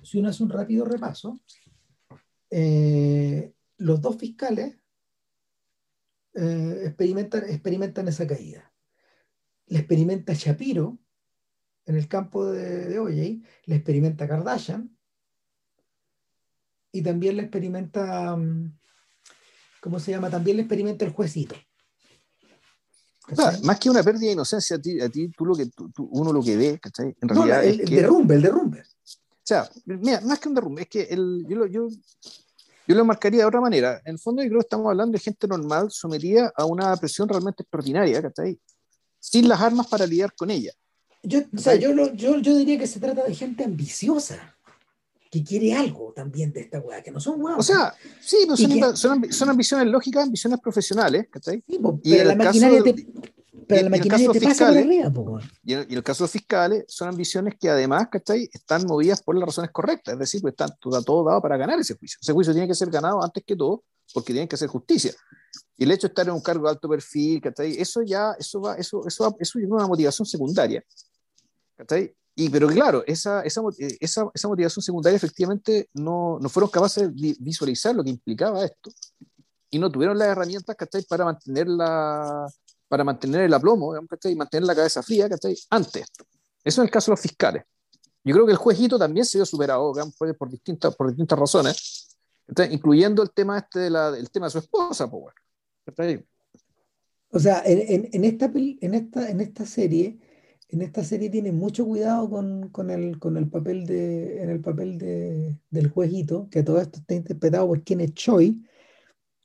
[0.03, 1.39] si uno hace un rápido repaso,
[2.51, 4.78] eh, los dos fiscales
[6.40, 8.73] eh, experimentan, experimentan esa caída.
[9.66, 10.98] La experimenta Shapiro
[11.85, 14.97] en el campo de, de OJ, la experimenta Kardashian
[16.93, 18.78] y también la experimenta, mm,
[19.81, 20.31] ¿cómo se llama?
[20.31, 21.55] También la experimenta el juecito.
[23.65, 26.43] más que una pérdida de inocencia, a ti, a ti tú lo que, uno lo
[26.43, 27.16] que ve, ¿cachai?
[27.20, 28.81] En realidad el, derrumbe, el derrumbe.
[28.81, 31.89] O sea, mira, más que un derrumbe, es que el, yo, yo,
[32.89, 34.01] yo lo marcaría de otra manera.
[34.06, 37.28] En el fondo, yo creo que estamos hablando de gente normal sometida a una presión
[37.28, 38.59] realmente extraordinaria, ¿cachai?
[39.20, 40.73] Sin las armas para lidiar con ella.
[41.23, 44.56] Yo, o sea, yo, yo, yo, diría que se trata de gente ambiciosa,
[45.31, 47.56] que quiere algo también de esta weá, que no son weá.
[47.56, 51.62] O sea, sí, son, son, son, ambiciones lógicas, ambiciones profesionales, ¿cachai?
[51.69, 53.06] Sí, y pero la maquinaria te,
[53.69, 56.85] pero la maquinaria te pasa por arriba, po, y, en, y, el caso de fiscales,
[56.89, 58.49] son ambiciones que además, ¿cachai?
[58.53, 61.78] Están movidas por las razones correctas, es decir, pues está todo, todo dado para ganar
[61.78, 62.19] ese juicio.
[62.20, 63.85] Ese juicio tiene que ser ganado antes que todo,
[64.15, 65.12] porque tienen que hacer justicia.
[65.77, 67.78] Y el hecho de estar en un cargo de alto perfil, ¿cachai?
[67.78, 70.82] Eso ya, eso va, eso, eso, eso es una motivación secundaria.
[71.77, 72.15] ¿cachai?
[72.35, 73.61] Y, pero claro, esa, esa,
[74.01, 78.90] esa, esa motivación secundaria efectivamente no, no, fueron capaces de visualizar lo que implicaba esto
[79.70, 81.03] y no tuvieron las herramientas ¿cachai?
[81.03, 82.47] para mantener la,
[82.89, 85.56] para mantener el aplomo y mantener la cabeza fría ¿cachai?
[85.70, 86.24] ante esto.
[86.65, 87.65] Eso es el caso de los fiscales.
[88.24, 89.93] Yo creo que el jueguito también se vio superado
[90.39, 92.19] por, distintas, por distintas razones,
[92.70, 95.09] incluyendo el tema, este de la, el tema de su esposa.
[95.10, 96.20] Pues,
[97.31, 100.19] o sea, en, en, esta, en, esta, en esta serie
[100.69, 104.60] en esta serie tiene mucho cuidado con, con, el, con el papel, de, en el
[104.60, 108.62] papel de, del jueguito, que todo esto está interpretado por Kenneth Choi,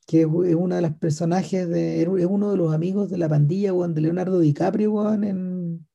[0.06, 3.72] que es uno de los personajes, de, es uno de los amigos de la pandilla
[3.72, 5.86] de Leonardo DiCaprio en,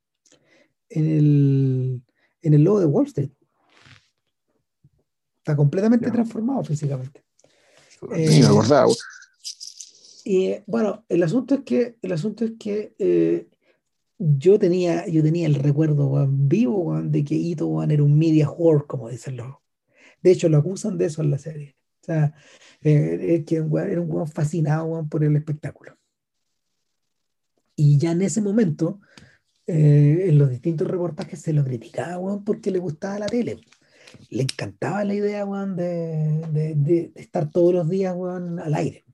[0.89, 2.01] en, el,
[2.41, 3.31] en el logo de Wall Street.
[5.37, 7.23] Está completamente transformado físicamente.
[8.15, 8.41] Eh,
[10.25, 13.47] y bueno, el asunto es que, el asunto es que eh,
[14.17, 19.09] yo tenía, yo tenía el recuerdo vivo de que Ito era un media whore, como
[19.09, 19.55] dicen los.
[20.21, 21.78] De hecho, lo acusan de eso en la serie.
[22.01, 22.33] O sea,
[22.81, 25.97] eh, era un weón fascinado por el espectáculo.
[27.75, 28.99] Y ya en ese momento,
[29.67, 33.61] eh, en los distintos reportajes se lo criticaba porque le gustaba la tele.
[34.29, 39.05] Le encantaba la idea de, de, de, estar todos los días al aire.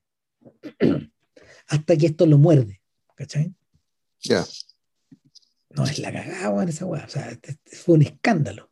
[1.68, 2.82] Hasta que esto lo muerde.
[3.16, 3.54] ¿Cachai?
[4.22, 4.46] Ya.
[5.72, 7.06] No, es la cagada, esa weá.
[7.06, 8.70] O sea, fue un escándalo.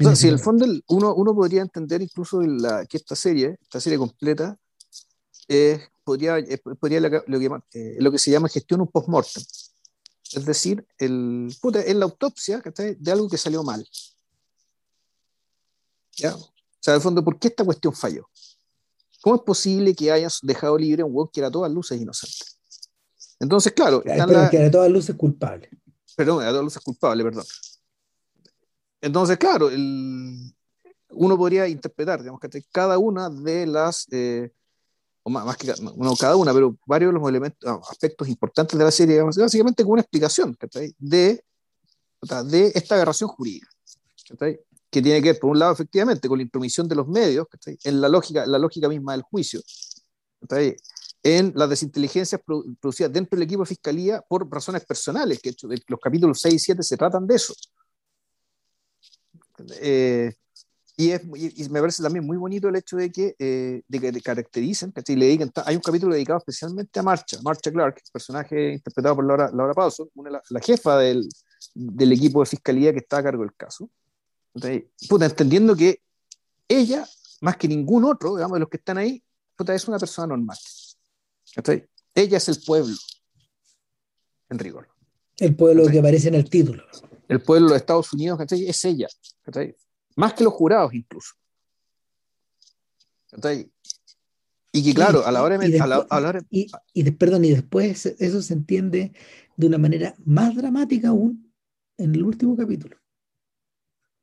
[0.00, 3.58] O sea, si en el fondo uno, uno podría entender incluso la, que esta serie,
[3.60, 4.56] esta serie completa,
[5.46, 9.42] eh, podría, eh, podría lo, que, eh, lo que se llama gestión un post-mortem.
[10.32, 12.62] Es decir, el, puta, es la autopsia
[12.98, 13.86] de algo que salió mal.
[16.16, 16.34] ¿Ya?
[16.34, 18.28] O sea, en el fondo, ¿por qué esta cuestión falló?
[19.20, 22.00] ¿Cómo es posible que hayas dejado libre a un web que era a todas luces
[22.00, 22.36] inocente?
[23.38, 24.02] Entonces, claro.
[24.04, 25.68] Están que de todas luces culpable.
[26.16, 27.44] Perdón, de todas luces culpable, perdón.
[29.00, 30.52] Entonces, claro, el,
[31.12, 34.50] uno podría interpretar, digamos, que cada una de las, eh,
[35.22, 38.84] o más, que no cada una, pero varios de los elementos, ah, aspectos importantes de
[38.84, 40.56] la serie, digamos, básicamente como una explicación
[40.98, 41.44] de,
[42.44, 43.68] de esta aberración jurídica,
[44.90, 47.46] que tiene que ver, por un lado, efectivamente, con la intromisión de los medios,
[47.84, 49.60] en la lógica, la lógica misma del juicio,
[51.22, 55.54] en las desinteligencias producidas dentro del equipo de fiscalía por razones personales, que
[55.86, 57.54] los capítulos 6 y 7 se tratan de eso.
[59.80, 60.32] Eh,
[60.96, 64.92] y, es, me parece también muy bonito el hecho de que, eh, de que caractericen,
[64.92, 69.24] que le digan, hay un capítulo dedicado especialmente a Marcha, Marcha Clark, personaje interpretado por
[69.24, 71.26] Laura, Laura Paulson, una, la, jefa del,
[71.74, 73.88] del, equipo de fiscalía que está a cargo del caso.
[74.54, 76.02] entendiendo que
[76.68, 77.08] ella,
[77.40, 79.22] más que ningún otro, digamos, de los que están ahí,
[79.68, 80.58] es una persona normal.
[82.14, 82.96] Ella es el pueblo,
[84.48, 84.88] en rigor.
[85.38, 86.84] El pueblo que aparece en el título.
[87.30, 89.06] El pueblo de Estados Unidos es ella,
[90.16, 91.34] más que los jurados incluso.
[94.72, 96.46] Y que claro, a la hora de...
[96.50, 99.12] Y, y, perdón, y después eso se entiende
[99.56, 101.52] de una manera más dramática aún
[101.98, 102.96] en el último capítulo.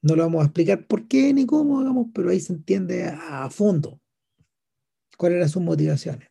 [0.02, 3.50] No lo vamos a explicar por qué ni cómo, digamos, pero ahí se entiende a,
[3.50, 4.02] fondo
[5.18, 6.30] cuáles eran sus motivaciones.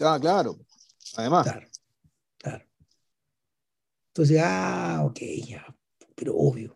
[0.00, 0.58] Ah, claro.
[1.16, 1.44] Además.
[1.44, 1.66] Claro.
[4.16, 5.76] Entonces, ah, ok, ya,
[6.14, 6.74] pero obvio.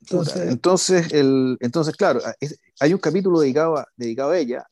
[0.00, 2.20] Entonces, entonces, el, entonces claro,
[2.80, 4.66] hay un capítulo dedicado a, dedicado a ella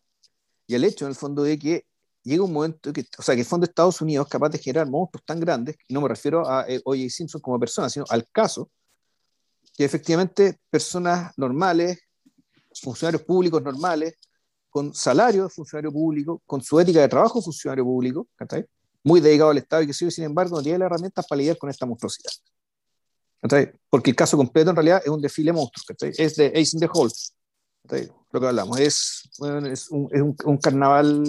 [0.66, 1.86] y el hecho en el fondo de que
[2.24, 4.58] llega un momento que, o sea, que el fondo de Estados Unidos es capaz de
[4.58, 7.08] generar monstruos tan grandes, y no me refiero a eh, O.J.
[7.08, 8.68] Simpson como persona, sino al caso,
[9.76, 12.00] que efectivamente personas normales,
[12.82, 14.14] funcionarios públicos normales,
[14.68, 18.26] con salario de funcionario público, con su ética de trabajo de funcionario público,
[19.02, 21.70] muy dedicado al Estado y que sin embargo, no tiene las herramientas para lidiar con
[21.70, 22.32] esta monstruosidad.
[23.88, 26.88] Porque el caso completo en realidad es un desfile monstruo, es de Ace in the
[26.92, 27.10] Hole,
[28.32, 29.22] lo que hablamos, es,
[29.70, 31.24] es, un, es un, carnaval.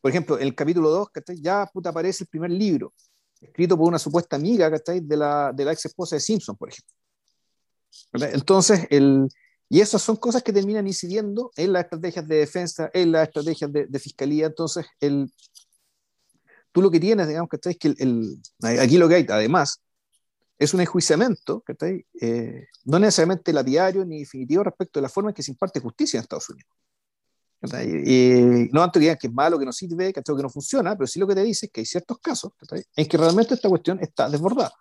[0.00, 1.08] Por ejemplo, en el capítulo 2,
[1.40, 2.92] ya puta, aparece el primer libro,
[3.40, 6.94] escrito por una supuesta amiga de la, de la ex esposa de Simpson, por ejemplo.
[8.12, 9.26] Entonces, el,
[9.68, 13.72] y esas son cosas que terminan incidiendo en las estrategias de defensa, en las estrategias
[13.72, 14.46] de, fiscalía.
[14.46, 15.32] Entonces, el,
[16.76, 18.38] tú lo que tienes, digamos, que es que el,
[18.78, 19.80] aquí lo que hay, además,
[20.58, 21.64] es un enjuiciamiento,
[22.20, 26.18] eh, no necesariamente lapidario ni definitivo respecto de la forma en que se imparte justicia
[26.18, 26.70] en Estados Unidos.
[27.86, 31.06] Y no tanto que digan que es malo, que no sirve, que no funciona, pero
[31.06, 32.52] sí lo que te dice es que hay ciertos casos
[32.94, 34.74] en que realmente esta cuestión está desbordada.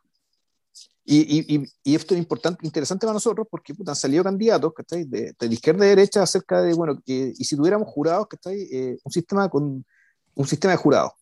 [1.05, 5.47] Y, y, y, esto es importante, interesante para nosotros porque han salido candidatos de, de,
[5.47, 9.85] izquierda y derecha acerca de, bueno, y si tuviéramos jurados, eh, un, sistema con,
[10.33, 11.13] un sistema de jurados,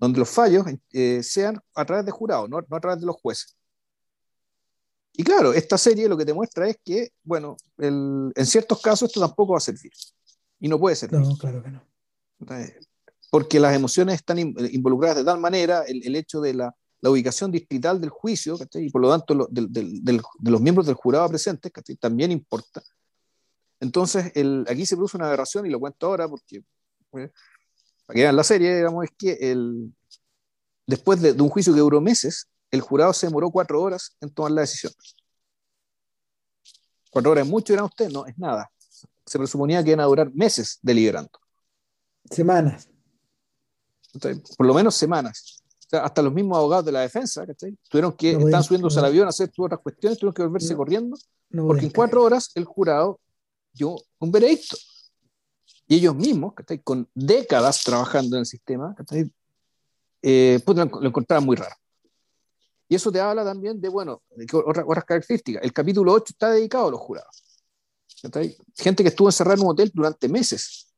[0.00, 3.16] donde los fallos eh, sean a través de jurados, no, no a través de los
[3.16, 3.54] jueces.
[5.12, 9.20] Y claro, esta serie lo que te muestra es que, bueno, en ciertos casos esto
[9.20, 9.92] tampoco va a servir.
[10.58, 11.20] Y no puede servir.
[11.20, 11.82] No, claro que no.
[13.30, 18.10] Porque las emociones están involucradas de tal manera, el, hecho de la, ubicación distrital del
[18.10, 22.82] juicio, y por lo tanto de los miembros del jurado presentes, también importa.
[23.80, 26.62] Entonces, el, aquí se produce una aberración, y lo cuento ahora porque,
[27.10, 27.30] pues,
[28.10, 29.94] para que vean la serie, digamos, es que el,
[30.84, 34.50] después de, un juicio que duró meses, el jurado se demoró cuatro horas en tomar
[34.50, 34.92] la decisión.
[37.08, 38.12] ¿Cuatro horas es mucho, dirán ustedes?
[38.12, 38.68] No, es nada.
[39.24, 41.30] Se presuponía que iban a durar meses deliberando.
[42.28, 42.88] Semanas.
[44.56, 45.62] por lo menos semanas.
[45.92, 47.46] hasta los mismos abogados de la defensa,
[47.88, 51.16] Tuvieron que, están subiéndose al avión a hacer otras cuestiones, tuvieron que volverse corriendo,
[51.48, 53.20] porque en cuatro horas el jurado
[53.72, 54.76] dio un veredicto.
[55.90, 56.54] Y ellos mismos,
[56.84, 58.94] con décadas trabajando en el sistema,
[60.22, 61.74] eh, pues lo encontraban muy raro.
[62.88, 65.64] Y eso te habla también de, bueno, de otras, otras características.
[65.64, 67.42] El capítulo 8 está dedicado a los jurados.
[68.76, 70.94] Gente que estuvo encerrada en un hotel durante meses.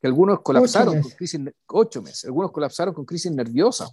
[0.00, 3.88] Que algunos colapsaron con crisis, ocho meses, algunos colapsaron con crisis nerviosas.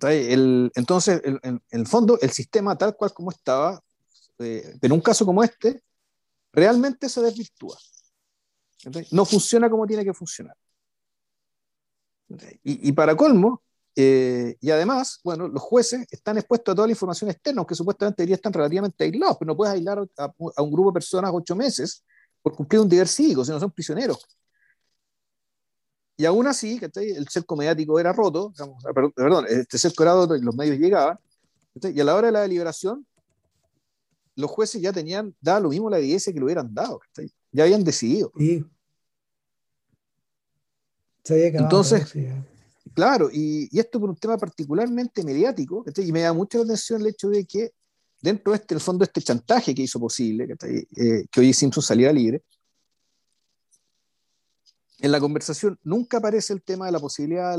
[0.00, 3.82] entonces, en, el fondo, el sistema tal cual como estaba,
[4.38, 5.82] eh, en un caso como este,
[6.52, 7.76] realmente se desvirtúa.
[9.10, 10.56] No funciona como tiene que funcionar.
[12.62, 13.62] Y, para colmo,
[13.94, 18.22] eh, y además, bueno, los jueces están expuestos a toda la información externa, aunque supuestamente
[18.22, 22.04] deberían estar relativamente aislados, pero no puedes aislar a, un grupo de personas ocho meses
[22.42, 24.24] por cumplir un deber cívico, si no son prisioneros.
[26.16, 30.40] Y aún así, el cerco mediático era roto, ah, perdón, este cerco era roto y
[30.40, 31.18] los medios llegaban,
[31.74, 33.06] y a la hora de la deliberación,
[34.34, 37.00] los jueces ya tenían, dado lo mismo la evidencia que lo hubieran dado,
[37.52, 38.32] ya habían decidido.
[38.36, 38.64] Sí.
[41.28, 42.14] Entonces,
[42.96, 47.28] Claro, y, esto por un tema particularmente mediático, y me da mucha atención el hecho
[47.28, 47.72] de que
[48.22, 52.10] dentro de este, el fondo, este chantaje que hizo posible eh, que hoy Simpson saliera
[52.10, 52.42] libre,
[54.98, 57.52] en la conversación nunca aparece el tema de la posibilidad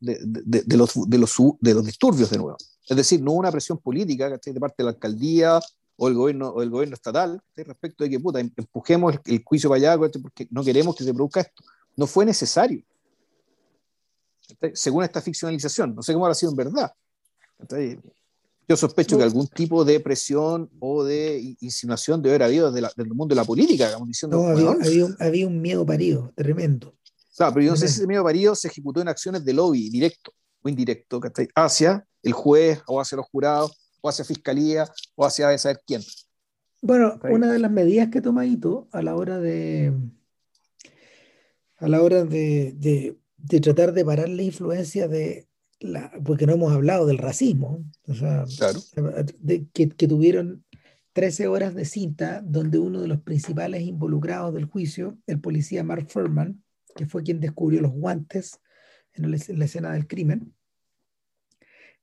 [0.00, 2.56] de, de, los, de, los, disturbios de nuevo.
[2.88, 5.60] Es decir, no una presión política de parte de la alcaldía
[5.96, 9.68] o el gobierno, o el gobierno estatal respecto de que puta, em, empujemos el, juicio
[9.68, 11.62] para allá porque no queremos que se produzca esto.
[11.96, 12.84] No fue necesario
[14.74, 15.94] según esta ficcionalización.
[15.94, 16.92] No sé cómo ha sido en verdad.
[18.68, 23.14] Yo sospecho que algún tipo de presión o de insinuación debe haber habido desde, el
[23.14, 24.38] mundo de la política, diciendo.
[24.38, 24.76] No,
[25.20, 26.94] había, un, miedo parido, tremendo.
[27.36, 29.90] Claro, pero yo no sé si ese miedo parido se ejecutó en acciones de lobby,
[29.90, 30.32] directo
[30.62, 31.20] o indirecto,
[31.54, 36.02] hacia el juez o hacia los jurados o hacia fiscalía o hacia saber quién.
[36.82, 39.92] Bueno, una de las medidas que toma Ito a la hora de
[41.78, 45.48] a la hora de, de tratar de parar la influencia de
[45.80, 48.44] la, porque no hemos hablado del racismo, o sea,
[49.38, 50.64] de, que, que, tuvieron
[51.12, 56.08] 13 horas de cinta donde uno de los principales involucrados del juicio, el policía Mark
[56.08, 56.62] Furman,
[56.94, 58.60] que fue quien descubrió los guantes
[59.12, 60.54] en, la escena del crimen,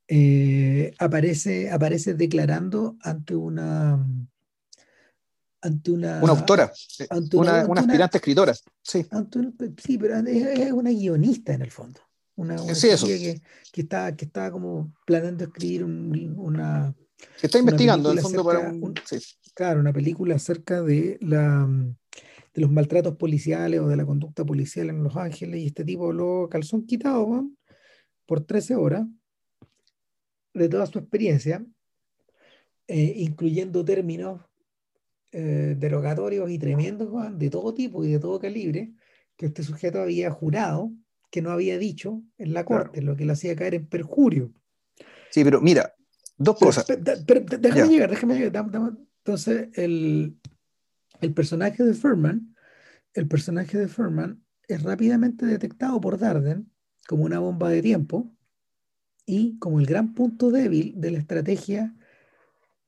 [0.07, 4.05] eh, aparece, aparece declarando ante una
[5.63, 6.71] ante una una autora
[7.39, 9.05] una, aspirante escritora sí.
[9.77, 11.99] sí pero es, una guionista en el fondo.
[12.35, 13.41] Una, una Que,
[13.71, 16.93] que, está que está como planeando escribir una
[17.39, 18.93] que está investigando en el fondo para un,
[19.53, 21.67] claro una película acerca de la
[22.53, 26.11] de los maltratos policiales o de la conducta policial en Los Ángeles y este tipo
[26.11, 27.47] lo calzón quitado
[28.25, 29.05] por 13 horas
[30.53, 31.65] de toda su experiencia,
[32.87, 34.41] eh, incluyendo términos
[35.33, 38.93] eh, derogatorios y tremendos de todo tipo y de todo calibre,
[39.35, 40.91] que este sujeto había jurado
[41.31, 44.53] que no había dicho en la corte, lo que lo hacía caer en perjurio.
[45.31, 45.95] Sí, pero mira,
[46.37, 46.85] dos cosas.
[46.85, 48.65] déjame llegar, déjame llegar.
[49.25, 50.37] Entonces, el,
[51.21, 52.55] el personaje de Furman,
[53.15, 56.69] el personaje de Furman es rápidamente detectado por Darden
[57.07, 58.31] como una bomba de tiempo
[59.25, 61.95] y como el gran punto débil de la estrategia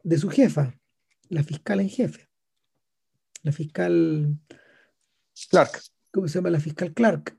[0.04, 0.80] de su jefa,
[1.30, 2.30] la fiscal en jefe,
[3.46, 4.38] la fiscal
[5.50, 5.82] Clark.
[6.12, 6.50] ¿Cómo se llama?
[6.50, 7.38] La fiscal Clark.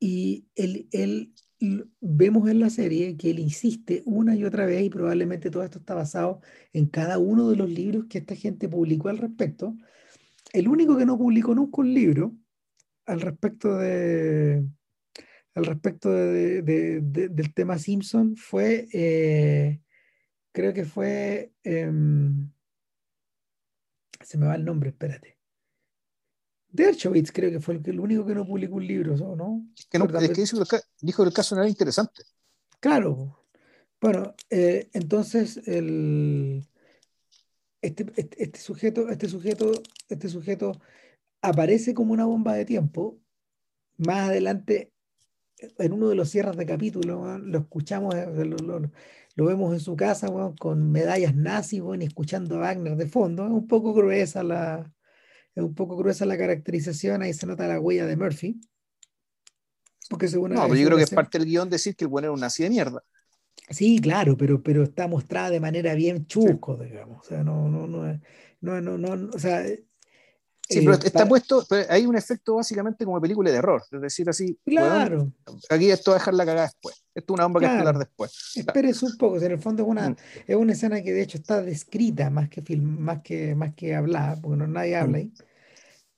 [0.00, 1.32] Y él, él,
[2.00, 5.78] vemos en la serie que él insiste una y otra vez, y probablemente todo esto
[5.78, 6.40] está basado
[6.72, 9.76] en cada uno de los libros que esta gente publicó al respecto.
[10.52, 12.34] El único que no publicó nunca un libro
[13.06, 14.66] al respecto de,
[15.54, 16.62] al respecto de,
[17.00, 19.80] del tema Simpson fue, eh,
[20.50, 22.50] creo que fue, em,
[24.24, 25.38] se me va el nombre, espérate.
[26.68, 29.66] Dershowitz creo que fue el, único que no publicó un libro, ¿no?
[29.76, 32.22] Es que, no, es que dijo, que el caso no era interesante.
[32.80, 33.46] Claro.
[34.00, 36.66] Bueno, eh, entonces el,
[37.82, 39.72] este, este, este, sujeto, este sujeto,
[40.08, 40.80] este sujeto
[41.42, 43.18] aparece como una bomba de tiempo.
[43.98, 44.92] Más adelante
[45.78, 48.90] en uno de los cierres de capítulo, lo escuchamos, eh, lo,
[49.36, 50.28] vemos en su casa
[50.58, 53.44] con medallas nazis y escuchando a Wagner de fondo.
[53.44, 54.92] Es un poco gruesa la,
[55.54, 58.60] es un poco gruesa la caracterización, ahí se nota la huella de Murphy.
[60.08, 62.26] Porque según no, pero yo creo que es parte del guion decir que el bueno
[62.26, 63.02] era un nazi de mierda.
[63.70, 67.24] Sí, claro, pero, pero está mostrada de manera bien chusco, digamos.
[67.24, 68.20] O sea, no, no, no,
[68.60, 69.64] no, no, no, o sea,
[70.72, 74.58] Sí, pero está puesto, hay un efecto básicamente como película de error, es decir, así,
[74.64, 75.32] claro.
[75.68, 78.52] aquí esto va a dejar la cagada después, esto es una bomba que explotar después.
[78.56, 80.16] Espérese un poco, en el fondo es una, mm.
[80.46, 83.94] es una escena que de hecho está descrita más que film, más que, más que
[83.94, 85.20] hablada, porque no nadie habla mm.
[85.20, 85.32] ahí.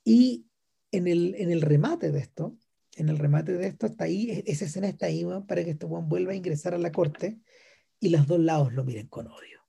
[0.05, 0.47] Y
[0.93, 2.57] en el, en el remate de esto,
[2.97, 5.87] en el remate de esto está ahí, e, esa escena está ahí para que este
[5.87, 7.41] Juan vuelva a ingresar a la corte
[8.01, 9.61] y los dos lados lo miren con odio.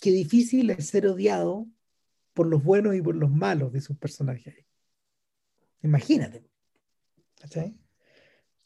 [0.00, 1.66] Qué difícil es ser odiado
[2.36, 4.54] por los buenos y por los malos de sus personajes.
[5.82, 6.44] Imagínate.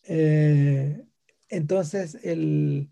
[0.03, 1.01] Eh,
[1.49, 2.91] entonces, el,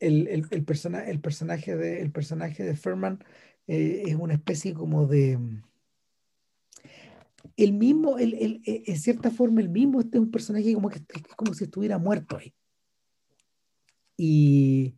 [0.00, 0.64] el, el, el,
[1.06, 3.24] el, personaje de, el personaje de Furman
[3.66, 5.38] eh, es una especie como de...
[7.56, 11.34] El mismo, el, en cierta forma, el mismo este es un personaje como que es
[11.36, 12.54] como si estuviera muerto ahí.
[14.18, 14.94] Y,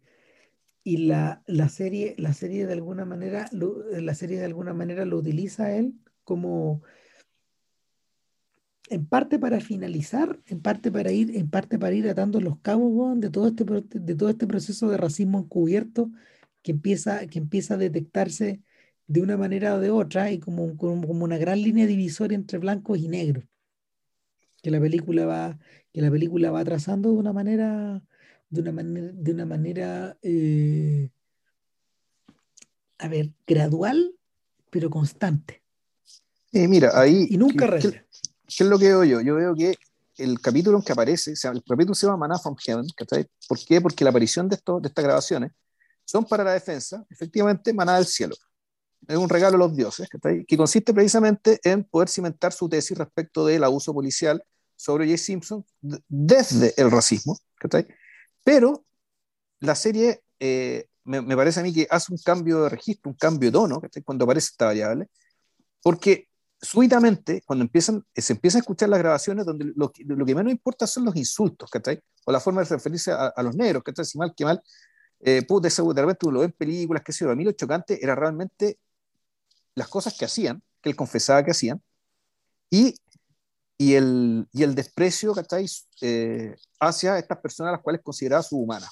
[0.90, 5.04] y la, la, serie, la serie de alguna manera, lo, la serie de alguna manera
[5.04, 5.94] lo utiliza él
[6.24, 6.82] como
[8.88, 13.20] en parte para finalizar, en parte para ir, en parte para ir atando los cabos
[13.20, 16.10] de todo este de todo este proceso de racismo encubierto
[16.60, 18.60] que empieza, que empieza a detectarse
[19.06, 22.58] de una manera o de otra y como, como, como una gran línea divisoria entre
[22.58, 23.44] blancos y negros.
[24.60, 25.58] Que la película va
[25.92, 28.02] que la película va trazando de una manera
[28.51, 31.09] de una manera, de una manera eh,
[32.98, 34.14] a ver, gradual,
[34.70, 35.62] pero constante.
[36.52, 37.27] Eh, mira, ahí...
[37.31, 38.05] Y nunca ¿qué, ¿qué,
[38.47, 39.20] es lo que veo yo?
[39.20, 39.74] Yo veo que
[40.18, 42.86] el capítulo en que aparece, o sea, el capítulo se llama Maná from Heaven,
[43.48, 43.81] ¿Por qué?
[43.81, 45.52] Porque la aparición de, esto, de estas grabaciones
[46.05, 48.35] son para la defensa, efectivamente, maná del cielo.
[49.09, 50.09] Es un regalo a los dioses,
[50.47, 54.43] que consiste precisamente en poder cimentar su tesis respecto del abuso policial
[54.77, 55.16] sobre J.
[55.16, 57.39] Simpson desde el racismo.
[57.70, 57.86] ¿sí?
[58.44, 58.84] Pero
[59.60, 63.50] la serie eh, me, parece a mí que hace un cambio de registro, un cambio
[63.50, 65.08] de tono, cuando aparece esta variable,
[65.82, 66.28] porque
[66.60, 70.86] súbitamente, cuando empiezan, se empiezan a escuchar las grabaciones, donde lo, lo que menos importa
[70.86, 71.70] son los insultos,
[72.24, 74.62] o la forma de referirse a, los negros, que si mal que mal,
[75.20, 78.02] eh, de, de repente lo ve en películas, que sé yo, a mí lo chocante
[78.02, 78.78] era realmente
[79.74, 81.82] las cosas que hacían, que él confesaba que hacían,
[82.70, 82.94] y
[83.81, 85.65] y el, y el desprecio ¿cachai?
[86.02, 88.90] Eh, hacia estas personas las cuales consideraba subhumanas.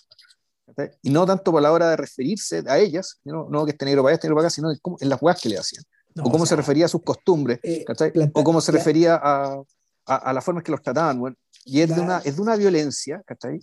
[1.02, 4.02] Y no tanto por la hora de referirse a ellas, no, no que este negro
[4.02, 5.84] para allá, este negro para acá, sino en, las huevas que le hacían.
[6.22, 7.84] o cómo se refería a sus costumbres, eh,
[8.32, 9.62] o cómo se refería a,
[10.06, 11.20] a, a, la forma en que los trataban.
[11.20, 11.36] Bueno,
[11.66, 13.60] y es, de una, es de una violencia, ¿cachai?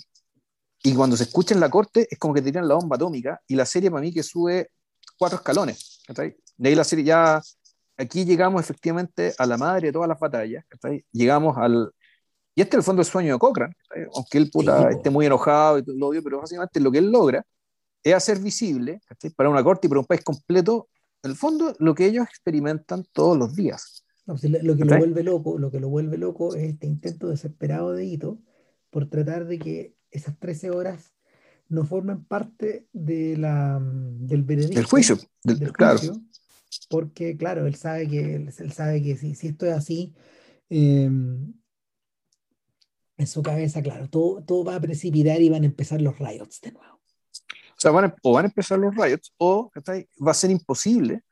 [0.84, 3.56] Y cuando se escucha en la corte es como que tiran la bomba atómica y
[3.56, 4.70] la serie para mí que sube
[5.18, 6.02] cuatro escalones.
[6.06, 6.38] ¿cachai?
[6.58, 7.42] De ahí la serie ya,
[7.98, 10.66] aquí llegamos efectivamente a la madre de todas las batallas.
[10.68, 11.06] ¿cachai?
[11.12, 11.92] Llegamos al,
[12.56, 13.76] y este es el fondo del sueño de Cochrane,
[14.16, 17.12] aunque él puta, esté muy enojado y todo lo obvio, pero básicamente lo que él
[17.12, 17.46] logra
[18.02, 19.02] es hacer visible
[19.36, 20.88] para una corte y para un país completo,
[21.22, 24.06] en el fondo, lo que ellos experimentan todos los días.
[24.26, 27.94] Pues, lo que lo vuelve loco, lo que lo vuelve loco es este intento desesperado
[27.94, 28.40] de Ito
[28.90, 31.14] por tratar de que esas 13 horas
[31.68, 34.76] no formen parte de la, del veredicto.
[34.76, 36.00] Del juicio, del, claro.
[36.90, 40.14] Porque, claro, él sabe que, él, sabe que si, si esto es así,
[40.70, 41.10] eh,
[43.18, 46.62] en su cabeza, claro, todo, todo va a precipitar y van a empezar los riots
[46.62, 46.96] de nuevo.
[46.96, 49.72] O sea, van a, o van a empezar los riots o
[50.26, 51.24] va a ser imposible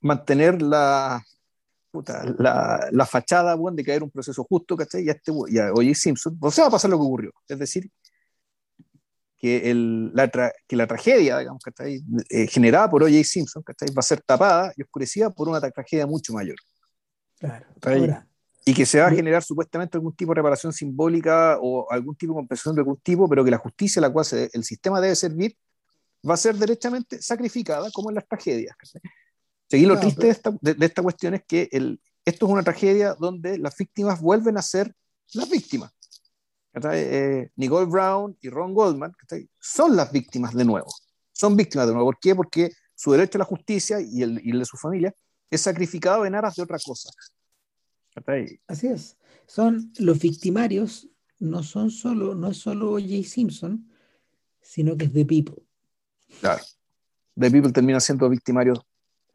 [0.00, 1.22] mantener la,
[2.38, 5.04] la, la, fachada bueno, de caer un proceso justo, ¿cachai?
[5.04, 5.94] Y a, este, y a.
[5.94, 7.32] Simpson, o sea, va a pasar lo que ocurrió.
[7.46, 7.90] Es decir,
[9.38, 12.02] que, el, la, que la tragedia, digamos, ¿cachai?
[12.28, 13.22] Eh, generada por O.J.
[13.24, 13.88] Simpson, ¿cachai?
[13.90, 16.56] Va a ser tapada y oscurecida por una tragedia mucho mayor.
[17.38, 17.66] Claro.
[17.82, 18.26] Ahora,
[18.64, 22.34] y que se va a generar supuestamente algún tipo de reparación simbólica o algún tipo
[22.34, 25.16] de compensación de algún tipo, pero que la justicia a la cual el sistema debe
[25.16, 25.56] servir
[26.28, 28.76] va a ser derechamente sacrificada como en las tragedias.
[29.70, 33.14] Seguir lo triste de, esta, de, esta, cuestión es que el, esto es una tragedia
[33.14, 34.94] donde las víctimas vuelven a ser
[35.32, 35.92] las víctimas.
[36.92, 39.12] Eh, Nicole Brown y Ron Goldman
[39.58, 40.88] son las víctimas de nuevo.
[41.32, 42.10] Son víctimas de nuevo.
[42.10, 42.34] ¿Por qué?
[42.34, 45.14] Porque su derecho a la justicia y el, y el de su familia
[45.50, 47.10] es sacrificado en aras de otra cosa.
[48.66, 49.16] Así es.
[49.46, 53.22] Son los victimarios, no son solo, no es solo J.
[53.24, 53.88] Simpson,
[54.60, 55.62] sino que es The People.
[56.40, 56.62] Claro.
[57.38, 58.80] The People termina siendo victimarios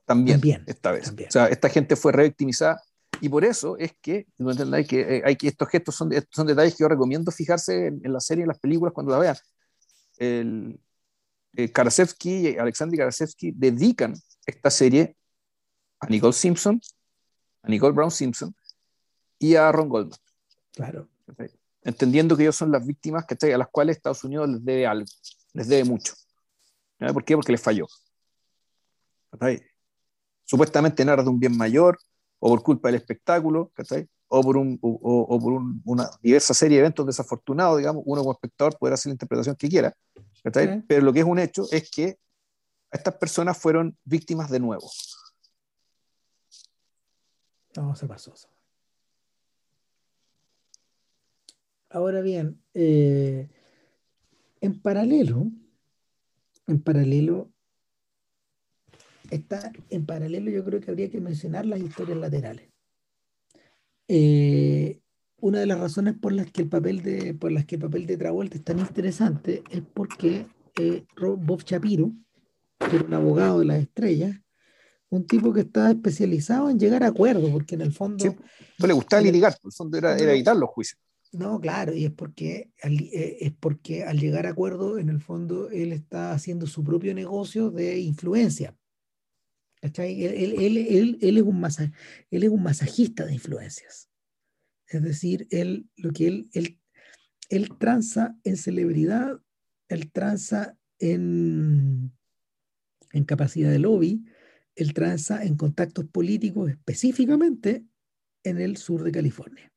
[0.06, 1.10] también, esta vez.
[1.12, 2.82] O sea, esta gente fue revictimizada
[3.24, 4.86] y por eso es que, ¿no entendáis?
[4.86, 8.20] Que, eh, hay que estos gestos son, son detalles que yo recomiendo fijarse en, la
[8.20, 9.38] serie, en las películas, cuando la vean.
[10.18, 10.78] El,
[11.54, 14.14] eh, Karasevsky y Alexander Karasevsky dedican
[14.46, 15.16] esta serie
[16.02, 16.82] a Nicole Simpson,
[17.62, 18.54] a Nicole Brown Simpson,
[19.40, 20.20] y a Ron Goldman.
[20.74, 21.08] Claro.
[21.82, 25.06] Entendiendo que ellos son las víctimas a las cuales Estados Unidos les debe algo,
[25.54, 26.14] les debe mucho.
[27.00, 27.36] ¿Por qué?
[27.36, 27.88] Porque les falló.
[30.44, 31.98] Supuestamente en aras de un bien mayor,
[32.46, 33.72] o por culpa del espectáculo,
[34.28, 38.78] o por, un, o, por una diversa serie de eventos desafortunados, digamos, uno como espectador
[38.78, 39.96] puede hacer la interpretación que quiera,
[40.86, 42.20] pero lo que es un hecho es que
[42.92, 44.92] estas personas fueron víctimas de nuevo.
[47.78, 48.34] No, se pasó.
[51.90, 53.48] Ahora bien, eh,
[54.60, 55.48] en paralelo,
[56.68, 57.53] en paralelo,
[59.36, 62.70] está, en paralelo yo creo que habría que mencionar las historias laterales.
[64.08, 65.00] Eh,
[65.38, 68.06] una de las razones por las que el papel de, por las que el papel
[68.06, 70.46] de Travolta es tan interesante es porque
[70.80, 72.12] eh, Bob Shapiro,
[72.80, 74.40] que era un abogado de las estrellas,
[75.10, 78.36] un tipo que estaba especializado en llegar a acuerdos, porque en el fondo...
[78.80, 81.00] no le gustaba litigar, el fondo era, era evitar los juicios.
[81.34, 85.20] No, claro, y es porque, al, eh, es porque al llegar a acuerdo, en el
[85.20, 88.76] fondo, él está haciendo su propio negocio de influencia.
[89.84, 90.24] ¿Cachai?
[90.24, 94.10] Él, es un masajista de influencias.
[94.88, 96.80] Es decir, él, lo que él,
[97.50, 99.42] él, tranza en celebridad,
[99.90, 102.14] él tranza en,
[103.28, 104.24] capacidad de lobby,
[104.78, 107.86] él tranza en contactos políticos específicamente
[108.46, 109.70] en el sur de California.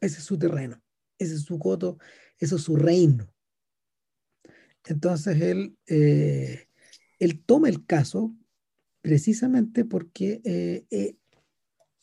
[0.00, 0.82] Ese es su terreno
[1.18, 1.98] ese es su coto,
[2.36, 3.32] eso es su reino.
[4.84, 6.66] Entonces él, eh,
[7.20, 8.34] él toma el caso
[9.06, 11.14] precisamente porque eh, eh,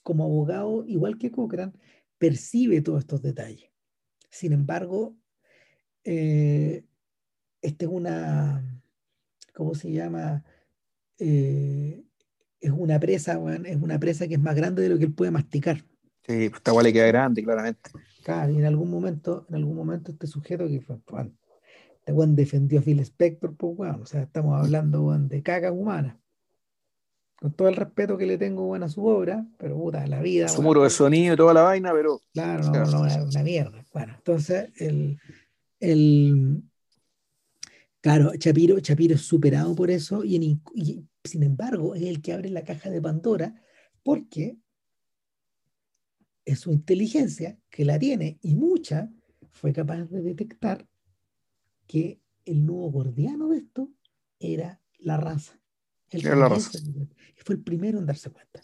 [0.04, 1.78] como abogado, igual que Cochran,
[2.18, 3.70] percibe todos estos detalles.
[4.30, 5.14] Sin embargo,
[6.06, 6.86] esta
[7.62, 8.82] es una,
[9.54, 10.46] ¿cómo se llama?
[11.18, 15.32] es una presa, es una presa que es más grande de lo que él puede
[15.32, 15.84] masticar.
[16.26, 17.92] Sí, pues esta igual le queda grande, claramente.
[18.24, 22.80] Claro, y en algún momento, en algún momento este sujeto que fue, este Juan defendió
[22.80, 26.18] a Phil Spector, pues bueno, o sea, estamos hablando de caca humana.
[27.44, 30.48] Con todo el respeto que le tengo a su obra, pero puta, la vida.
[30.48, 32.22] Su muro de sonido y toda la vaina, pero.
[32.32, 33.84] Claro, no, no, una, mierda.
[33.92, 35.20] Bueno, entonces el,
[35.82, 36.64] el
[38.00, 42.50] Claro, Chapiro, Chapiro es superado por eso y, y, sin embargo es el que abre
[42.50, 43.62] la caja de Pandora
[44.04, 44.58] porque
[46.46, 49.12] es su inteligencia, que la tiene y mucha,
[49.52, 50.88] fue capaz de detectar
[51.88, 53.90] que el nuevo gordiano de esto
[54.40, 55.60] era la raza.
[56.14, 56.72] Era la raza.
[57.38, 58.62] Fue el primero en darse cuenta.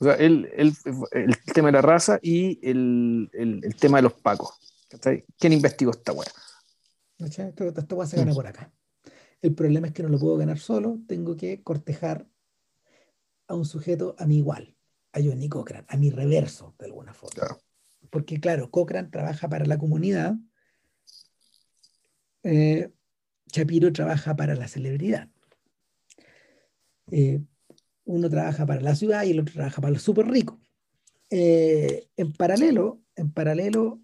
[0.00, 0.74] O sea, el, el,
[1.12, 4.58] el tema de la raza y el, el tema de los pacos.
[5.38, 6.28] ¿Quién investigó esta weá?
[7.18, 8.34] Esto, esto se gana mm.
[8.34, 8.72] por acá.
[9.40, 12.28] El problema es que no lo puedo ganar solo, tengo que cortejar
[13.48, 14.76] a un sujeto a mi igual,
[15.12, 17.58] a Johnny Cochran, a mi reverso, de alguna forma.
[18.10, 20.34] Porque, claro, Cochran trabaja para la comunidad,
[22.42, 22.92] eh,
[23.46, 25.28] Shapiro trabaja para la celebridad.
[27.12, 27.40] Eh,
[28.04, 30.58] uno trabaja para la ciudad y el otro trabaja para los súper ricos.
[31.30, 34.00] Eh, en paralelo, en paralelo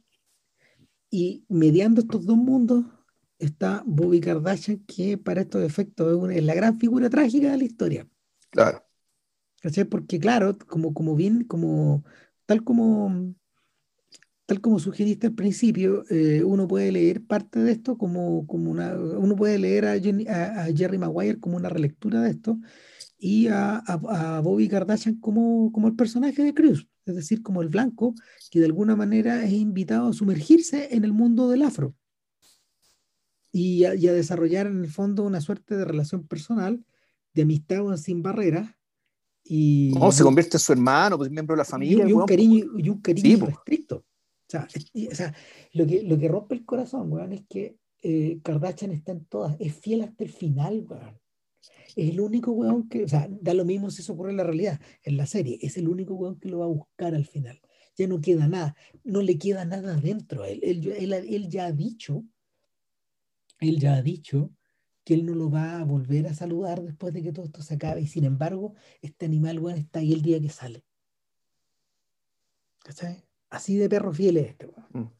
[1.10, 2.84] y mediando estos dos mundos
[3.38, 8.08] está Bobby Kardashian, que para estos efectos es, la gran figura trágica de la historia.
[8.50, 8.84] Claro.
[9.90, 12.04] Porque, claro, como, como bien, como
[12.46, 13.34] tal como
[14.48, 18.94] tal como sugeriste al principio, eh, uno puede leer parte de esto como, como una,
[18.94, 22.58] uno puede leer a, a, Jerry Maguire como una relectura de esto
[23.18, 27.68] y a, a, Bobby Kardashian como, como el personaje de Cruz, es decir, como el
[27.68, 28.14] blanco
[28.50, 31.94] que de alguna manera es invitado a sumergirse en el mundo del afro
[33.52, 36.82] y a, desarrollar en el fondo una suerte de relación personal,
[37.34, 38.70] de amistad sin barreras.
[39.44, 42.08] Y, no, se convierte en su hermano, pues miembro de la familia.
[42.08, 44.06] Y, un, cariño, y un cariño restricto.
[44.54, 45.34] O sea,
[45.72, 49.56] lo, que, lo que rompe el corazón, weón, es que eh, Kardashian está en todas,
[49.60, 51.20] es fiel hasta el final, weón.
[51.96, 54.44] Es el único weón que, o sea, da lo mismo si eso ocurre en la
[54.44, 57.60] realidad, en la serie, es el único weón que lo va a buscar al final.
[57.96, 60.44] Ya no queda nada, no le queda nada adentro.
[60.44, 62.24] Él, él, él, él ya ha dicho
[63.60, 64.52] él ya ha dicho
[65.04, 67.74] que él no lo va a volver a saludar después de que todo esto se
[67.74, 68.02] acabe.
[68.02, 70.84] Y sin embargo, este animal, bueno, está ahí el día que sale.
[72.84, 73.27] ¿Cachai?
[73.50, 75.10] Así de perro fiel es este, mm.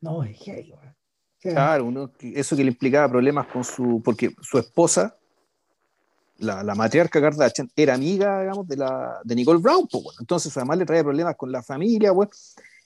[0.00, 0.74] No, es gay,
[1.40, 4.00] Claro, uno, eso que le implicaba problemas con su.
[4.02, 5.14] Porque su esposa,
[6.38, 10.16] la, la matriarca Kardashian, era amiga, digamos, de, la, de Nicole Brown, pues, bueno.
[10.20, 12.30] Entonces, además le traía problemas con la familia, bueno.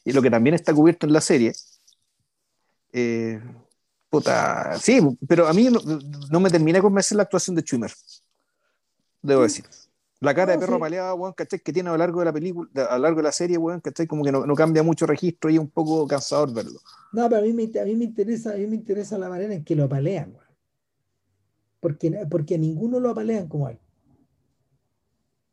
[0.04, 1.52] Y lo que también está cubierto en la serie.
[2.92, 3.40] Eh,
[4.10, 5.68] Puta, sí, pero a mí
[6.30, 7.92] no, me termina de convencer la actuación de Schumer.
[9.20, 9.66] Debo decir.
[10.20, 10.80] La cara de perro sí.
[10.80, 11.60] paleado, weón, ¿cachai?
[11.60, 13.80] Que tiene a lo largo de la película, a lo largo de la serie, weón,
[13.80, 14.06] ¿cachai?
[14.06, 16.80] Como que no, no, cambia mucho registro y es un poco cansador verlo.
[17.12, 19.54] No, pero a mí me, a mí me, interesa, a mí me interesa la manera
[19.54, 20.48] en que lo apalean, weón.
[21.80, 23.78] Porque, porque a ninguno lo apalean como él.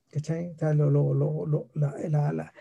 [0.10, 0.52] ¿Cachai?
[0.52, 2.54] O sea, lo, lo, lo, la, la,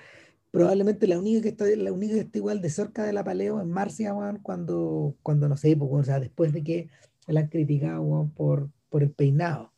[0.50, 3.60] probablemente la única que está, la única que está igual de cerca de la paleo
[3.60, 6.88] es Marcia, cuando, cuando no sé, pues, o sea, después de que
[7.26, 9.73] la han criticado, por, por el peinado.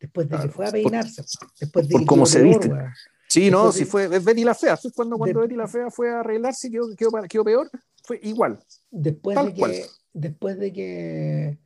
[0.00, 1.22] Después de que fue a peinarse.
[1.60, 2.70] después de por cómo se viste.
[3.28, 4.78] Sí, no, si fue, es Betty la Fea.
[4.94, 7.70] Cuando, cuando Betty la Fea fue a arreglarse y quedó, quedó, quedó, peor.
[8.02, 8.58] Fue igual.
[8.90, 11.58] Después de que, después de que,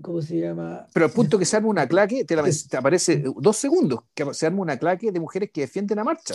[0.00, 0.88] ¿cómo se llama?
[0.92, 4.46] Pero al punto que se arma una claque, te, te aparece dos segundos, que se
[4.46, 6.34] arma una claque de mujeres que defienden la marcha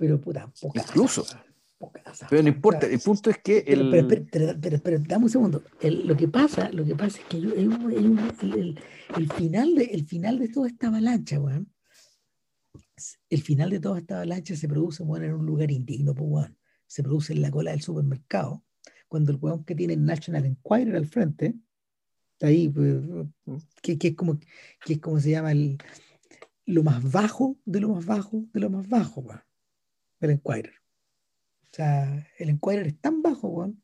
[0.00, 0.80] pero puta, poca.
[0.80, 1.26] Incluso.
[2.28, 3.58] Pero no importa, el punto es que.
[3.66, 3.90] El...
[3.90, 5.62] Pero, pero, pero, dame un segundo.
[5.82, 7.52] lo, que pasa, lo que pasa es que el,
[9.16, 11.72] el, final de, el final de toda esta avalancha, weón,
[13.30, 16.56] el final de toda esta avalancha se produce bueno, en un lugar indigno, pues, weón.
[16.86, 18.64] Se produce en la cola del supermercado,
[19.08, 21.54] cuando el weón que tiene el National Enquirer al frente,
[22.32, 22.98] está ahí, pues,
[23.80, 24.38] que, que, es como,
[24.84, 25.78] que es como se llama el,
[26.66, 29.40] lo más bajo de lo más bajo de lo más bajo, weón
[30.20, 30.79] el Enquirer.
[31.72, 33.82] O sea, el Enquirer es tan bajo, weón,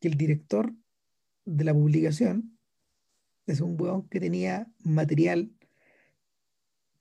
[0.00, 0.74] que el director
[1.44, 2.58] de la publicación
[3.46, 5.52] es un weón que tenía material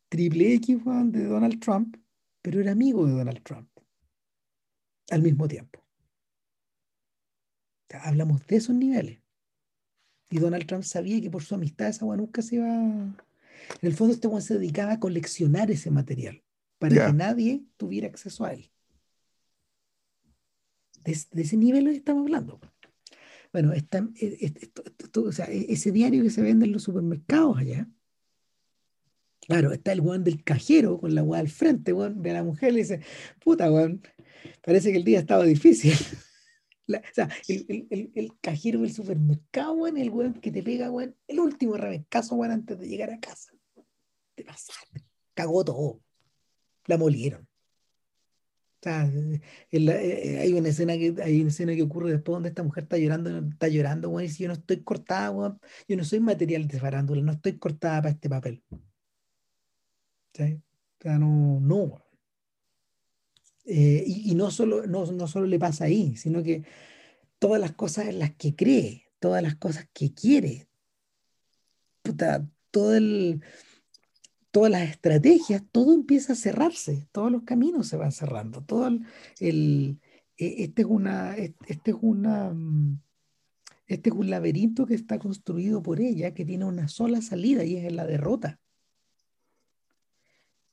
[0.10, 1.96] triple X, weón, de Donald Trump,
[2.42, 3.70] pero era amigo de Donald Trump
[5.10, 5.80] al mismo tiempo.
[5.80, 9.22] O sea, hablamos de esos niveles.
[10.30, 12.68] Y Donald Trump sabía que por su amistad esa weón nunca se iba.
[12.68, 13.16] En
[13.82, 16.44] el fondo, este weón se dedicaba a coleccionar ese material
[16.78, 18.72] para que nadie tuviera acceso a él.
[21.04, 22.60] De, ese nivel estamos hablando.
[23.52, 27.90] Bueno, ese diario que se vende en los supermercados allá,
[29.42, 32.74] claro, está el guan del cajero con la guan al frente, ve a la mujer
[32.74, 33.02] le dice,
[33.44, 34.02] puta, guan,
[34.64, 35.94] parece que el día estaba difícil.
[36.88, 41.76] o sea, el, cajero del supermercado, guan, el guan que te pega, guan, el último
[41.76, 43.52] rebecazo, guan, antes de llegar a casa.
[44.36, 45.04] Te pasaste,
[45.34, 46.02] cagó todo
[46.90, 47.48] la molieron.
[48.86, 52.98] Eh, hay una escena que hay una escena que ocurre después donde esta mujer está
[52.98, 55.58] llorando, está llorando, y si yo no estoy cortada,
[55.88, 58.64] yo no soy material de farándula, no estoy cortada para este papel.
[60.34, 60.62] ¿Sí?
[61.00, 62.02] O sea, no, no.
[63.66, 66.64] Eh, y, no, solo, no, no solo le pasa ahí, sino que
[67.38, 70.68] todas las cosas en las que cree, todas las cosas que quiere.
[72.72, 73.42] todo el,
[74.52, 78.88] todas las estrategias, todo empieza a cerrarse, todos los caminos se van cerrando, todo
[79.40, 80.00] el,
[80.38, 83.00] e, este es una, este es una, mm,
[83.88, 87.76] este es un laberinto que está construido por ella, que tiene una sola salida y
[87.76, 88.60] es la derrota.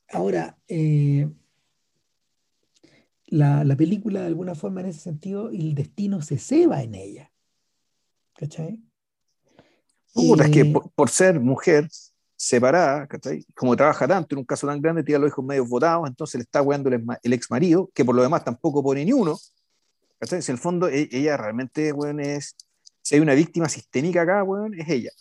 [0.09, 1.29] Ahora, eh,
[3.25, 7.31] la, película de alguna forma en ese sentido, el destino se ceba en ella.
[8.35, 8.83] ¿Cachai?
[10.15, 11.89] es que eh, por, ser mujer
[12.37, 13.43] separada, ¿cachai?
[13.55, 16.43] Como trabaja tanto en un caso tan grande, tiene los hijos medio votados, entonces le
[16.43, 19.37] está jugando el, ex marido, que por lo demás tampoco pone ni uno.
[20.19, 20.41] ¿cachai?
[20.41, 22.55] Si en el fondo e, ella realmente, bueno, es.
[23.01, 25.11] Si hay una víctima sistémica acá, bueno, es ella.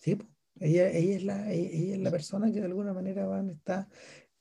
[0.00, 0.18] Sí,
[0.60, 3.88] ella, ella, es la, ella es la persona que de alguna manera van, está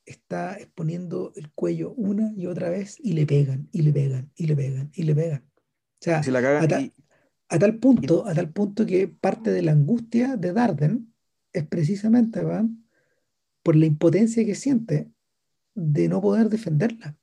[0.05, 4.45] está exponiendo el cuello una y otra vez y le pegan, y le pegan, y
[4.45, 5.43] le pegan, y le pegan.
[5.43, 6.19] O sea,
[7.47, 11.13] a, tal punto, a tal punto que parte de la angustia de Darden
[11.57, 12.85] es precisamente ¿van?
[13.63, 15.09] por la impotencia que siente
[15.73, 17.17] de no poder defenderla.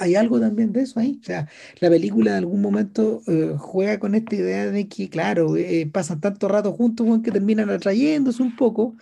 [0.00, 1.18] Hay algo también de eso ahí.
[1.20, 1.48] O sea,
[1.80, 6.20] la película en algún momento eh, juega con esta idea de que, claro, eh, pasan
[6.20, 8.96] tanto rato juntos que terminan atrayéndose un poco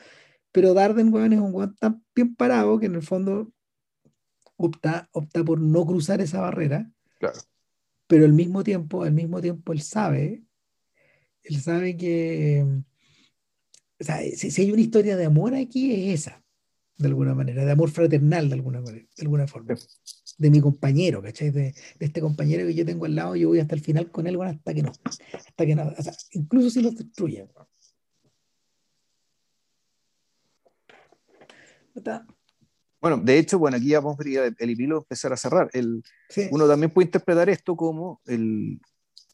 [0.56, 3.52] pero Darden, weón, es un weón tan bien parado que en el fondo
[4.56, 6.90] opta, opta por no cruzar esa barrera.
[7.18, 7.38] Claro.
[8.06, 10.44] Pero al mismo tiempo, al mismo tiempo, él sabe,
[11.42, 12.64] él sabe que,
[13.98, 16.42] o sea, si, hay una historia de amor aquí, es esa,
[16.98, 19.74] de alguna manera, de amor fraternal, de alguna manera, de alguna forma.
[20.38, 21.50] De mi compañero, ¿cachai?
[21.50, 24.26] De, de, este compañero que yo tengo al lado, yo voy hasta el final con
[24.26, 24.92] él, bueno, hasta que no,
[25.32, 27.48] hasta que no, o sea, incluso si los destruyen.
[33.00, 34.22] Bueno, de hecho, bueno, aquí ya vamos a
[34.58, 35.70] el hilo empezar a cerrar.
[35.72, 36.02] El,
[36.50, 38.80] Uno también puede interpretar esto como el...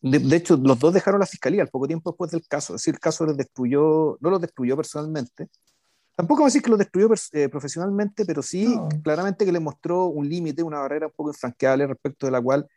[0.03, 2.75] De, hecho, los dos dejaron la fiscalía al poco tiempo después del caso.
[2.75, 5.49] Es decir, el caso les destruyó, no los destruyó personalmente.
[6.17, 10.63] Tampoco decir que los destruyó eh, profesionalmente, pero sí claramente que le mostró un límite,
[10.63, 12.69] una barrera un poco infranqueable respecto de la cual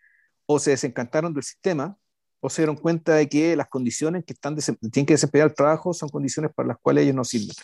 [0.45, 1.97] o se desencantaron del sistema
[2.39, 5.93] o se dieron cuenta de que las condiciones que están tienen que desempeñar el trabajo
[5.93, 7.55] son condiciones para las cuales ellos no sirven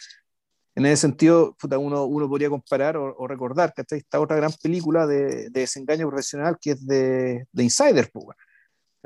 [0.75, 5.49] en ese sentido, uno, uno podría comparar o, recordar que esta otra gran película de,
[5.49, 8.09] desengaño profesional que es de, de Insider,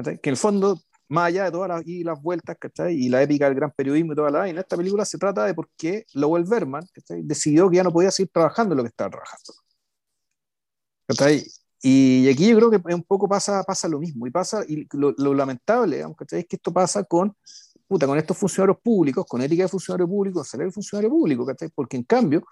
[0.03, 2.57] que en el fondo, más allá de todas las, y las vueltas
[2.89, 5.53] y la épica del gran periodismo y toda la en esta película se trata de
[5.53, 6.83] por qué Lowell Berman
[7.23, 9.53] decidió que ya no podía seguir trabajando en lo que estaba trabajando.
[11.81, 15.13] Y aquí yo creo que un poco pasa, pasa lo mismo, y pasa, y lo,
[15.35, 17.35] lamentable, es que esto pasa con
[17.87, 21.69] puta, con estos funcionarios públicos, con ética de funcionario público, salario de funcionario público, ¿cachai?
[21.69, 22.43] Porque en cambio,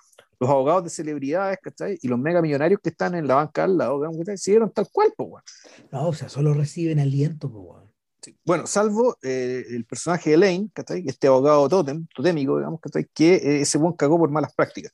[0.43, 1.97] los abogados de celebridades, ¿cachai?
[2.01, 4.37] Y los mega millonarios que están en la banca al lado, ¿cachai?
[4.37, 5.43] Siguieron tal cual, pues,
[5.91, 11.03] No, o sea, solo reciben aliento, pues, Bueno, salvo eh, el personaje de Lane, ¿cachai?
[11.07, 13.07] Este abogado totem, totémico, digamos, ¿cachai?
[13.13, 14.91] Que eh, ese buen cagó por malas prácticas.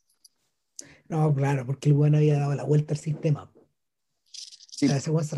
[1.07, 3.51] No, claro, porque el buen había dado la vuelta al sistema.
[4.79, 4.85] Sí.
[4.85, 5.35] ese buen se,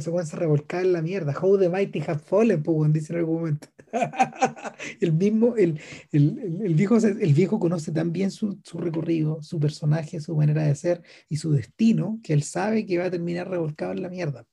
[0.00, 1.32] se, en la mierda.
[1.40, 3.68] How the mighty have fallen, pues, dice en algún momento.
[5.00, 5.78] el mismo, el,
[6.10, 10.64] el, el, viejo, el viejo conoce tan bien su, su, recorrido, su personaje, su manera
[10.64, 14.08] de ser y su destino, que él sabe que va a terminar revolcado en la
[14.08, 14.44] mierda.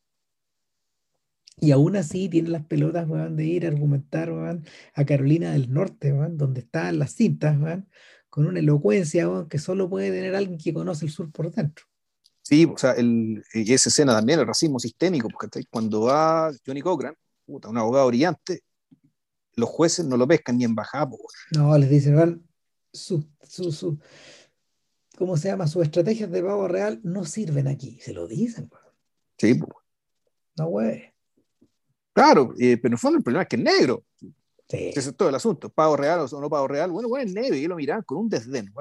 [1.60, 4.32] Y aún así tiene las pelotas de ir a argumentar
[4.94, 7.58] a Carolina del Norte, donde están las cintas,
[8.30, 11.86] con una elocuencia que solo puede tener alguien que conoce el sur por dentro.
[12.48, 16.80] Sí, o sea, el, y esa escena también, el racismo sistémico, porque cuando va Johnny
[16.80, 17.14] Cochran,
[17.46, 18.64] un abogado brillante,
[19.56, 21.10] los jueces no lo pescan ni en bajada.
[21.52, 22.48] No, les dicen, van,
[22.94, 24.00] su, su, su,
[25.18, 25.68] ¿cómo se llama?
[25.68, 28.70] Sus estrategias de pago real no sirven aquí, se lo dicen.
[29.38, 29.74] Sí, pues.
[30.56, 31.14] No, güey.
[32.14, 34.06] Claro, eh, pero en el fondo el problema es que es negro.
[34.70, 34.94] Sí.
[34.96, 35.68] Ese es todo el asunto.
[35.68, 36.92] Pago real o no pago real.
[36.92, 38.74] Bueno, bueno, es negro y lo miran con un desdén.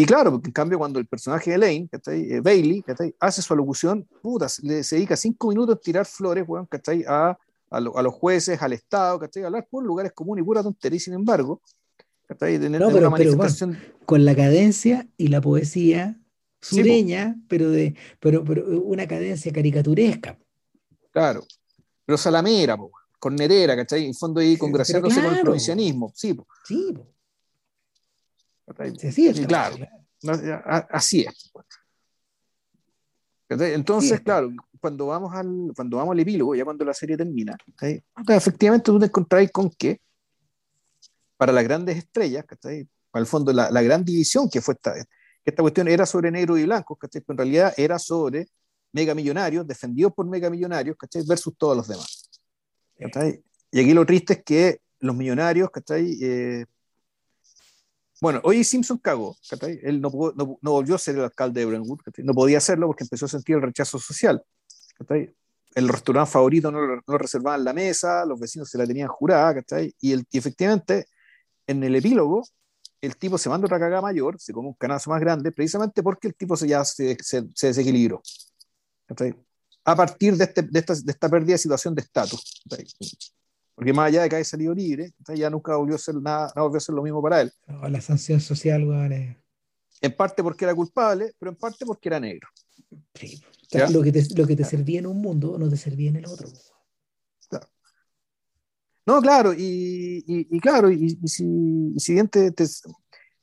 [0.00, 2.84] Y claro, en cambio cuando el personaje de Lane, eh, Bailey,
[3.18, 6.68] hace su alocución, puta, le, se dedica cinco minutos a tirar flores, bueno,
[7.08, 7.38] a
[7.70, 9.44] a, los jueces, al Estado, ¿cachai?
[9.44, 11.60] hablar por lugares comunes y pura tontería, sin embargo,
[14.04, 16.20] con la cadencia y la poesía
[16.60, 20.38] sureña, pero, de, pero, pero una cadencia caricaturesca.
[21.10, 21.44] Claro,
[22.04, 24.06] pero salamera, po, cornerera, ¿cachai?
[24.06, 26.34] En fondo ahí congraciándose con el provincianismo, sí.
[26.34, 26.46] Po.
[26.64, 27.06] Sí, po.
[29.12, 29.76] Sí, es, claro,
[30.90, 31.52] así es.
[33.48, 37.56] Entonces, claro, cuando vamos al, cuando vamos al epílogo, ya cuando la serie termina,
[38.28, 40.00] efectivamente tú te encontrás con que
[41.36, 42.88] para las grandes estrellas, ¿cachai?
[43.10, 44.94] para el fondo la, la, gran división que fue esta,
[45.44, 47.20] esta cuestión era sobre negros y blancos, ¿cachai?
[47.20, 48.48] pero en realidad era sobre
[48.92, 52.30] megamillonarios, defendidos por megamillonarios, versus todos los demás.
[53.70, 56.16] Y aquí lo triste es que los millonarios, ¿cachai?
[56.22, 56.64] Eh,
[58.20, 59.78] bueno, hoy Simpson cagó, ¿cachai?
[59.82, 62.24] Él no, no, no, volvió a ser el alcalde de Brentwood, ¿cachai?
[62.24, 64.42] No podía hacerlo porque empezó a sentir el rechazo social,
[64.96, 65.34] ¿cachai?
[65.74, 69.54] El restaurante favorito no lo, no reservaban la mesa, los vecinos se la tenían jurada,
[69.56, 69.94] ¿cachai?
[70.00, 71.06] Y, el, y efectivamente,
[71.66, 72.42] en el epílogo,
[73.00, 76.28] el tipo se manda otra cagada mayor, se come un canazo más grande, precisamente porque
[76.28, 78.22] el tipo se, ya se, se, se desequilibró.
[79.06, 79.34] ¿cachai?
[79.84, 82.62] A partir de, este, de, esta, de esta pérdida de situación de estatus.
[83.76, 86.62] Porque más allá de que haya salido libre, ya nunca volvió a ser nada, no
[86.62, 87.52] volvió a ser lo mismo para él.
[87.68, 89.12] No, la sanción social, weón.
[89.12, 89.36] Es...
[90.00, 92.48] En parte porque era culpable, pero en parte porque era negro.
[93.14, 93.40] Sí.
[93.44, 96.08] O sea, lo, que te, lo que te servía en un mundo no te servía
[96.08, 96.48] en el otro.
[97.48, 97.68] Claro.
[99.04, 101.44] No, claro, y, y, y claro, y, y, si,
[101.94, 102.64] y si bien te, te,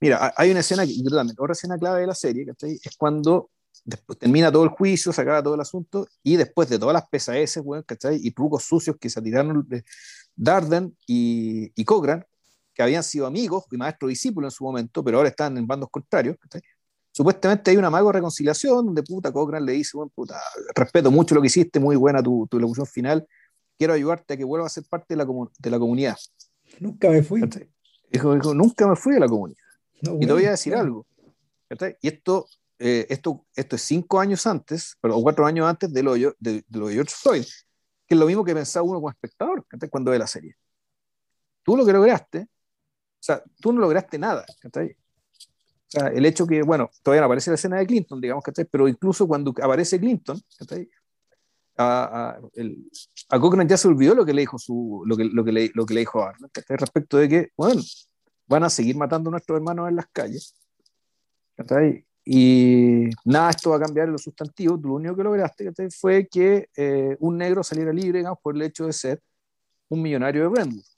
[0.04, 0.92] Mira, hay una escena, que,
[1.38, 2.78] otra escena clave de la serie, ¿cachai?
[2.84, 3.50] Es cuando
[3.86, 7.08] después termina todo el juicio, se acaba todo el asunto, y después de todas las
[7.08, 8.20] pesadeces, weón, ¿cachai?
[8.22, 9.86] Y trucos sucios que se tiraron de
[10.36, 12.26] Darden y, y Cochran,
[12.74, 15.90] que habían sido amigos y maestro discípulo en su momento, pero ahora están en bandos
[15.92, 16.62] contrarios, ¿cachai?
[17.12, 20.42] Supuestamente hay un amago de reconciliación donde puta Cochran le dice, bueno, puta,
[20.74, 23.28] respeto mucho lo que hiciste, muy buena tu, tu locución final,
[23.78, 25.28] quiero ayudarte a que vuelva a ser parte de la,
[25.60, 26.18] de la comunidad.
[26.80, 27.42] Nunca me fui.
[28.12, 29.60] Dijo, dijo, nunca me fui de la comunidad.
[30.02, 30.86] No, y te voy a decir bueno.
[30.86, 31.08] algo.
[31.70, 31.98] ¿cachai?
[32.02, 32.48] Y esto,
[32.80, 36.64] eh, esto, esto es cinco años antes, o cuatro años antes de lo, de, de
[36.72, 37.46] lo de George Floyd,
[38.14, 40.56] que es lo mismo que pensaba uno como espectador cuando ve la serie.
[41.64, 44.46] Tú lo que lograste, o sea, tú no lograste nada.
[44.62, 44.92] ¿cachai?
[44.92, 48.66] O sea, el hecho que, bueno, todavía no aparece la escena de Clinton, digamos, ¿cachai?
[48.66, 50.88] pero incluso cuando aparece Clinton, ¿cachai?
[51.76, 52.40] A, a,
[53.30, 55.72] a Cochran ya se olvidó lo que le dijo, su, lo que, lo que, le,
[55.74, 56.78] lo que le dijo Arnold, ¿cachai?
[56.78, 57.82] respecto de que, bueno,
[58.46, 60.54] van a seguir matando a nuestros hermanos en las calles.
[61.56, 62.06] ¿cachai?
[62.26, 64.80] Y nada, esto va a cambiar en los sustantivos.
[64.82, 68.86] Lo único que lograste fue que eh, un negro saliera libre digamos, por el hecho
[68.86, 69.22] de ser
[69.90, 70.94] un millonario de Brentwood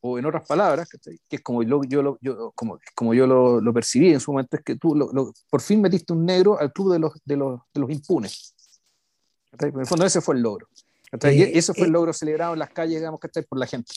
[0.00, 0.88] o en otras palabras,
[1.28, 4.32] que es como yo, yo, lo, yo, como, como yo lo, lo, percibí en su
[4.32, 7.12] momento, es que tú lo, lo, por fin metiste un negro al club de los,
[7.24, 8.54] de los, de los impunes.
[9.58, 10.68] En el fondo ese fue el logro.
[11.22, 13.92] Eh, y eso fue eh, el logro celebrado en las calles, digamos, por la gente.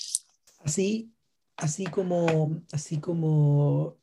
[0.64, 1.12] Así,
[1.58, 3.98] así como, así como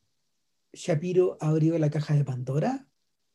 [0.72, 2.86] Shapiro abrió la caja de Pandora,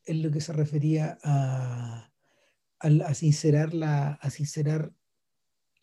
[0.04, 2.10] es lo que se refería a,
[2.78, 4.92] a, sincerar la, a sincerar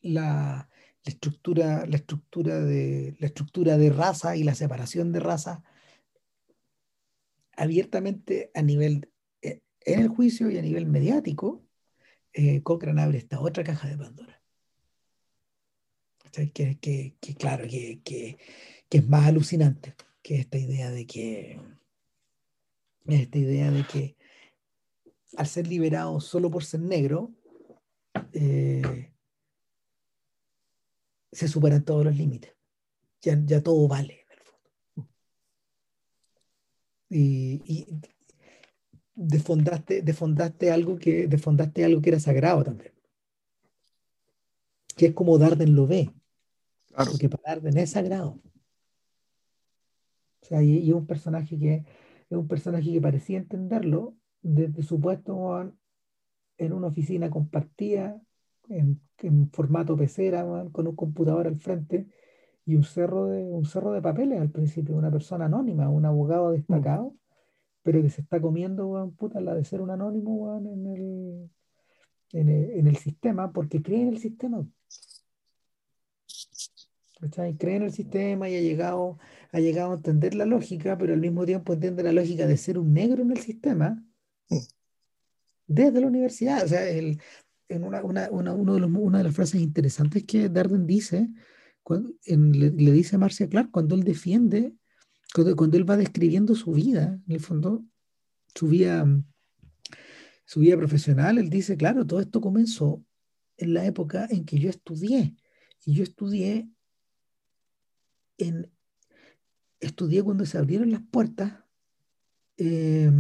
[0.01, 0.69] la
[1.03, 5.63] estructura, la estructura de la estructura de raza y la separación de raza
[7.55, 9.11] abiertamente a nivel
[9.41, 11.65] eh, en el juicio y a nivel mediático,
[12.34, 14.41] eh, Cochrane abre esta otra caja de Pandora.
[16.31, 18.38] Que, que, que claro, que, que,
[18.89, 21.60] es más alucinante que esta idea de que
[23.08, 24.18] esta idea de que
[25.38, 27.32] al ser liberado solo por ser negro,
[28.34, 29.12] eh,
[31.32, 32.54] se superan todos los límites.
[33.22, 35.10] Ya, ya todo vale, en el fondo.
[37.10, 37.88] Y, y
[39.16, 41.30] defondaste, defondaste, algo que,
[41.84, 42.94] algo que era sagrado también.
[44.96, 46.12] Que es como Darden lo ve.
[46.88, 47.12] Claro.
[47.12, 48.40] Porque para Darden es sagrado.
[50.49, 51.85] Sea, y, y un personaje que
[52.30, 55.73] es un personaje que parecía entenderlo desde su puesto
[56.57, 58.21] en una oficina compartida
[58.69, 62.07] en, en formato pecera, man, con un computador al frente
[62.65, 66.51] y un cerro de, un cerro de papeles al principio, una persona anónima, un abogado
[66.51, 67.17] destacado, mm.
[67.84, 71.49] pero que se está comiendo, man, puta, la de ser un anónimo man, en, el,
[72.34, 74.65] en, el, en el sistema, porque cree en el sistema.
[77.20, 77.58] ¿Cachai?
[77.58, 79.18] Cree en el sistema y ha llegado,
[79.52, 82.78] ha llegado a entender la lógica, pero al mismo tiempo entiende la lógica de ser
[82.78, 84.02] un negro en el sistema
[85.68, 86.64] desde la universidad.
[86.64, 87.20] O sea, el,
[87.68, 91.30] en una, una, una, uno de los, una de las frases interesantes que Darden dice,
[91.84, 94.74] cuando, en, le, le, dice a Marcia Clark cuando él defiende,
[95.34, 97.84] cuando, cuando, él va describiendo su vida, en el fondo,
[98.56, 99.06] su vida,
[100.46, 103.04] su vida profesional, él dice, claro, todo esto comenzó
[103.58, 105.36] en la época en que yo estudié.
[105.86, 106.70] Y yo estudié
[108.40, 108.72] en,
[109.80, 111.53] estudié cuando se abrieron las puertas
[112.57, 113.11] eh,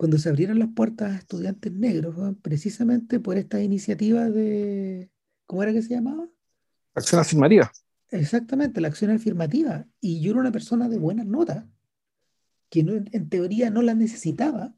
[0.00, 2.34] cuando se abrieron las puertas a estudiantes negros, ¿no?
[2.38, 5.10] precisamente por esta iniciativa de,
[5.44, 6.26] ¿cómo era que se llamaba?
[6.94, 7.70] Acción afirmativa.
[8.08, 9.86] Exactamente, la acción afirmativa.
[10.00, 11.66] Y yo era una persona de buenas notas,
[12.70, 14.74] que no, en teoría no las necesitaba,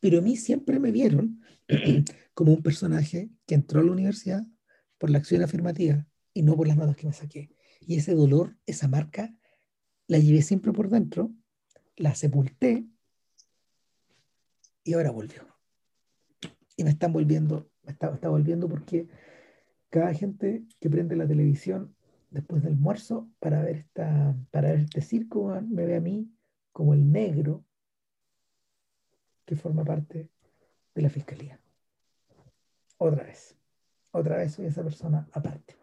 [0.00, 1.40] pero a mí siempre me vieron
[2.34, 4.44] como un personaje que entró a la universidad
[4.98, 6.04] por la acción afirmativa
[6.34, 7.54] y no por las notas que me saqué.
[7.86, 9.34] Y ese dolor, esa marca,
[10.06, 11.32] la llevé siempre por dentro,
[11.96, 12.86] la sepulté
[14.84, 15.46] y ahora volvió.
[16.76, 19.08] Y me están volviendo, me está, está volviendo porque,
[19.92, 21.94] cada gente que prende la televisión
[22.30, 26.32] después del almuerzo para ver, esta, para ver este circo me ve a mí
[26.72, 27.62] como el negro
[29.44, 30.30] que forma parte
[30.94, 31.60] de la fiscalía.
[32.96, 33.54] Otra vez.
[34.12, 35.76] Otra vez soy esa persona aparte.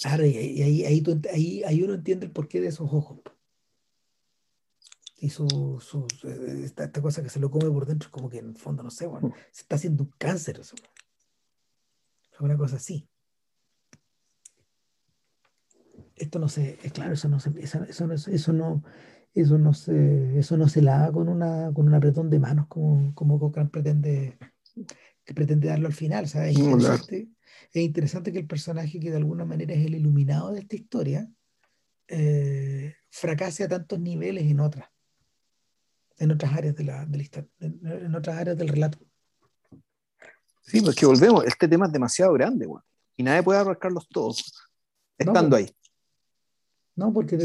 [0.00, 3.20] Claro, y ahí, ahí, ahí, uno entiende el porqué de esos ojos.
[5.18, 5.46] Y su,
[5.80, 6.06] su
[6.64, 9.06] esta, cosa que se lo come por dentro, como que en el fondo, no sé,
[9.06, 9.34] bueno, mm.
[9.52, 10.58] se está haciendo un cáncer.
[10.58, 10.74] Eso,
[12.42, 13.08] una cosa así.
[16.16, 18.82] Esto no se, es claro, eso no se, eso, eso, no, eso no,
[19.34, 23.14] eso no se, eso no se lava con una, con un apretón de manos como,
[23.14, 24.38] como Cochran pretende,
[25.24, 26.24] que pretende darlo al final.
[26.24, 27.28] es, interesante,
[27.72, 31.28] es interesante que el personaje que de alguna manera es el iluminado de esta historia
[32.08, 34.88] eh, fracase a tantos niveles en otras,
[36.18, 38.98] en otras áreas de la, de la historia, en otras áreas del relato.
[40.62, 42.82] Sí, pues que volvemos, este tema es demasiado grande, güey.
[43.16, 44.68] Y nadie puede abarcarlos todos
[45.18, 45.70] estando ahí.
[46.94, 47.38] No, porque,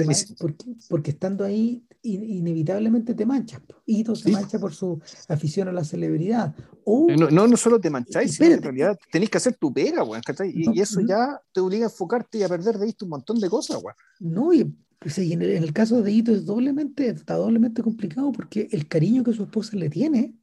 [0.90, 3.62] porque, estando ahí inevitablemente te manchas.
[3.86, 6.54] Y todo se mancha por su afición a la celebridad.
[6.86, 10.22] no, no, solo te mancháis, sino en realidad tenés que hacer tu pega, güey.
[10.54, 13.50] Y, eso ya te obliga a enfocarte y a perder de vista un montón de
[13.50, 13.96] cosas, güey.
[14.20, 18.32] No, y, pues, en, el, en, el, caso de Hito es doblemente, está doblemente complicado
[18.32, 20.36] porque el cariño que su esposa le tiene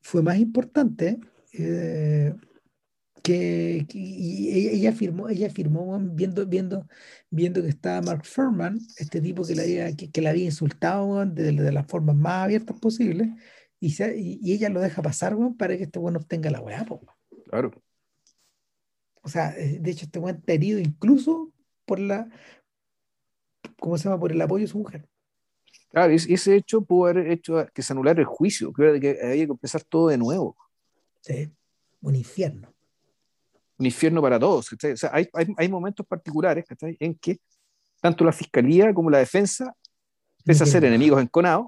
[0.00, 1.20] fue más importante
[1.52, 2.34] eh,
[3.28, 6.88] que, y ella firmó, ella firmó viendo, viendo,
[7.28, 11.52] viendo que estaba Mark Furman, este tipo que la había, que, la había insultado de,
[11.52, 13.28] de, las formas más abiertas posibles,
[13.80, 13.94] y,
[14.42, 16.86] y, ella lo deja pasar para que este bueno obtenga la weá.
[17.50, 17.70] Claro.
[19.22, 21.52] O sea, eh, de hecho, este buen está herido incluso
[21.84, 22.28] por la,
[23.78, 24.18] ¿cómo se llama?
[24.18, 25.06] Por el apoyo de su mujer.
[25.90, 28.88] Claro, ese hecho pudo haber hecho que se anulara el juicio, que,
[29.22, 30.56] había que empezar todo de nuevo.
[31.20, 31.50] Sí,
[32.00, 32.72] un infierno.
[33.78, 34.72] Un infierno para todos.
[34.72, 37.40] O sea, hay, hay, hay, momentos particulares en que
[38.00, 39.74] tanto la fiscalía como la defensa,
[40.44, 41.66] pese a ser enemigos enconados,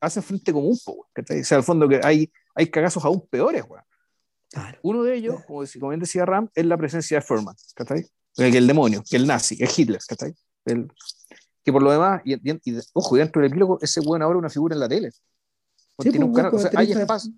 [0.00, 0.76] hacen frente común.
[0.86, 3.64] O sea, al fondo que hay, hay cagazos aún peores.
[4.50, 4.78] Claro.
[4.82, 7.54] Uno de ellos, como, bien decía Ram, es la presencia de Furman,
[8.34, 10.00] que el demonio, que el nazi, que Hitler,
[10.66, 10.88] el,
[11.64, 12.36] que por lo demás, y,
[12.92, 15.10] ojo, dentro del epílogo, ese buen ahora una figura en la tele.
[15.10, 17.32] Sí, tiene un canal, o sea, hay espacio.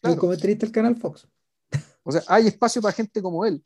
[0.00, 0.18] Claro.
[0.18, 1.26] Como el canal Fox.
[2.02, 3.64] O sea, hay espacio para gente como él.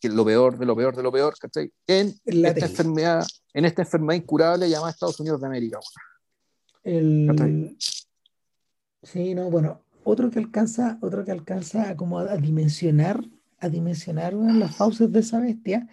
[0.00, 1.72] Que es lo peor de lo peor de lo peor, ¿cachai?
[1.86, 5.78] En esta enfermedad, en esta enfermedad incurable llamada Estados Unidos de América.
[6.82, 7.76] El...
[9.02, 13.24] Sí, no, bueno, otro que alcanza, otro que alcanza a como a dimensionar,
[13.58, 15.88] a dimensionar las fauces de esa bestia,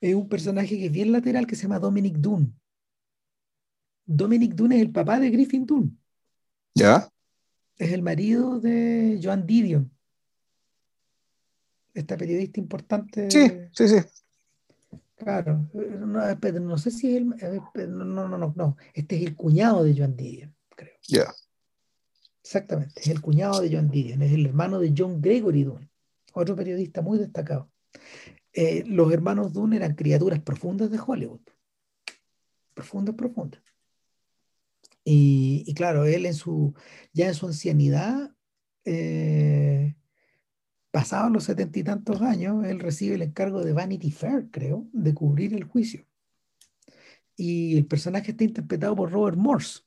[0.00, 2.58] es un personaje que es bien lateral que se llama Dominic Dunn.
[4.04, 5.98] Dominic Dunn es el papá de Griffin Dunn.
[6.74, 7.08] ¿Ya?
[7.76, 9.90] Es el marido de Joan Didion.
[11.94, 13.30] Esta periodista importante.
[13.30, 13.96] Sí, sí, sí.
[15.16, 15.68] Claro.
[15.72, 17.28] No, sé si es el.
[17.96, 18.76] No, no, no, no.
[18.94, 20.96] Este es el cuñado de Joan Didion, creo.
[21.06, 21.32] Ya.
[22.42, 23.00] Exactamente.
[23.00, 24.22] Es el cuñado de Joan Didion.
[24.22, 25.88] Es el hermano de John Gregory Dunn.
[26.34, 27.70] Otro periodista muy destacado.
[28.52, 31.40] Eh, los hermanos Dunn eran criaturas profundas de Hollywood.
[32.74, 33.62] Profundas, profundas.
[35.04, 36.74] Y, claro, él en su,
[37.12, 38.30] ya en su ancianidad,
[38.84, 39.96] eh,
[40.92, 45.14] pasados los setenta y tantos años, él recibe el encargo de Vanity Fair, creo, de
[45.14, 46.06] cubrir el juicio.
[47.34, 49.80] Y el personaje está interpretado por Robert Morse.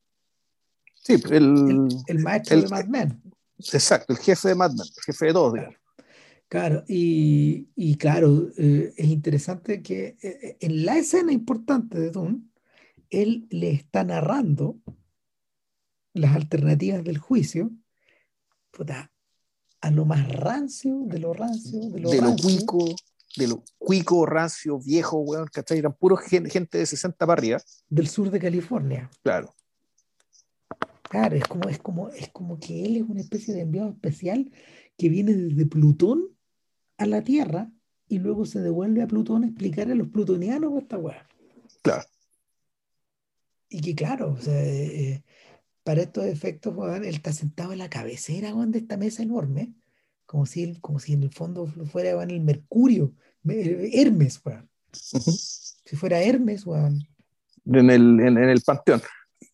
[0.95, 3.22] Sí, el, el, maestro de Mad Men.
[3.60, 5.76] Exacto, el jefe de Mad Men, el jefe de todos, digamos.
[6.48, 12.41] Claro, y, claro, eh, es interesante que eh, en la escena importante de Dune,
[13.10, 14.80] él le está narrando
[16.14, 17.72] las alternativas del juicio
[19.86, 22.95] a lo más rancio, de lo rancio, de lo, de lo cuico,
[23.38, 25.78] de lo cuico, rancio, viejo, weón, ¿cachai?
[25.78, 27.62] Eran puros gente de 60 para arriba.
[27.88, 29.12] Del sur de California.
[29.22, 29.53] Claro.
[31.03, 34.52] Claro, es como, es como, es como que él es una especie de enviado especial
[34.98, 36.36] que viene desde Plutón
[36.98, 37.72] a la Tierra
[38.07, 41.28] y luego se devuelve a Plutón a explicar a los plutonianos esta weá.
[41.84, 42.06] Claro.
[43.70, 45.24] Y que claro, o sea, eh, eh,
[45.86, 49.72] para estos efectos, él está sentado en la cabecera de esta mesa enorme,
[50.26, 53.14] como si, como si en el fondo fuera el Mercurio,
[53.48, 54.41] Hermes,
[55.86, 56.66] Si fuera Hermes,
[57.66, 59.03] En el, en, el panteón.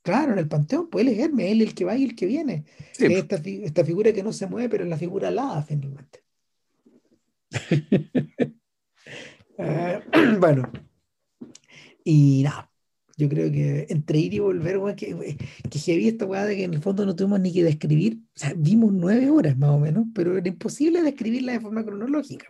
[0.01, 2.15] Claro, en el panteón, pues él es Hermes, él es el que va y el
[2.15, 2.63] que viene.
[2.97, 6.23] Esta, esta, figura que no se mueve, pero es la figura alada, finalmente.
[9.57, 10.01] Ah,
[10.39, 10.71] bueno,
[12.03, 12.70] y nada,
[13.21, 15.37] Yo creo que entre ir y volver, weón, que,
[15.69, 18.17] que heavy esta weá de que en el fondo no tuvimos ni que describir.
[18.35, 22.47] O sea, vimos nueve horas más o menos, pero era imposible describirla de forma cronológica.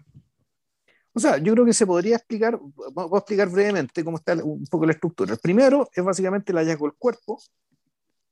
[1.12, 2.58] O sea, yo creo que se podría explicar,
[2.94, 5.34] voy a explicar brevemente cómo está un poco la estructura.
[5.34, 7.38] El primero es básicamente el hallazgo del cuerpo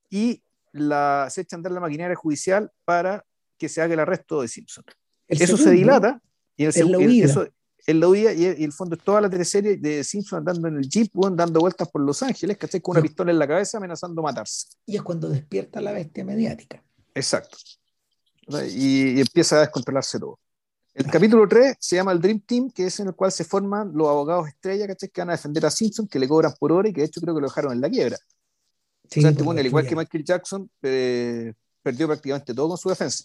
[0.09, 0.41] y
[0.71, 3.25] la, se echa a andar la maquinaria judicial para
[3.57, 4.85] que se haga el arresto de Simpson.
[5.27, 6.21] El eso se segundo dilata
[6.55, 7.47] y el, es la el- eso,
[7.87, 10.77] en la huida y, y el fondo es toda la teleserie de Simpson andando en
[10.77, 12.81] el jeep, dando vueltas por Los Ángeles, ¿cachai?
[12.81, 13.07] Con una Sí.
[13.07, 14.67] pistola en la cabeza amenazando matarse.
[14.85, 16.83] Y es cuando despierta la bestia mediática.
[17.15, 17.57] Exacto.
[18.73, 20.39] Y, y empieza a descontrolarse todo.
[20.93, 23.91] El capítulo 3 se llama el Dream Team, que es en el cual se forman
[23.93, 25.09] los abogados estrella, ¿cachai?
[25.09, 27.21] Que van a defender a Simpson, que le cobran por hora y que de hecho
[27.21, 28.17] creo que lo dejaron en la quiebra.
[29.09, 29.95] Sí, o sea, este pues, al igual que.
[29.95, 33.23] Michael Jackson, eh, perdió prácticamente todo con su defensa.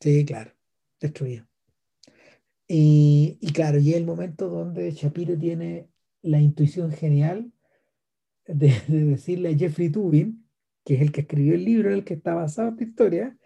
[0.00, 0.52] Sí, claro,
[0.98, 1.46] destruido.
[2.72, 5.90] Y, y claro, y es el momento donde Shapiro tiene
[6.22, 7.52] la intuición genial
[8.46, 10.48] de, de decirle a Jeffrey Tubin,
[10.84, 13.36] que es el que escribió el libro en el que está basada esta historia,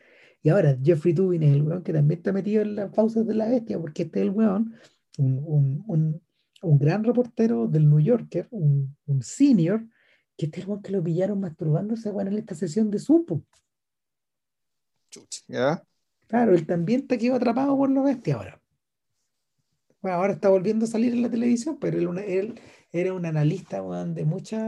[0.43, 3.35] y ahora Jeffrey Tubin es el weón que también está metido en las pausas de
[3.35, 4.75] la bestia, porque este es el weón,
[5.17, 6.23] un, un, un,
[6.61, 9.87] un gran reportero del New Yorker, un, un senior,
[10.37, 13.43] que este es el weón que lo pillaron masturbándose weón, en esta sesión de Supo.
[15.49, 15.83] ¿ya?
[16.27, 18.61] Claro, él también está quedó atrapado por la bestia ahora.
[20.05, 22.61] Bueno, ahora está volviendo a salir en la televisión, pero él, una- él
[22.93, 24.59] era un analista de mucha,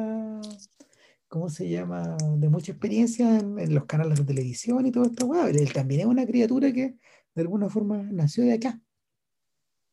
[1.29, 2.17] ¿cómo se llama?
[2.39, 5.49] De mucha experiencia en, en los canales de televisión y todo esto, weón.
[5.57, 6.97] Él también es una criatura que
[7.35, 8.81] de alguna forma nació de acá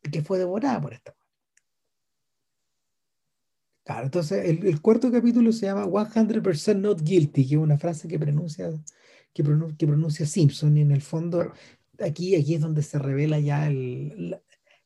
[0.04, 1.14] y que fue devorada por esta.
[3.84, 8.08] Claro, entonces el, el cuarto capítulo se llama 100% Not Guilty, que es una frase
[8.08, 8.70] que pronuncia,
[9.34, 11.52] que pronun- que pronuncia Simpson y en el fondo
[12.00, 14.43] aquí, aquí es donde se revela ya el, la,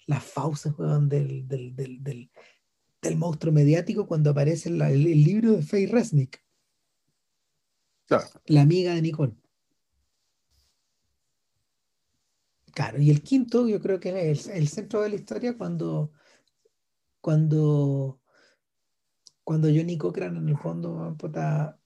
[0.08, 5.54] las fauces weón, del, del, del, del, monstruo mediático cuando aparece la- el, el libro
[5.54, 6.44] de Faye Resnick,
[8.06, 8.26] Claro.
[8.46, 9.34] la amiga de Nicole.
[12.74, 16.12] Claro, y el quinto yo creo que es el, el centro de la historia cuando,
[17.22, 18.22] cuando,
[19.44, 21.80] cuando Johnny Cochran en el fondo puta,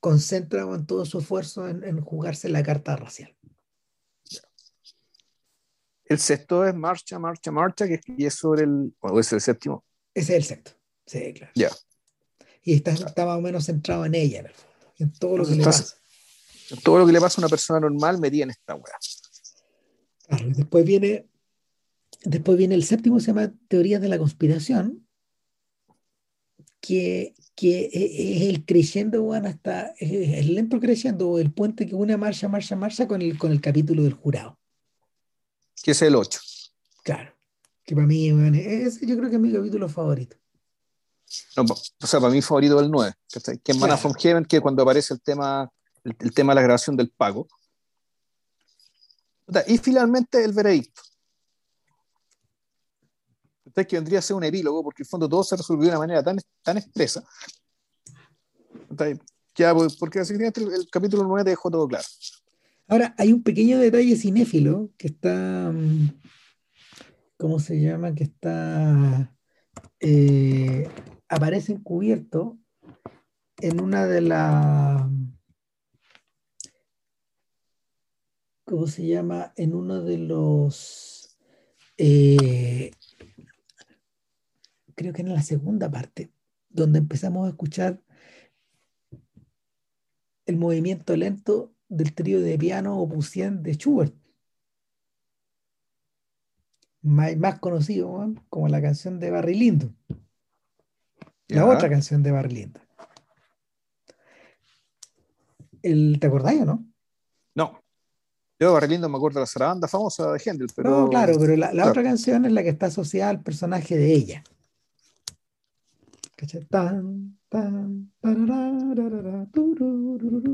[0.00, 3.34] concentra todo su esfuerzo en, en jugarse la carta racial.
[6.08, 8.94] El sexto es Marcha, Marcha, Marcha, que es sobre el.
[9.00, 9.84] O es el séptimo.
[10.14, 10.72] Ese es el sexto.
[11.06, 11.52] Sí, claro.
[11.54, 11.70] Ya.
[12.62, 15.46] Y está, está más o menos centrado en ella, en el fondo, en todo lo
[15.46, 15.96] que le pasa.
[16.82, 18.94] Todo lo que le pasa a una persona normal metida en esta weá.
[20.26, 21.26] Claro, y después viene,
[22.24, 25.06] después viene el séptimo, se llama Teorías de la Conspiración,
[26.80, 31.94] que, que e- es el creyendo, weón, hasta es el lento creyendo, el puente que
[31.94, 34.58] une marcha, marcha, marcha con el, con el capítulo del jurado.
[35.88, 36.38] Que es el 8.
[37.02, 37.34] Claro,
[37.82, 40.36] que para mí, ese yo creo que es mi capítulo favorito.
[41.56, 43.14] No, o sea, para mí favorito el 9.
[43.32, 43.58] ¿cachai?
[43.60, 45.66] Que es Mana from Heaven, que cuando aparece el tema,
[46.04, 47.48] el, el tema de la grabación del pago.
[49.66, 51.00] Y finalmente el veredicto.
[53.64, 53.86] ¿Cachai?
[53.86, 56.00] Que vendría a ser un epílogo, porque en el fondo todo se resolvió de una
[56.00, 57.24] manera tan, tan expresa.
[58.90, 59.18] ¿Cachai?
[59.54, 62.04] Ya, pues, porque el capítulo 9 te dejó todo claro.
[62.90, 66.08] Ahora, hay un pequeño detalle cinéfilo que está, mm,
[67.36, 68.14] ¿cómo se llama?
[68.14, 69.36] Que está,
[70.00, 70.88] eh,
[71.28, 72.58] aparece encubierto
[73.58, 75.06] en una de las,
[78.64, 79.52] ¿cómo se llama?
[79.56, 81.38] En uno de los,
[81.98, 82.90] eh,
[84.94, 86.32] creo que en la segunda parte,
[86.70, 88.02] donde empezamos a escuchar
[90.46, 94.14] el movimiento lento del trío de piano Opus 100 de Schubert.
[97.02, 99.96] Más, más conocido como la canción de Barry Lyndon.
[101.48, 102.82] La otra canción de Barry Lyndon.
[105.82, 106.86] El, ¿Te acordáis o no?
[107.54, 107.82] No.
[108.60, 110.90] Yo, Barrilindo, me acuerdo de la zarabanda famosa de Händel, pero.
[110.90, 111.90] no, claro, pero la, la claro.
[111.90, 114.44] otra canción es la que está asociada al personaje de ella.
[116.34, 116.66] ¿Cachai?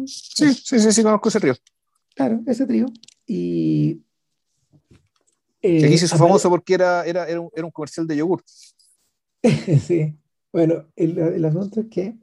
[0.07, 1.55] Sí, sí, sí, sí, conozco ese río.
[2.15, 2.87] Claro, ese trío.
[3.27, 4.03] Y.
[5.61, 8.43] Eh, aquí se hizo famoso porque era, era, era, un, era un comercial de yogur.
[9.81, 10.17] Sí,
[10.53, 12.17] bueno, el, el asunto es que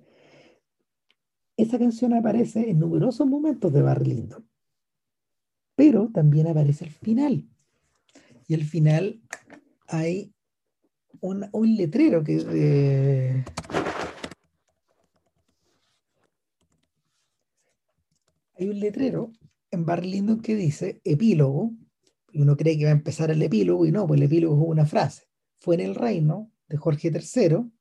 [1.57, 4.48] esa canción aparece en numerosos momentos de Barry Lyndon,
[5.76, 7.48] pero también aparece al final.
[8.48, 9.22] Y al final
[9.88, 10.34] hay
[11.19, 13.45] un, un letrero que eh,
[18.62, 19.34] hay un letrero
[19.72, 21.74] en Barry Lyndon que dice epílogo,
[22.32, 24.70] y uno cree que va a empezar el epílogo, y no, pues el epílogo es
[24.70, 25.24] una frase.
[25.58, 27.72] Fue en el reino de Jorge III,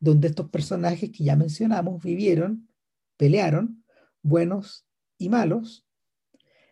[0.00, 2.68] donde estos personajes que ya mencionamos vivieron,
[3.16, 3.84] pelearon,
[4.22, 4.86] buenos
[5.18, 5.86] y malos,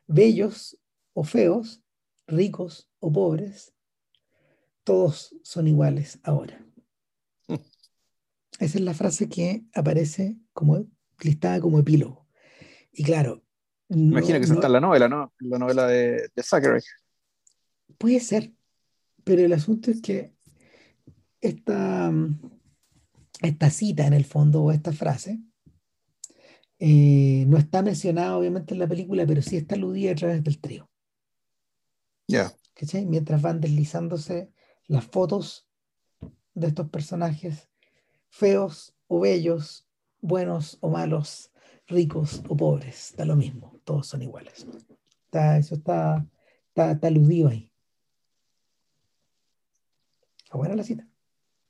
[0.06, 0.78] bellos
[1.12, 1.82] o feos,
[2.26, 3.74] ricos o pobres,
[4.82, 6.64] todos son iguales ahora.
[8.58, 10.86] Esa es la frase que aparece como
[11.20, 12.21] listada como epílogo.
[12.92, 13.42] Y claro.
[13.88, 15.32] Imagina que está en la novela, ¿no?
[15.40, 16.82] La novela de, de
[17.98, 18.52] Puede ser,
[19.24, 20.32] pero el asunto es que
[21.40, 22.12] esta,
[23.42, 25.40] esta cita en el fondo, o esta frase,
[26.78, 30.58] eh, no está mencionada obviamente en la película, pero sí está aludida a través del
[30.58, 30.90] trío.
[32.26, 32.52] Ya.
[33.06, 34.50] Mientras van deslizándose
[34.86, 35.68] las fotos
[36.54, 37.68] de estos personajes,
[38.30, 39.86] feos o bellos,
[40.20, 41.51] buenos o malos,
[41.86, 44.66] ricos o pobres, da lo mismo, todos son iguales.
[45.24, 46.26] Está, eso está,
[46.74, 47.70] está, aludido ahí.
[50.44, 51.06] Está buena la cita.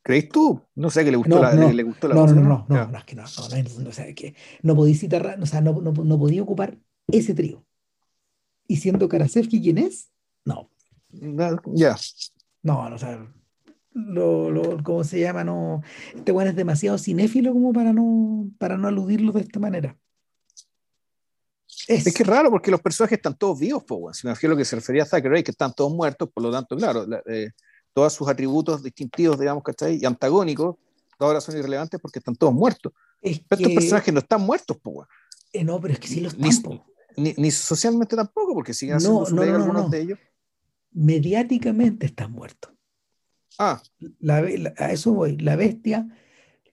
[0.02, 0.60] ¿Crees tú?
[0.74, 2.98] No sé que le gustó la, no, le, gustó la no, no, no, no, no,
[2.98, 5.92] es que no, no, no, no, sé, que no podía citar, o sea, no, no,
[5.92, 6.76] no podía ocupar
[7.06, 7.64] ese trío.
[8.66, 10.10] Y siendo Karasevsky quien es,
[10.44, 10.70] no.
[11.10, 11.96] Ya.
[12.62, 13.32] No, no, o sea,
[13.94, 15.44] lo, lo, ¿cómo se llama?
[15.44, 15.82] No,
[16.14, 19.96] este bueno es demasiado cinéfilo como para no, para no aludirlo de esta manera.
[21.88, 24.54] Es, que es raro porque los personajes están todos vivos, pues, si me refiero a
[24.54, 27.50] lo que se refería a Thackeray, que están todos muertos, por lo tanto, claro, eh,
[27.92, 29.98] todos sus atributos distintivos, digamos, ¿cachai?
[30.00, 30.76] Y antagónicos,
[31.18, 32.92] ahora son irrelevantes porque están todos muertos.
[33.20, 35.08] pero estos personajes no están muertos, pues.
[35.52, 36.82] Eh, no, pero es que sí los están.
[37.16, 40.18] Ni, ni, socialmente tampoco, porque siguen haciendo no, no, algunos de ellos
[40.92, 42.71] mediáticamente están muertos.
[43.64, 43.80] Ah.
[44.18, 45.36] La, a eso voy.
[45.36, 46.08] La bestia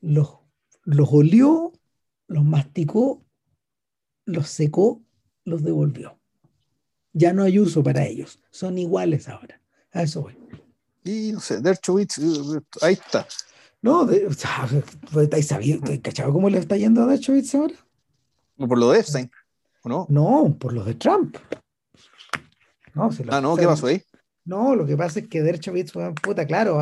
[0.02, 0.40] los,
[0.86, 1.72] los olió,
[2.28, 3.24] los masticó,
[4.26, 5.04] los secó,
[5.46, 6.20] los devolvió.
[7.14, 8.40] Ya no hay uso para ellos.
[8.50, 9.62] Son iguales ahora.
[9.92, 10.36] A eso voy.
[11.04, 13.28] Y no sé, Dershowitz, eh, ahí está.
[13.82, 17.76] No, de, ¿estáis sabiendo, cachado cómo le está yendo a Dershowitz ahora?
[18.58, 19.32] Por lo de Epstein,
[19.86, 20.08] no?
[20.10, 21.38] No, por los de Trump.
[22.96, 24.02] No, ah, no, ¿qué pasó ahí?
[24.50, 25.94] No, lo que pasa es que Dershowitz,
[26.24, 26.80] puta, claro,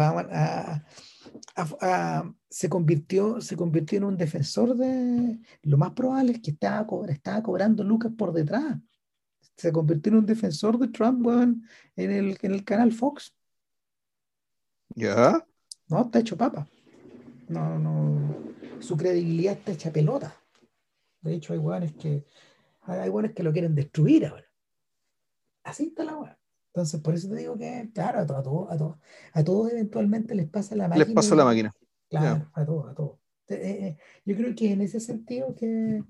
[2.49, 5.38] se, convirtió, se convirtió en un defensor de.
[5.64, 8.77] Lo más probable es que estaba, estaba cobrando lucas por detrás.
[9.57, 13.35] Se convirtió en un defensor de Trump, en el, en el canal Fox.
[14.95, 15.45] ¿Ya?
[15.89, 16.69] No, está hecho papa.
[17.49, 18.53] No, no.
[18.80, 20.34] Su credibilidad está hecha pelota.
[21.19, 22.26] De hecho, hay hueones que.
[22.84, 24.45] Hay hueones que lo quieren destruir ahora.
[25.64, 26.38] Así está la hueá.
[26.78, 28.99] Entonces, por eso te digo que, claro, a todos a todo,
[29.34, 31.06] a todos eventualmente les pasa la máquina.
[31.06, 31.74] Les pasa la máquina.
[32.08, 33.20] Claro, a todos, a todos.
[33.48, 36.04] Eh, eh, yo creo que en ese sentido que,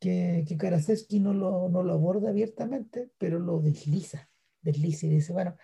[0.00, 4.30] que, que no lo, no lo aborda abiertamente, pero lo desliza,
[4.62, 5.58] desliza y dice, bueno,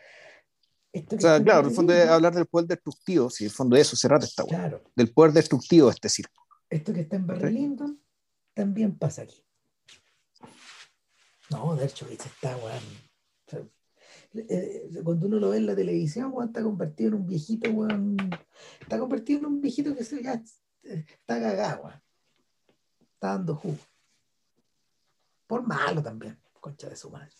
[0.92, 3.80] esto o sea, claro, el fondo de hablar del poder destructivo, si el fondo de
[3.80, 4.82] eso se trata esta claro.
[4.94, 6.46] del poder destructivo de este circo.
[6.68, 7.98] Esto que está en Barry Lyndon
[8.52, 9.42] también pasa aquí.
[11.48, 13.70] No, de hecho, está, weón.
[14.32, 17.68] Eh, cuando uno lo ve en la televisión, está convertido en un viejito,
[18.80, 20.34] está convertido en un viejito que se, ya
[20.82, 21.90] está cagado,
[23.14, 23.78] está dando jugo.
[25.46, 27.32] Por malo también, concha de su madre.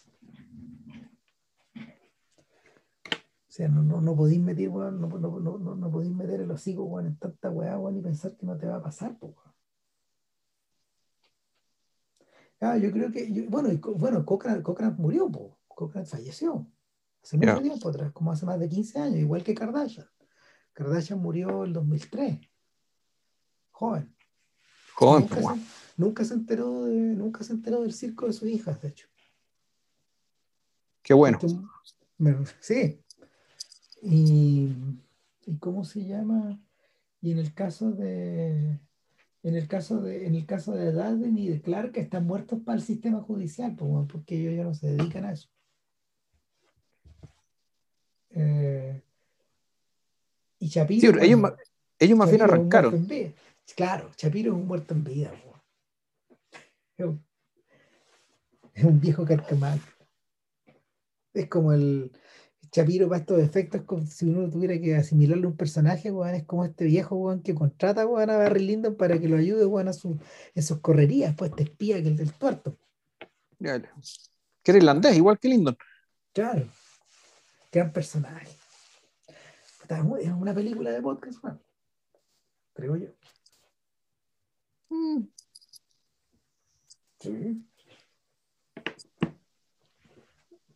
[3.51, 7.01] O sea, no, no, no podéis meter, no, no, no, no, podéis meter el hocico,
[7.01, 9.17] en tanta weá, y pensar que no te va a pasar,
[12.61, 14.63] Ah, yo creo que, bueno, bueno, Cochrane,
[14.99, 15.59] murió, po.
[15.67, 16.67] Cochrane falleció.
[17.23, 20.07] Hace mucho tiempo atrás, como hace más de 15 años, igual que Kardashian.
[20.73, 22.41] Kardashian murió en 2003.
[23.71, 24.15] Joven.
[24.95, 25.23] Joven.
[25.23, 25.61] Nunca, se,
[25.97, 29.09] nunca, se, enteró de, nunca se enteró del circo de sus hijas, de hecho.
[31.03, 31.39] Qué bueno.
[32.61, 33.03] sí.
[34.03, 34.73] Y,
[35.47, 36.61] y, cómo se llama?
[37.21, 38.81] Y en el caso de
[39.43, 42.77] en el caso de en el caso de Darden y de Clark están muertos para
[42.77, 45.49] el sistema judicial, porque ellos ya no se dedican a eso.
[48.31, 49.03] Eh,
[50.59, 51.21] y Chapiro.
[51.21, 53.09] ellos, más bien arrancaron.
[53.77, 55.33] Claro, Chapiro es un muerto en vida.
[56.97, 59.81] Es un, viejo carcamal.
[61.33, 62.13] Es como el
[62.71, 66.85] Chapiro para estos efectos, como si uno tuviera que asimilarle un personaje, es como este
[66.85, 70.19] viejo que contrata a Barry Lyndon para que lo ayude a su,
[70.55, 72.77] en sus correrías, pues este espía que el del tuerto.
[73.59, 73.83] Que
[74.71, 75.77] era irlandés, igual que Lyndon.
[76.33, 76.67] Claro.
[77.73, 78.57] Gran personaje.
[80.21, 81.45] Es una película de podcast,
[82.73, 83.11] creo yo.
[84.89, 85.25] Mm.
[87.19, 87.67] Sí.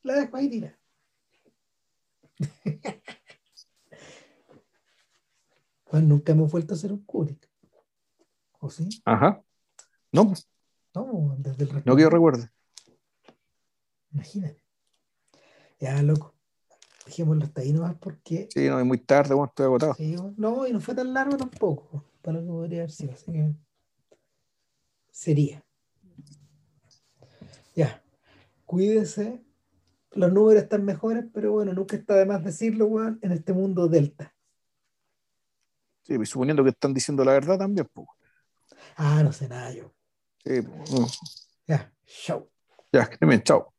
[0.03, 0.77] La dejo ahí tira.
[5.85, 7.49] Juan, nunca hemos vuelto a hacer un Kubrick.
[8.59, 8.89] ¿O sí?
[9.05, 9.43] Ajá.
[10.11, 10.33] No,
[10.95, 12.51] No, desde el no que yo recuerde.
[14.13, 14.61] Imagínate.
[15.79, 16.34] Ya, loco.
[17.07, 18.49] Dejémoslo hasta ahí nomás porque.
[18.53, 19.95] Sí, no, es muy tarde, bueno, estoy agotado.
[19.95, 22.05] sí, no, y no fue tan largo tampoco.
[22.23, 23.13] Para lo que podría haber sido.
[23.13, 23.55] Así que.
[25.11, 25.65] Sería.
[27.75, 28.03] Ya.
[28.65, 29.45] Cuídese.
[30.13, 33.89] Los números están mejores, pero bueno, nunca está de más decirlo, weón, en este mundo
[33.89, 34.33] delta.
[36.03, 38.07] Sí, pues, suponiendo que están diciendo la verdad también, pues.
[38.97, 39.93] Ah, no sé nada yo.
[40.45, 41.07] Sí, pues, no.
[41.67, 42.49] Ya, chao.
[42.93, 43.75] Ya, que chao.